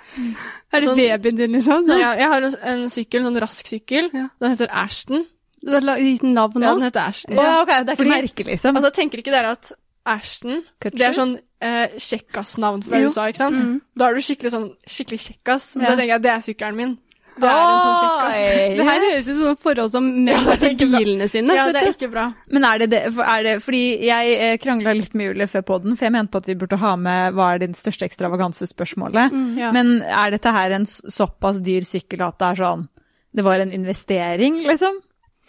[0.73, 1.87] Er det Sånn- babyen din, liksom?
[1.87, 4.11] Så Ja, jeg, har en, en sykkel, en sånn rask sykkel.
[4.11, 4.27] Ja.
[4.43, 5.23] Den heter Ashton.
[5.63, 7.39] Du har gitt den navn Ja, den heter Ashton.
[7.39, 8.75] Å, ok, det er ikke Fordi- merke, liksom.
[8.79, 9.71] Altså, tenker ikke dere at
[10.09, 10.97] Ashton Kutcher?
[10.99, 11.33] Det er sånn
[11.63, 13.07] eh, kjekkas-navn fra Jo.
[13.11, 13.59] USA, ikke sant?
[13.63, 13.75] Mm.
[13.99, 15.75] Da er du skikkelig sånn skikkelig kjekkas.
[15.79, 15.89] Ja.
[15.91, 16.97] Da tenker jeg det er sykkelen min.
[17.39, 18.78] Det er en sånn kjekkas.
[18.99, 21.55] Det her høres ut som forhold som menn til bilene sine.
[21.55, 22.25] Ja, det er ikke bra.
[22.51, 25.95] Men er det det, er det Fordi jeg eh, krangla litt med Julie før podden,
[25.95, 29.35] for jeg mente at vi burde ha med hva er din største ekstravaganse-spørsmålet.
[29.59, 29.71] Ja.
[29.75, 32.87] Men er dette her en såpass dyr sykkel at det er sånn
[33.31, 34.99] Det var en investering, liksom?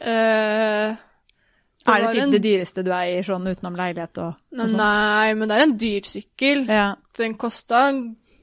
[0.00, 0.94] Uh...
[1.80, 4.78] det er det typ en- det dyreste du eier sånn utenom leilighet og, og sånn?
[4.80, 6.66] Nei, men det er en dyr sykkel.
[6.68, 6.90] Ja.
[7.18, 7.86] Den kosta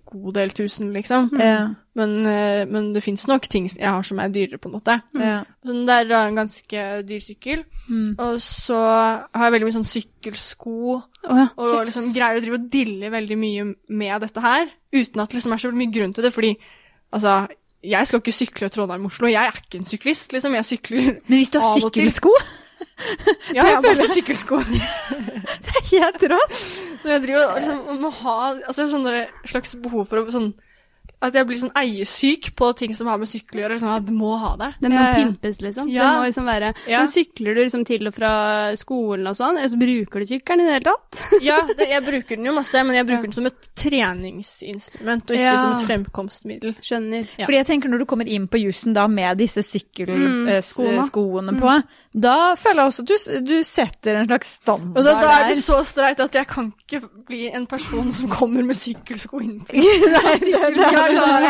[0.10, 1.30] god del tusen, liksom.
[1.34, 1.76] Mm.
[1.98, 5.00] Men, eh, men det fins nok ting jeg har som er dyrere, på en måte.
[5.18, 5.46] Mm.
[5.66, 7.64] Så det er en ganske dyr sykkel.
[7.90, 8.16] Mm.
[8.16, 10.98] Og så har jeg veldig mye sånn sykkelsko.
[10.98, 11.48] oh, ja.
[11.58, 15.40] Og liksom greier å drive og dille veldig mye med dette her, uten at det
[15.40, 16.54] liksom er så mye grunn til det, fordi
[17.16, 17.40] altså
[17.88, 20.56] jeg skal ikke sykle Trondheim-Oslo, jeg er ikke en syklist, liksom.
[20.58, 22.10] Jeg sykler Men hvis du har Av og til.
[22.10, 22.34] sykkelsko
[23.54, 24.60] Ja, jeg har masse sykkelsko.
[25.66, 26.87] Det er helt rått!
[27.08, 28.38] Så jeg driver liksom må ha
[28.68, 29.06] altså sånn
[29.48, 30.50] slags behov for å sånn
[31.20, 33.74] At jeg blir sånn eiesyk på ting som har med sykkel å gjøre.
[33.80, 34.68] Liksom, at du må ha det.
[34.82, 35.16] Den må Ja, ja.
[35.18, 35.88] pimpes, liksom.
[35.90, 36.04] Ja.
[36.04, 37.00] Det må liksom være Ja.
[37.00, 38.32] Men sykler du liksom til og fra
[38.78, 41.42] skolen og sånn, eller så bruker du sykkelen i det hele tatt?
[41.42, 45.36] Ja, det, jeg bruker den jo masse, men jeg bruker den som et treningsinstrument, og
[45.36, 45.58] ikke Ja.
[45.58, 46.76] som et fremkomstmiddel.
[46.82, 47.28] Skjønner.
[47.38, 47.46] Ja.
[47.46, 49.62] Fordi jeg tenker Når du kommer inn på jussen da med disse
[49.98, 54.98] Mm, på, sykkelskoene på, da føler jeg også at du, du setter en slags standard
[54.98, 58.64] Og da er det så streit at jeg kan ikke bli en person som kommer
[58.64, 60.36] med sykkelsko inn på Nei,
[61.16, 61.48] sånn.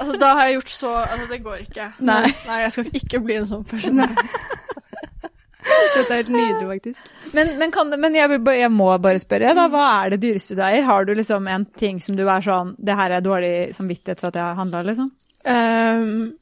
[0.00, 1.88] altså, da har jeg gjort så Altså, det går ikke.
[2.04, 2.22] Nei.
[2.46, 4.02] Nei, jeg skal ikke bli en sånn person.
[5.66, 7.08] Dette er helt nydelig, faktisk.
[7.34, 10.54] Men, men, kan det, men jeg, jeg må bare spørre, da, hva er det dyreste
[10.54, 10.84] du eier?
[10.86, 14.30] Har du liksom en ting som du er sånn Det her er dårlig samvittighet for
[14.30, 15.08] at jeg har handla, liksom?
[15.42, 16.36] Um,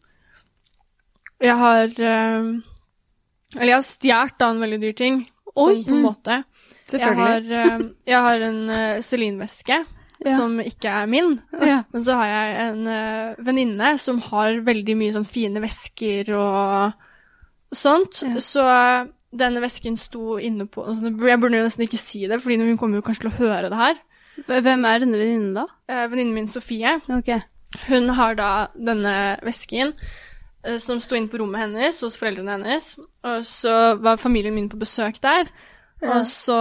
[1.44, 2.50] jeg har um,
[3.56, 5.22] Eller jeg har stjålet en veldig dyr ting.
[5.54, 5.70] Oi.
[5.72, 6.04] Sånn på en Mm.
[6.10, 6.36] måte.
[6.92, 7.58] Jeg har, Selvfølgelig.
[7.64, 9.76] ehm, jeg har en uh, Celine-veske
[10.22, 10.36] Ja.
[10.38, 11.40] som ikke er min.
[11.60, 11.82] Ja.
[11.92, 16.94] Men så har jeg en uh, venninne som har veldig mye sånn fine vesker og
[17.74, 18.22] sånt.
[18.22, 18.40] Ja.
[18.44, 18.66] Så
[19.34, 22.78] denne vesken sto inne på altså, Jeg burde jo nesten ikke si det, for hun
[22.78, 23.98] kommer jo kanskje til å høre det her.
[24.46, 25.66] Hvem er denne venninnen, da?
[25.90, 27.40] Uh, Venninnen min Sofie, Okay.
[27.88, 29.92] hun har da denne vesken
[30.64, 32.88] eh, som sto inne på rommet hennes hos foreldrene hennes.
[33.26, 35.50] Og så var familien min på besøk der.
[36.02, 36.58] Og så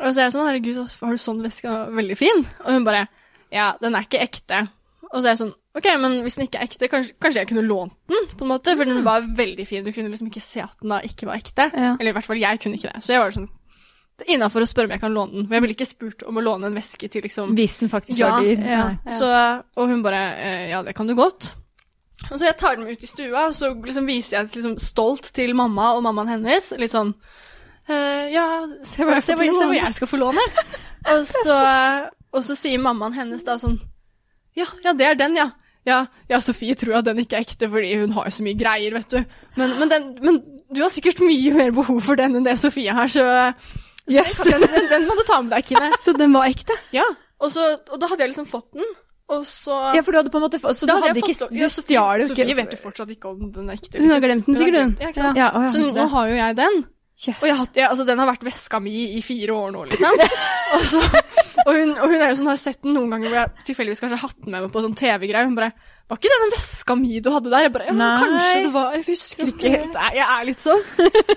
[0.00, 1.72] og så er jeg sånn Herregud, har du sånn veske?
[1.92, 2.46] Veldig fin.
[2.64, 3.06] Og hun bare
[3.52, 4.62] Ja, den er ikke ekte.
[5.12, 7.48] Og så er jeg sånn OK, men hvis den ikke er ekte, kanskje, kanskje jeg
[7.48, 8.26] kunne lånt den?
[8.36, 9.84] på en måte, For den var veldig fin.
[9.84, 11.70] Du kunne liksom ikke se at den da ikke var ekte.
[11.72, 11.94] Ja.
[11.98, 13.00] Eller i hvert fall jeg kunne ikke det.
[13.04, 13.48] Så jeg var sånn
[14.20, 15.46] det er Innafor å spørre om jeg kan låne den.
[15.48, 18.20] For jeg ville ikke spurt om å låne en veske til liksom Hvis den faktisk
[18.20, 18.60] Ja, var dyr.
[18.60, 18.82] ja.
[19.06, 19.14] ja.
[19.16, 19.30] så,
[19.80, 21.54] og hun bare eh, Ja, det kan du godt.
[22.28, 24.76] Og så jeg tar den med ut i stua, og så liksom viser jeg liksom
[24.78, 26.68] stolt til mamma og mammaen hennes.
[26.78, 27.14] Litt sånn
[27.88, 28.46] eh, Ja,
[28.82, 30.44] se hva, se, hva, se hva jeg skal få låne.
[31.12, 31.56] og, så,
[32.32, 33.80] og så sier mammaen hennes da sånn
[34.58, 35.50] Ja, ja, det er den, ja.
[35.82, 38.54] Ja, ja, Sofie tror at den ikke er ekte fordi hun har jo så mye
[38.58, 39.22] greier, vet du.
[39.58, 40.36] Men, men, den, men
[40.70, 43.24] du har sikkert mye mer behov for den enn det Sofie har, så,
[44.06, 44.36] så Yes.
[44.46, 45.90] den, den, den må du ta med deg, Kine.
[46.04, 46.74] Så den var ekte?
[46.94, 47.04] Ja,
[47.38, 48.86] og, så, og da hadde jeg liksom fått den,
[49.30, 51.60] og så Ja, for du hadde på en måte Så du hadde jeg ikke Du
[51.70, 53.98] stjal jo ikke Sofie vet jo fortsatt ikke om den er ekte.
[54.02, 54.96] Hun har glemt den sikkert, hun.
[55.00, 55.12] Ja.
[55.38, 55.68] Ja, ja.
[55.70, 56.82] Så nå har jo jeg den.
[57.22, 57.38] Jøss.
[57.38, 60.22] Og jeg hatt- altså, den har vært veska mi i fire år nå, liksom.
[60.74, 61.00] og, så,
[61.62, 64.02] og, hun, og hun er jo sånn, har sett den noen ganger hvor jeg tilfeldigvis
[64.02, 65.46] kanskje har hatt den med meg på sånn TV-greie.
[65.46, 65.72] Hun bare
[66.10, 68.08] 'Var ikke det den veska mi du hadde der?' Jeg bare ja.
[68.20, 69.94] Kanskje det var Jeg husker ikke helt.
[69.94, 70.82] Jeg, Jeg er litt sånn.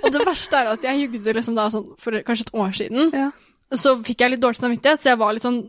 [0.02, 3.12] Og det verste er at jeg jugde liksom da sånn for kanskje et år siden.
[3.14, 3.30] Ja.
[3.72, 5.62] Så fikk jeg litt dårlig samvittighet, så jeg var litt sånn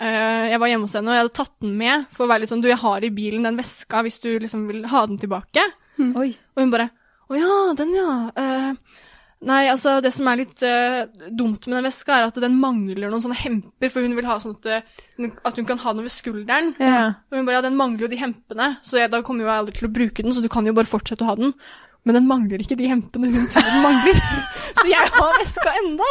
[0.00, 2.44] øh, Jeg var hjemme hos henne, og jeg hadde tatt den med for å være
[2.44, 5.18] litt sånn Du, jeg har i bilen den veska hvis du liksom vil ha den
[5.18, 5.64] tilbake.
[5.98, 6.12] Mm.
[6.16, 6.90] Og hun bare
[7.30, 8.12] Å ja, den ja.
[8.36, 8.70] Eh,
[9.46, 13.08] nei, altså, det som er litt uh, dumt med den veska, er at den mangler
[13.08, 16.06] noen sånne hemper, for hun vil ha sånn at, eh, at hun kan ha den
[16.06, 16.72] ved skulderen.
[16.80, 17.16] Yeah.
[17.30, 19.64] Og hun bare Ja, den mangler jo de hempene, så jeg, da kommer jo jeg
[19.64, 21.54] aldri til å bruke den, så du kan jo bare fortsette å ha den.
[22.04, 24.24] Men den mangler ikke de hempene hun tror den mangler.
[24.80, 26.10] så jeg har veska enda!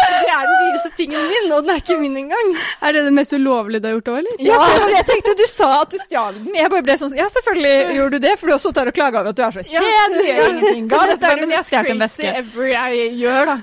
[0.00, 2.52] Det er den dyreste tingen min, og den er ikke min engang.
[2.82, 4.44] Er det det mest ulovlige du har gjort òg, eller?
[4.46, 4.60] Ja,
[4.94, 6.54] jeg tenkte du sa at du stjal den.
[6.56, 8.96] Jeg bare ble sånn Ja, selvfølgelig gjorde du det, for du har sittet her og
[9.00, 11.26] klaga over at du er så kjedelig og ingenting galt.
[11.42, 12.32] Men jeg stjal en veske.
[12.44, 13.58] Every jeg gjør, da.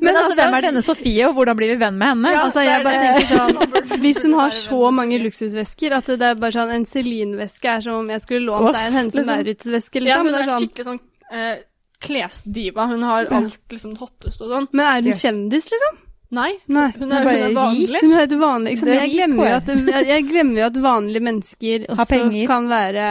[0.00, 2.30] Men altså, hvem er denne Sofie, og hvordan blir vi venn med henne?
[2.32, 6.38] Ja, Altså, jeg bare tenker sånn Hvis hun har så mange luksusvesker at det er
[6.40, 9.34] bare sånn En Celine-veske er som om jeg skulle lånt deg en Hense liksom.
[9.34, 10.30] Maurits-veske, Ja, liksom.
[10.30, 10.62] hun er sånn.
[10.64, 11.00] skikkelig sånn
[11.36, 11.58] eh,
[12.04, 12.86] klesdiva.
[12.90, 14.68] Hun har alt liksom hottest og sånn.
[14.72, 15.22] Men er hun Yes.
[15.24, 15.98] kjendis, liksom?
[16.30, 16.90] Nei, Nei.
[16.98, 18.00] hun er, hun er vanlig.
[18.02, 18.72] Hun er et vanlig.
[18.76, 18.94] Ikke sant?
[19.00, 23.06] Jeg, glemmer jo at, jeg glemmer jo at vanlige mennesker også kan være,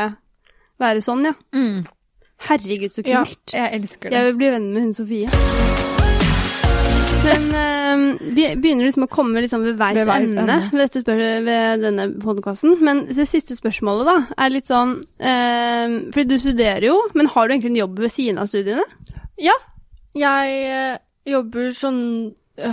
[0.80, 1.34] være sånn, ja.
[1.58, 1.86] Mm,
[2.48, 3.24] Herregud, så Ja.
[3.26, 3.54] kult.
[3.54, 4.14] jeg elsker det.
[4.14, 5.28] Jeg vil bli venn med hun Sofie.
[7.26, 7.77] Men eh,
[8.22, 10.58] vi begynner liksom å komme liksom ved veis, Ved veis ende, ende.
[10.74, 12.78] ved, dette ved denne podkasten.
[12.84, 17.48] Men det siste spørsmålet da, er litt sånn uh, Fordi du studerer jo, men har
[17.48, 18.86] du egentlig en jobb ved siden av studiene?
[19.42, 19.56] Ja.
[20.18, 20.96] Jeg eh,
[21.30, 22.00] jobber sånn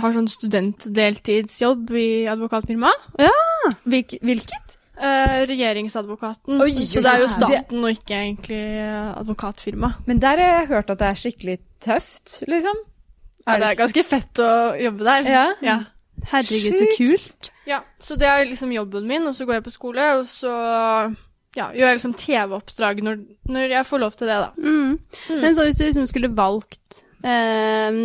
[0.01, 2.89] Har sånn studentdeltidsjobb i advokatfirma.
[3.21, 3.35] Ja.
[3.85, 4.79] hvilket?
[4.95, 6.61] Uh, regjeringsadvokaten.
[6.63, 9.19] Oi, så det er jo staten og ikke egentlig advokatfirmaet.
[9.21, 9.89] advokatfirma.
[10.07, 12.79] Men der har jeg hørt at det er skikkelig tøft, liksom.
[13.45, 15.29] Ja, det er ganske fett å jobbe der.
[15.29, 15.45] Ja.
[15.65, 15.77] Ja.
[16.31, 17.51] Herregud, så kult.
[17.69, 17.83] ja.
[18.01, 20.53] Så det er liksom jobben min, og så går jeg på skole, og så
[21.55, 23.19] ja, gjør jeg liksom TV-oppdrag når,
[23.51, 24.49] når jeg får lov til det, da.
[24.57, 24.97] Mm.
[25.43, 27.99] Men så hvis du liksom skulle valgt eh,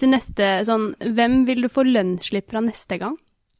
[0.00, 3.14] til neste sånn Hvem vil du få lønnsslipp fra neste gang?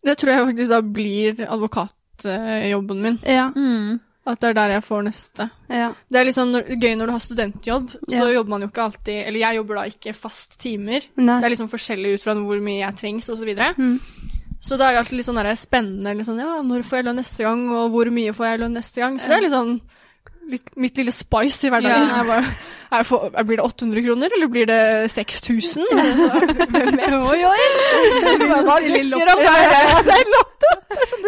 [0.04, 3.20] Det tror jeg faktisk da blir advokatjobben min.
[3.22, 3.46] Ja.
[3.54, 4.00] Mm.
[4.26, 5.50] At det er der jeg får neste.
[5.68, 5.90] ja.
[6.10, 8.28] Det er litt sånn når, gøy når du har studentjobb, så Ja.
[8.38, 11.04] jobber man jo ikke alltid Eller jeg jobber da ikke fast timer.
[11.16, 11.40] Nei.
[11.40, 13.36] Det er liksom forskjellig ut fra hvor mye jeg trengs, osv.
[13.42, 13.74] Så, videre.
[13.76, 14.00] Mm.
[14.64, 16.16] så da er det alltid litt sånn der spennende.
[16.16, 19.00] liksom, ja, når får jeg lønn neste gang, og hvor mye får jeg lønn neste
[19.04, 19.18] gang?
[19.20, 19.80] Så det er litt sånn
[20.48, 22.08] litt, mitt lille spice i hverdagen.
[22.08, 22.22] Ja.
[22.22, 22.54] Jeg bare,
[23.08, 24.80] får, blir det 800 kroner, eller blir det
[25.12, 25.84] 6000?
[25.90, 27.14] Hvem vet?
[27.32, 27.64] Oi, oi!
[28.44, 30.02] Hva dukker opp her?
[30.04, 30.72] Det er lotto!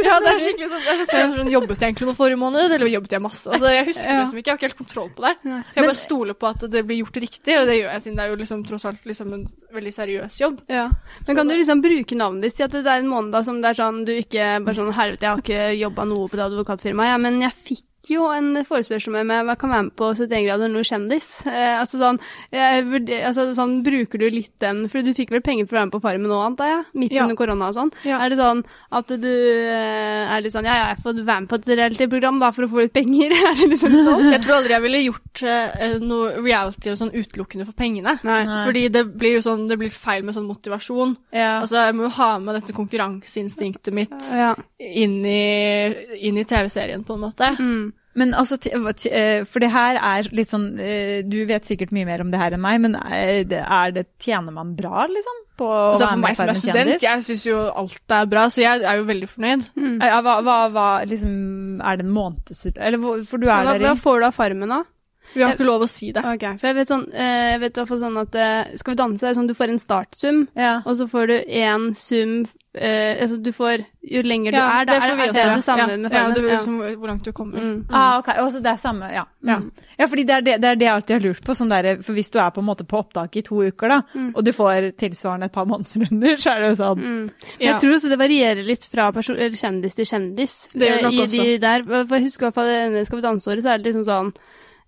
[0.06, 2.90] Ja, det er skikkelig sånn, det er sånn, Jobbet jeg egentlig noe forrige måned, eller
[2.90, 3.50] jobbet jeg masse?
[3.50, 4.18] Altså, jeg husker Ja.
[4.20, 5.32] liksom ikke, jeg har ikke helt kontroll på det.
[5.42, 8.16] Så jeg bare stoler på at det blir gjort riktig, og det gjør jeg siden
[8.20, 9.44] det er jo liksom tross alt liksom en
[9.74, 10.60] veldig seriøs jobb.
[10.70, 10.86] Ja.
[11.26, 12.56] Men kan du liksom bruke navnet ditt?
[12.56, 15.26] Si at det er en måned som det er sånn du ikke bare sånn Helvete,
[15.26, 17.84] jeg har ikke jobba noe på det advokatfirmaet, ja, men jeg fikk
[18.14, 21.28] jo en forespørsel med meg jeg kan være med på 71 grader nord kjendis.
[21.46, 22.18] Eh, altså sånn,
[22.54, 25.78] jeg, vurder- altså sånn Bruker du litt den For du fikk vel penger for å
[25.80, 26.84] være med på Farmen nå, antar jeg?
[26.94, 27.22] Midt Ja.
[27.24, 27.92] under korona og sånn.
[28.04, 28.18] Ja.
[28.24, 31.58] Er det sånn at du eh, er litt sånn Ja, jeg får være med på
[31.60, 33.30] et reality-program da for å få litt penger?
[33.50, 34.30] er det liksom sånn?
[34.32, 38.16] Jeg tror aldri jeg ville gjort uh, noe reality og sånn utelukkende for pengene.
[38.26, 38.40] Nei.
[38.46, 38.62] Nei.
[38.66, 41.16] Fordi det blir jo sånn, det blir feil med sånn motivasjon.
[41.34, 41.60] Ja.
[41.60, 44.54] Altså, jeg må jo ha med dette konkurranseinstinktet mitt Ja.
[44.78, 45.94] inn i,
[46.28, 47.52] inn i TV-serien, på en måte.
[47.58, 47.92] Mm.
[48.16, 48.56] Men altså,
[49.10, 52.40] eh, for det her er litt sånn eh, Du vet sikkert mye mer om det
[52.40, 55.42] her enn meg, men er det, er tjener man bra, liksom?
[55.60, 57.04] På å Altså, være for meg som er student, kjendis?
[57.06, 59.68] jeg syns jo alt er bra, så jeg er jo veldig fornøyd.
[59.76, 59.94] Mm.
[60.04, 61.36] Ja, hva, hva, hva liksom
[61.80, 62.66] Er det en måneds...
[62.74, 64.82] Eller for du er Hva, der hva får du av Farmen, da?
[65.34, 66.24] Vi har ikke lov å si det.
[66.24, 66.56] Okay.
[66.58, 69.26] for jeg vet sånn, eh, jeg vet hvert fall sånn at eh, Skal vi danse,
[69.26, 70.82] er sånn du får en startsum, ja.
[70.84, 72.46] og så får du én sum
[72.76, 75.32] Uh, Altså du får Jo lenger du Ja, er, da det får er, vi er
[75.32, 75.54] det også.
[75.56, 75.96] det samme ja.
[75.96, 76.50] med ja, du, Ja.
[76.52, 77.58] liksom, hvor langt du kommer.
[77.62, 77.86] Mm.
[77.88, 78.28] Ah, ok.
[78.42, 79.22] Og så det er samme, ja.
[79.48, 79.56] Ja.
[79.56, 79.70] Mm.
[79.96, 81.54] Ja, fordi det er det, det er det jeg alltid har lurt på.
[81.56, 84.02] Sånn der, for hvis du er på en måte på opptak i to uker, da,
[84.12, 84.28] Mm.
[84.36, 87.30] og du får tilsvarende et par månedsrunder, så er det jo sånn Mm.
[87.58, 87.72] Ja.
[87.72, 90.68] Jeg tror også det varierer litt fra kjendis til kjendis.
[90.76, 93.22] Det gjør det nok I de der, for jeg husker i hvert fall Skal vi
[93.24, 94.34] danse-året, så er det liksom sånn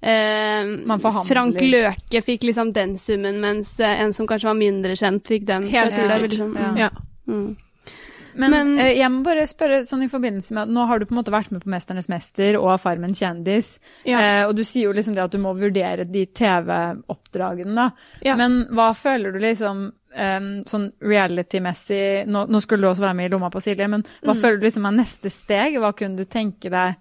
[0.02, 0.98] eh.
[1.28, 5.46] Frank Løke fikk liksom den summen, mens eh, en som kanskje var mindre kjent, fikk
[5.46, 5.68] den.
[5.68, 6.38] Helt er sikkert.
[6.54, 6.76] mm.
[6.78, 6.90] Ja.
[7.28, 7.56] Mm.
[8.38, 11.06] Men, Men- eh, jeg må bare spørre sånn i forbindelse med at nå har du
[11.06, 14.20] på en måte vært med på 'Mesternes mester' og 'Farmen kjendis', Ja.
[14.20, 17.90] eh, og du sier jo liksom det at du må vurdere de TV-oppdragene, da.
[18.22, 18.36] Ja.
[18.36, 23.26] Men hva føler du liksom Um, sånn reality-messig nå, nå skulle du også være med
[23.30, 24.40] i Lomma på Silje, men hva Mm.
[24.40, 25.74] føler du liksom er neste steg?
[25.76, 26.96] Hva kunne du tenke deg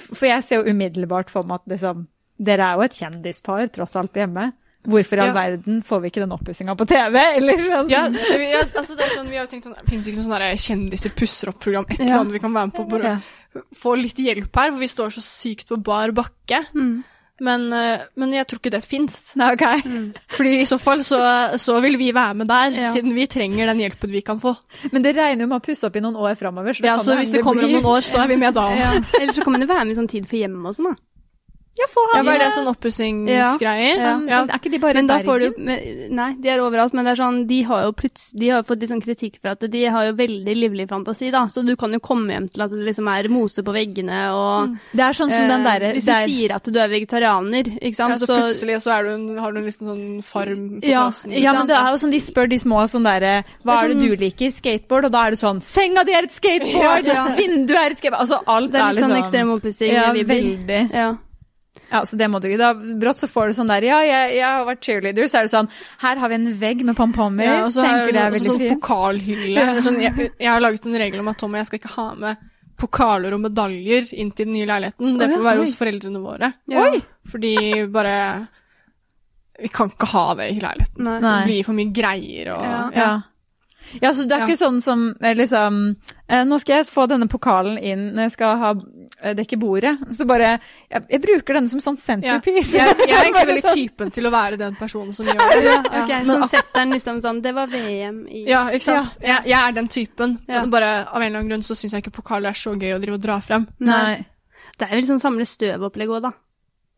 [0.00, 2.06] For jeg ser jo umiddelbart for meg at liksom
[2.44, 4.48] Dere er jo et kjendispar, tross alt, hjemme.
[4.84, 5.34] Hvorfor i all Ja.
[5.36, 7.14] verden får vi ikke den oppussinga på TV?
[7.38, 7.88] Eller sånn?
[7.92, 10.26] Ja, vi, ja, altså det er sånn, vi har jo tenkt sånn, Fins ikke noe
[10.40, 12.18] sånn kjendiser pusser opp-program, et eller Ja.
[12.20, 12.88] annet vi kan være med på?
[12.90, 13.02] Bare
[13.54, 13.60] Ja.
[13.72, 16.66] få litt hjelp her, for vi står så sykt på bar bakke.
[16.74, 17.04] Mm.
[17.42, 19.16] Men, eh, men jeg tror ikke det fins.
[19.34, 19.80] Okay.
[19.82, 20.20] ok.
[20.36, 21.18] Fordi i så fall så,
[21.58, 22.92] så vil vi være med der, Ja.
[22.94, 24.54] siden vi trenger den hjelpen vi kan få.
[24.92, 26.78] Men det regner jo med å pusse opp i noen år framover.
[26.84, 28.68] Ja, så hvis det kommer om noen år, så er vi med da.
[28.78, 28.92] Ja.
[29.20, 31.00] Eller så kan man jo være med i sånn Tid for hjemme og sånn, da.
[31.74, 33.96] Ja, få Ja, Var det sånn oppussingsgreier?
[33.98, 34.10] Ja.
[34.28, 34.40] Ja.
[34.46, 35.54] er ikke de bare Men i Bergen?
[35.56, 36.14] du?
[36.14, 37.92] Nei, de er overalt, men det er sånn, de har jo
[38.38, 41.46] De har fått litt sånn kritikk for at de har jo veldig livlig fantasi, da.
[41.50, 44.76] Så du kan jo komme hjem til at det liksom er mose på veggene og
[44.92, 47.64] Det er sånn som den eh, derre Hvis du der- sier at du er vegetarianer,
[47.82, 50.80] ikke sant, Ja, så plutselig så er du en, har du en liten sånn farm
[50.80, 51.32] på Ja, terrassen.
[51.42, 53.98] Ja, men det er jo sånn de spør de små sånn derre Hva er det
[54.00, 54.50] du liker?
[54.54, 55.06] Skateboard?
[55.06, 57.04] Og da er det sånn Senga di er et skateboard!
[57.04, 57.26] Ja.
[57.34, 58.20] Vinduet er et skateboard!
[58.22, 59.92] Altså alt Det er litt liksom sånn ekstrem oppussing.
[59.92, 60.92] Ja, veldig.
[60.94, 61.16] Ja.
[61.94, 62.58] Ja, så det må du ikke.
[62.60, 65.46] Da brått så får du sånn der Ja, jeg, jeg har vært cheerleader, så er
[65.46, 65.68] det sånn
[66.02, 67.46] Her har vi en vegg med pompommer.
[67.46, 68.74] Ja, og så har Tenker det er veldig sånn fint.
[68.80, 69.54] pokalhylle.
[69.54, 71.80] Det er Sånn, jeg, jeg har laget en regel om at Tom og jeg skal
[71.82, 72.42] ikke ha med
[72.76, 75.14] pokaler og medaljer inn til den nye leiligheten.
[75.20, 76.48] Det får være hos foreldrene våre.
[76.74, 76.98] Oi!
[77.30, 77.52] Fordi
[77.94, 78.16] bare
[79.62, 81.04] Vi kan ikke ha det i leiligheten.
[81.06, 81.20] Nei.
[81.22, 81.36] Nei.
[81.44, 82.80] Det blir for mye greier og Ja.
[82.98, 83.12] Ja.
[84.02, 84.46] ja, så det er Ja.
[84.48, 85.78] ikke sånn som eh, liksom
[86.28, 88.72] eh, Nå skal jeg få denne pokalen inn når jeg skal ha
[89.24, 89.94] eh, dekke bordet.
[90.14, 90.50] Så bare
[90.90, 92.04] Jeg, jeg bruker denne som sånn Ja.
[92.04, 92.76] centerpiece.
[92.76, 95.64] Jeg, jeg er egentlig veldig sånn- typen til å være den personen som gjør det.
[95.64, 96.24] Ja, okay, Ja.
[96.28, 99.16] Som setter den liksom sånn Det var VM i Ja, ikke sant?
[99.24, 100.38] Jeg, jeg er den typen.
[100.46, 100.60] Ja.
[100.60, 102.94] Men Bare Av en eller annen grunn så syns jeg ikke pokaler er så gøy
[102.94, 103.66] å drive og dra frem.
[103.80, 104.24] Nei.
[104.78, 106.30] Det er jo liksom samle støv-opplegg òg, da.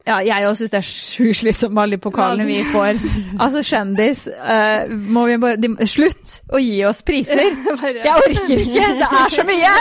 [0.06, 3.00] Ja, jeg òg syns det er sjukt slitsomt med alle de pokalene vi får.
[3.42, 7.42] Altså, kjendis uh, må vi bare de, Slutt å gi oss priser!
[8.06, 8.86] Jeg orker ikke!
[9.00, 9.74] Det er så mye!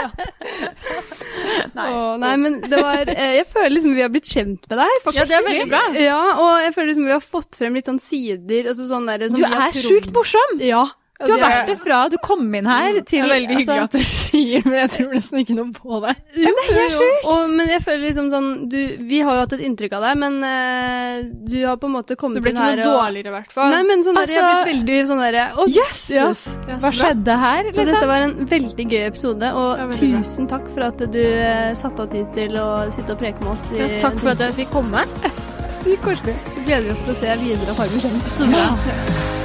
[1.76, 1.86] Nei.
[2.20, 5.00] nei, men det var eh, Jeg føler liksom vi har blitt kjent med deg.
[5.04, 5.20] faktisk.
[5.20, 5.82] Ja, det er veldig bra.
[6.00, 9.28] Ja, og jeg føler liksom vi har fått frem litt sånn sider altså sånn der,
[9.30, 10.58] som Du vi har er sjukt morsom!
[10.64, 10.86] Ja.
[11.16, 13.94] Du har vært det fra du kom inn her Det er veldig hyggelig altså, at
[13.96, 16.18] du sier men jeg tror nesten ikke noe på deg.
[16.36, 17.54] Jo, det er helt sjukt!
[17.56, 18.78] Men jeg føler liksom sånn du,
[19.08, 22.18] Vi har jo hatt et inntrykk av deg, men uh, du har på en måte
[22.20, 23.72] kommet Det ble ikke noe og dårligere, i hvert fall.
[23.72, 26.10] Nei, men sånn der, jeg har Altså- blitt veldig sånn derre å, Jøsses!
[26.16, 27.62] Yes, yes, Hva skjedde her?
[27.62, 27.90] Så Liksom?
[27.92, 32.12] dette var en veldig gøy episode, og tusen takk for at du uh, satte av
[32.12, 33.64] tid til å sitte og preke med oss.
[33.72, 35.06] i Ja, takk for at jeg fikk komme.
[35.80, 36.36] Sykt koselig.
[36.56, 38.30] Vi gleder oss til å se videre Farmen kjent.
[38.36, 39.32] Så bra.